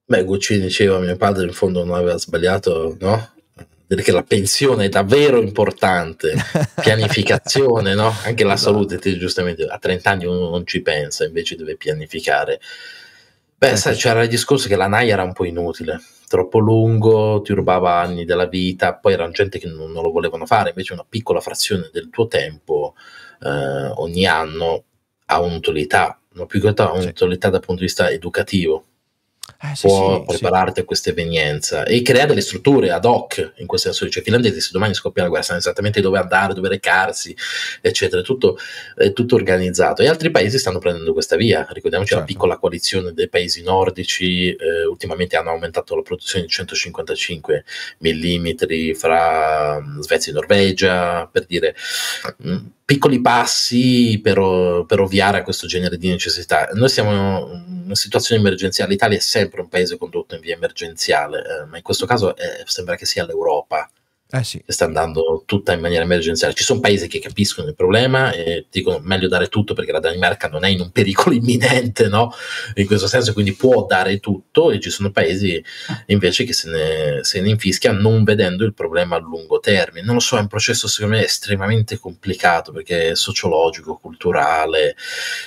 Beh, 0.06 0.26
Guccini 0.26 0.60
diceva 0.60 1.00
mio 1.00 1.16
padre 1.16 1.46
in 1.46 1.54
fondo 1.54 1.86
non 1.86 1.96
aveva 1.96 2.18
sbagliato, 2.18 2.98
no? 3.00 3.32
Dire 3.88 4.02
che 4.02 4.12
la 4.12 4.24
pensione 4.24 4.86
è 4.86 4.90
davvero 4.90 5.42
importante, 5.42 6.34
pianificazione, 6.82 7.94
no? 7.94 8.14
Anche 8.24 8.44
la 8.44 8.56
esatto. 8.56 8.74
salute, 8.74 8.98
te, 9.00 9.18
giustamente 9.18 9.64
a 9.64 9.78
30 9.78 10.10
anni 10.10 10.26
uno 10.26 10.50
non 10.50 10.68
ci 10.68 10.82
pensa, 10.82 11.24
invece 11.24 11.56
deve 11.56 11.78
pianificare. 11.78 12.60
Beh, 13.58 13.72
eh, 13.72 13.76
sai, 13.78 13.96
c'era 13.96 14.24
il 14.24 14.28
discorso 14.28 14.68
che 14.68 14.76
la 14.76 14.88
NAI 14.88 15.10
era 15.10 15.24
un 15.24 15.32
po' 15.32 15.46
inutile, 15.46 16.02
troppo 16.28 16.60
lungo, 16.60 17.42
ti 17.42 17.54
rubava 17.54 18.02
anni 18.02 18.26
della 18.26 18.48
vita, 18.48 18.96
poi 18.96 19.14
erano 19.14 19.32
gente 19.32 19.58
che 19.58 19.68
non, 19.68 19.90
non 19.90 20.04
lo 20.04 20.12
volevano 20.12 20.46
fare, 20.46 20.70
invece 20.70 20.92
una 20.92 21.06
piccola 21.08 21.40
frazione 21.40 21.90
del 21.94 22.10
tuo 22.10 22.28
tempo 22.28 22.96
eh, 23.42 23.48
ogni 23.96 24.26
anno 24.26 24.84
ha 25.28 25.40
un'utilità, 25.40 26.20
ma 26.34 26.46
più 26.46 26.60
che 26.60 26.68
altro 26.68 26.90
ha 26.90 26.92
un'utilità 26.92 27.50
dal 27.50 27.62
punto 27.62 27.80
di 27.80 27.88
vista 27.88 28.10
educativo 28.10 28.88
eh, 29.64 29.76
sì, 29.76 29.88
può 29.88 30.20
sì, 30.20 30.38
prepararti 30.38 30.74
sì. 30.76 30.80
a 30.82 30.84
questa 30.84 31.10
evenienza 31.12 31.86
e 31.86 32.02
creare 32.02 32.28
delle 32.28 32.42
strutture 32.42 32.92
ad 32.92 33.06
hoc 33.06 33.54
in 33.58 33.66
questo 33.66 33.94
senso. 33.94 34.12
Cioè, 34.12 34.22
i 34.22 34.26
finlandesi, 34.26 34.60
se 34.60 34.70
domani 34.74 34.94
scoppia 34.94 35.24
la 35.24 35.30
guerra, 35.30 35.46
sanno 35.46 35.60
esattamente 35.60 36.02
dove 36.02 36.20
andare, 36.20 36.54
dove 36.54 36.68
recarsi, 36.68 37.36
eccetera. 37.82 38.22
È 38.22 38.24
tutto, 38.26 38.58
è 38.96 39.14
tutto 39.14 39.36
organizzato. 39.36 40.02
E 40.02 40.08
altri 40.10 40.32
paesi 40.32 40.60
stanno 40.60 40.80
prendendo 40.80 41.14
questa 41.14 41.38
via. 41.38 41.66
Ricordiamoci 41.70 42.12
certo. 42.12 42.26
la 42.26 42.32
piccola 42.32 42.58
coalizione 42.58 43.14
dei 43.14 43.30
paesi 43.30 43.64
nordici, 43.64 44.54
eh, 44.54 44.84
ultimamente 44.86 45.38
hanno 45.38 45.52
aumentato 45.52 45.96
la 45.96 46.02
produzione 46.02 46.46
di 46.46 46.52
155 46.52 47.64
mm 48.04 48.50
fra 48.96 49.82
Svezia 50.02 50.34
e 50.34 50.36
Norvegia, 50.36 51.30
per 51.32 51.46
dire. 51.46 51.74
Mh, 52.38 52.52
mm, 52.52 52.66
piccoli 52.86 53.22
passi 53.22 54.20
per, 54.22 54.86
per, 54.88 55.00
ovviare 55.00 55.40
a 55.40 55.44
questo 55.44 55.68
genere 55.68 55.98
di 55.98 56.10
necessità. 56.10 56.70
Noi 56.74 56.90
siamo 56.90 57.12
in 57.12 57.84
una 57.86 57.96
situazione 57.96 58.42
emergenziale, 58.42 58.92
l'Italia 58.92 59.18
è 59.18 59.22
sempre 59.22 59.62
un 59.62 59.70
paese 59.70 59.98
condotto 59.98 60.36
in 60.36 60.42
via 60.42 60.56
emergenziale, 60.56 61.40
eh, 61.40 61.66
ma 61.66 61.78
in 61.78 61.84
questo 61.84 62.06
caso 62.06 62.36
eh, 62.36 62.64
sembra 62.66 62.96
che 62.96 63.06
sia 63.06 63.26
l'Europa 63.26 63.90
eh 64.36 64.44
sì. 64.44 64.64
sta 64.66 64.86
andando 64.86 65.44
tutta 65.46 65.74
in 65.74 65.80
maniera 65.80 66.04
emergenziale. 66.04 66.56
Ci 66.56 66.64
sono 66.64 66.80
paesi 66.80 67.08
che 67.08 67.20
capiscono 67.20 67.68
il 67.68 67.76
problema 67.76 68.32
e 68.32 68.66
dicono 68.72 69.00
meglio 69.04 69.28
dare 69.28 69.48
tutto 69.48 69.76
perché 69.76 69.92
la 69.92 70.00
Danimarca 70.00 70.50
non 70.50 70.66
è 70.66 70.70
in 70.70 70.80
un 70.80 70.90
pericolo 70.90 71.36
imminente, 71.38 72.08
no? 72.08 72.34
In 72.76 72.88
questo 72.88 73.06
senso, 73.06 73.34
quindi 73.34 73.54
può 73.54 73.86
dare 73.86 74.20
tutto 74.20 74.72
e 74.72 74.80
ci 74.80 74.90
sono 74.90 75.12
paesi 75.12 75.64
invece 76.08 76.46
che 76.46 76.54
se 76.54 76.70
ne, 76.72 77.20
se 77.22 77.42
ne 77.42 77.50
infischiano 77.50 78.00
non 78.00 78.24
vedendo 78.24 78.66
il 78.66 78.74
problema 78.74 79.18
a 79.18 79.20
lungo 79.20 79.60
termine. 79.60 80.04
Non 80.04 80.16
lo 80.16 80.20
so, 80.20 80.38
è 80.38 80.42
un 80.42 80.48
processo 80.48 80.88
secondo 80.88 81.18
me 81.18 81.24
estremamente 81.24 82.00
complicato 82.00 82.72
perché 82.72 83.12
è 83.12 83.16
sociologico, 83.16 84.00
culturale, 84.02 84.96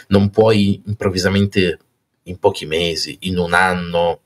non 0.09 0.30
puoi 0.30 0.80
improvvisamente 0.87 1.78
in 2.22 2.39
pochi 2.39 2.66
mesi, 2.66 3.16
in 3.22 3.39
un 3.39 3.53
anno, 3.53 4.20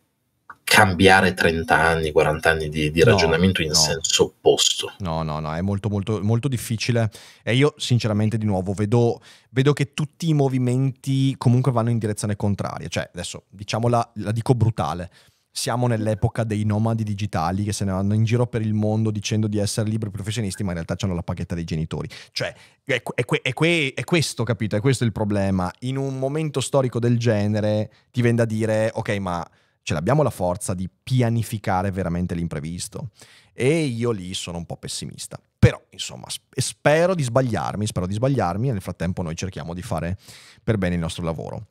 cambiare 0.65 1.35
30 1.35 1.77
anni, 1.77 2.13
40 2.13 2.51
anni 2.51 2.69
di, 2.69 2.91
di 2.93 3.03
ragionamento 3.03 3.61
no, 3.61 3.67
in 3.67 3.73
no. 3.73 3.79
senso 3.79 4.25
opposto. 4.25 4.93
No, 5.01 5.23
no, 5.23 5.41
no, 5.41 5.53
è 5.53 5.61
molto, 5.61 5.89
molto, 5.89 6.23
molto 6.23 6.47
difficile. 6.47 7.11
E 7.43 7.55
io, 7.55 7.75
sinceramente, 7.77 8.39
di 8.39 8.47
nuovo, 8.47 8.73
vedo, 8.73 9.21
vedo, 9.51 9.73
che 9.73 9.95
tutti 9.95 10.29
i 10.29 10.33
movimenti 10.33 11.35
comunque 11.37 11.73
vanno 11.73 11.91
in 11.91 11.99
direzione 11.99 12.37
contraria. 12.37 12.87
Cioè, 12.87 13.11
adesso, 13.13 13.45
diciamola, 13.49 14.13
la 14.17 14.33
dico 14.33 14.55
brutale. 14.55 15.11
Siamo 15.53 15.89
nell'epoca 15.89 16.45
dei 16.45 16.65
nomadi 16.65 17.03
digitali 17.03 17.65
che 17.65 17.73
se 17.73 17.85
ne 17.85 17.91
vanno 17.91 18.15
in 18.15 18.23
giro 18.23 18.47
per 18.47 18.63
il 18.63 18.73
mondo 18.73 19.11
dicendo 19.11 19.49
di 19.49 19.59
essere 19.59 19.91
liberi 19.91 20.13
professionisti, 20.13 20.63
ma 20.63 20.69
in 20.69 20.85
realtà 20.85 20.95
hanno 21.05 21.15
la 21.15 21.25
paghetta 21.25 21.57
dei 21.57 21.65
genitori. 21.65 22.09
Cioè, 22.31 22.55
è, 22.85 23.03
è, 23.03 23.25
è, 23.25 23.93
è, 23.95 24.05
questo, 24.05 24.45
capito? 24.45 24.77
È 24.77 24.81
questo 24.81 25.03
il 25.03 25.11
problema. 25.11 25.69
In 25.81 25.97
un 25.97 26.17
momento 26.21 26.61
storico 26.61 27.01
del 27.01 27.19
genere 27.19 27.91
ti 28.13 28.23
viene 28.23 28.37
da 28.37 28.45
dire, 28.45 28.93
ok, 28.95 29.17
ma 29.19 29.45
ce 29.83 29.95
l'abbiamo 29.95 30.23
la 30.23 30.31
forza 30.31 30.75
di 30.75 30.89
pianificare 30.89 31.91
veramente 31.91 32.35
l'imprevisto. 32.35 33.11
E 33.53 33.83
io 33.83 34.11
lì 34.11 34.33
sono 34.35 34.59
un 34.59 34.67
po' 34.67 34.77
pessimista. 34.77 35.39
Però, 35.59 35.81
insomma, 35.91 36.27
spero 36.49 37.15
di 37.15 37.23
sbagliarmi, 37.23 37.87
spero 37.87 38.07
di 38.07 38.15
sbagliarmi 38.15 38.69
e 38.69 38.73
nel 38.73 38.81
frattempo 38.81 39.23
noi 39.23 39.37
cerchiamo 39.37 39.75
di 39.75 39.83
fare 39.83 40.17
per 40.63 40.79
bene 40.79 40.95
il 40.95 41.01
nostro 41.01 41.23
lavoro. 41.25 41.67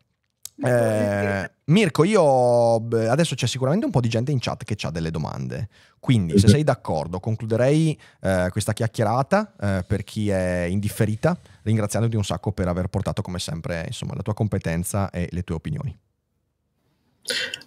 Eh, 0.62 1.51
Mirko, 1.66 2.03
io 2.03 2.76
adesso 3.10 3.34
c'è 3.34 3.47
sicuramente 3.47 3.86
un 3.86 3.91
po' 3.91 4.01
di 4.01 4.10
gente 4.10 4.32
in 4.32 4.39
chat 4.39 4.64
che 4.64 4.76
ha 4.86 4.91
delle 4.91 5.10
domande. 5.10 5.70
Quindi, 5.99 6.38
se 6.38 6.47
sei 6.47 6.64
d'accordo, 6.64 7.20
concluderei 7.20 7.99
eh, 8.22 8.49
questa 8.51 8.74
chiacchierata 8.74 9.55
eh, 9.60 9.84
per 9.88 10.03
chi 10.03 10.30
è 10.30 10.68
indifferita, 10.70 11.38
ringraziandoti 11.64 12.16
un 12.16 12.24
sacco 12.24 12.51
per 12.51 12.68
aver 12.68 12.88
portato, 12.88 13.22
come 13.22 13.39
sempre, 13.39 13.86
insomma, 13.88 14.14
la 14.16 14.22
tua 14.22 14.34
competenza 14.34 15.10
e 15.10 15.28
le 15.32 15.43
tue 15.43 15.55
opinioni. 15.55 15.97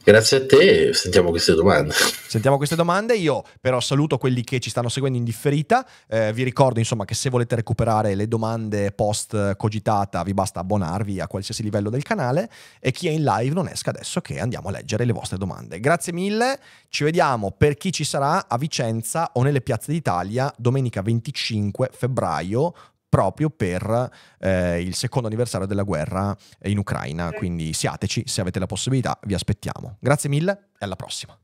Grazie 0.05 0.39
a 0.39 0.47
te, 0.47 0.93
sentiamo 0.95 1.31
queste 1.31 1.55
domande. 1.55 1.95
Sentiamo 1.95 2.57
queste 2.57 2.75
domande, 2.75 3.15
io 3.15 3.45
però 3.61 3.79
saluto 3.79 4.19
quelli 4.19 4.43
che 4.43 4.59
ci 4.59 4.69
stanno 4.69 4.89
seguendo 4.89 5.17
in 5.17 5.23
differita, 5.23 5.87
eh, 6.09 6.33
vi 6.33 6.43
ricordo 6.43 6.81
insomma 6.81 7.05
che 7.05 7.15
se 7.15 7.31
volete 7.31 7.55
recuperare 7.55 8.15
le 8.17 8.27
domande 8.27 8.91
post 8.91 9.57
cogitata 9.57 10.23
vi 10.25 10.35
basta 10.35 10.61
abbonarvi 10.61 11.21
a 11.21 11.29
qualsiasi 11.29 11.63
livello 11.63 11.89
del 11.89 12.03
canale 12.03 12.51
e 12.81 12.91
chi 12.91 13.07
è 13.07 13.11
in 13.11 13.23
live 13.23 13.55
non 13.55 13.69
esca 13.69 13.91
adesso 13.91 14.21
che 14.21 14.41
andiamo 14.41 14.69
a 14.69 14.73
leggere 14.73 15.05
le 15.05 15.13
vostre 15.13 15.39
domande. 15.39 15.79
Grazie 15.79 16.13
mille, 16.13 16.59
ci 16.89 17.05
vediamo 17.05 17.53
per 17.53 17.77
chi 17.77 17.93
ci 17.93 18.05
sarà 18.05 18.49
a 18.49 18.59
Vicenza 18.59 19.31
o 19.35 19.43
nelle 19.43 19.61
piazze 19.61 19.93
d'Italia 19.93 20.53
domenica 20.57 21.01
25 21.03 21.91
febbraio 21.93 22.75
proprio 23.13 23.51
per 23.51 24.09
eh, 24.39 24.81
il 24.81 24.95
secondo 24.95 25.29
anniversario 25.29 25.67
della 25.67 25.83
guerra 25.83 26.35
in 26.63 26.79
Ucraina. 26.79 27.31
Quindi 27.33 27.75
siateci, 27.75 28.23
se 28.25 28.41
avete 28.41 28.59
la 28.59 28.65
possibilità, 28.65 29.19
vi 29.25 29.35
aspettiamo. 29.35 29.99
Grazie 30.01 30.31
mille 30.31 30.71
e 30.79 30.87
alla 30.87 30.97
prossima. 30.97 31.39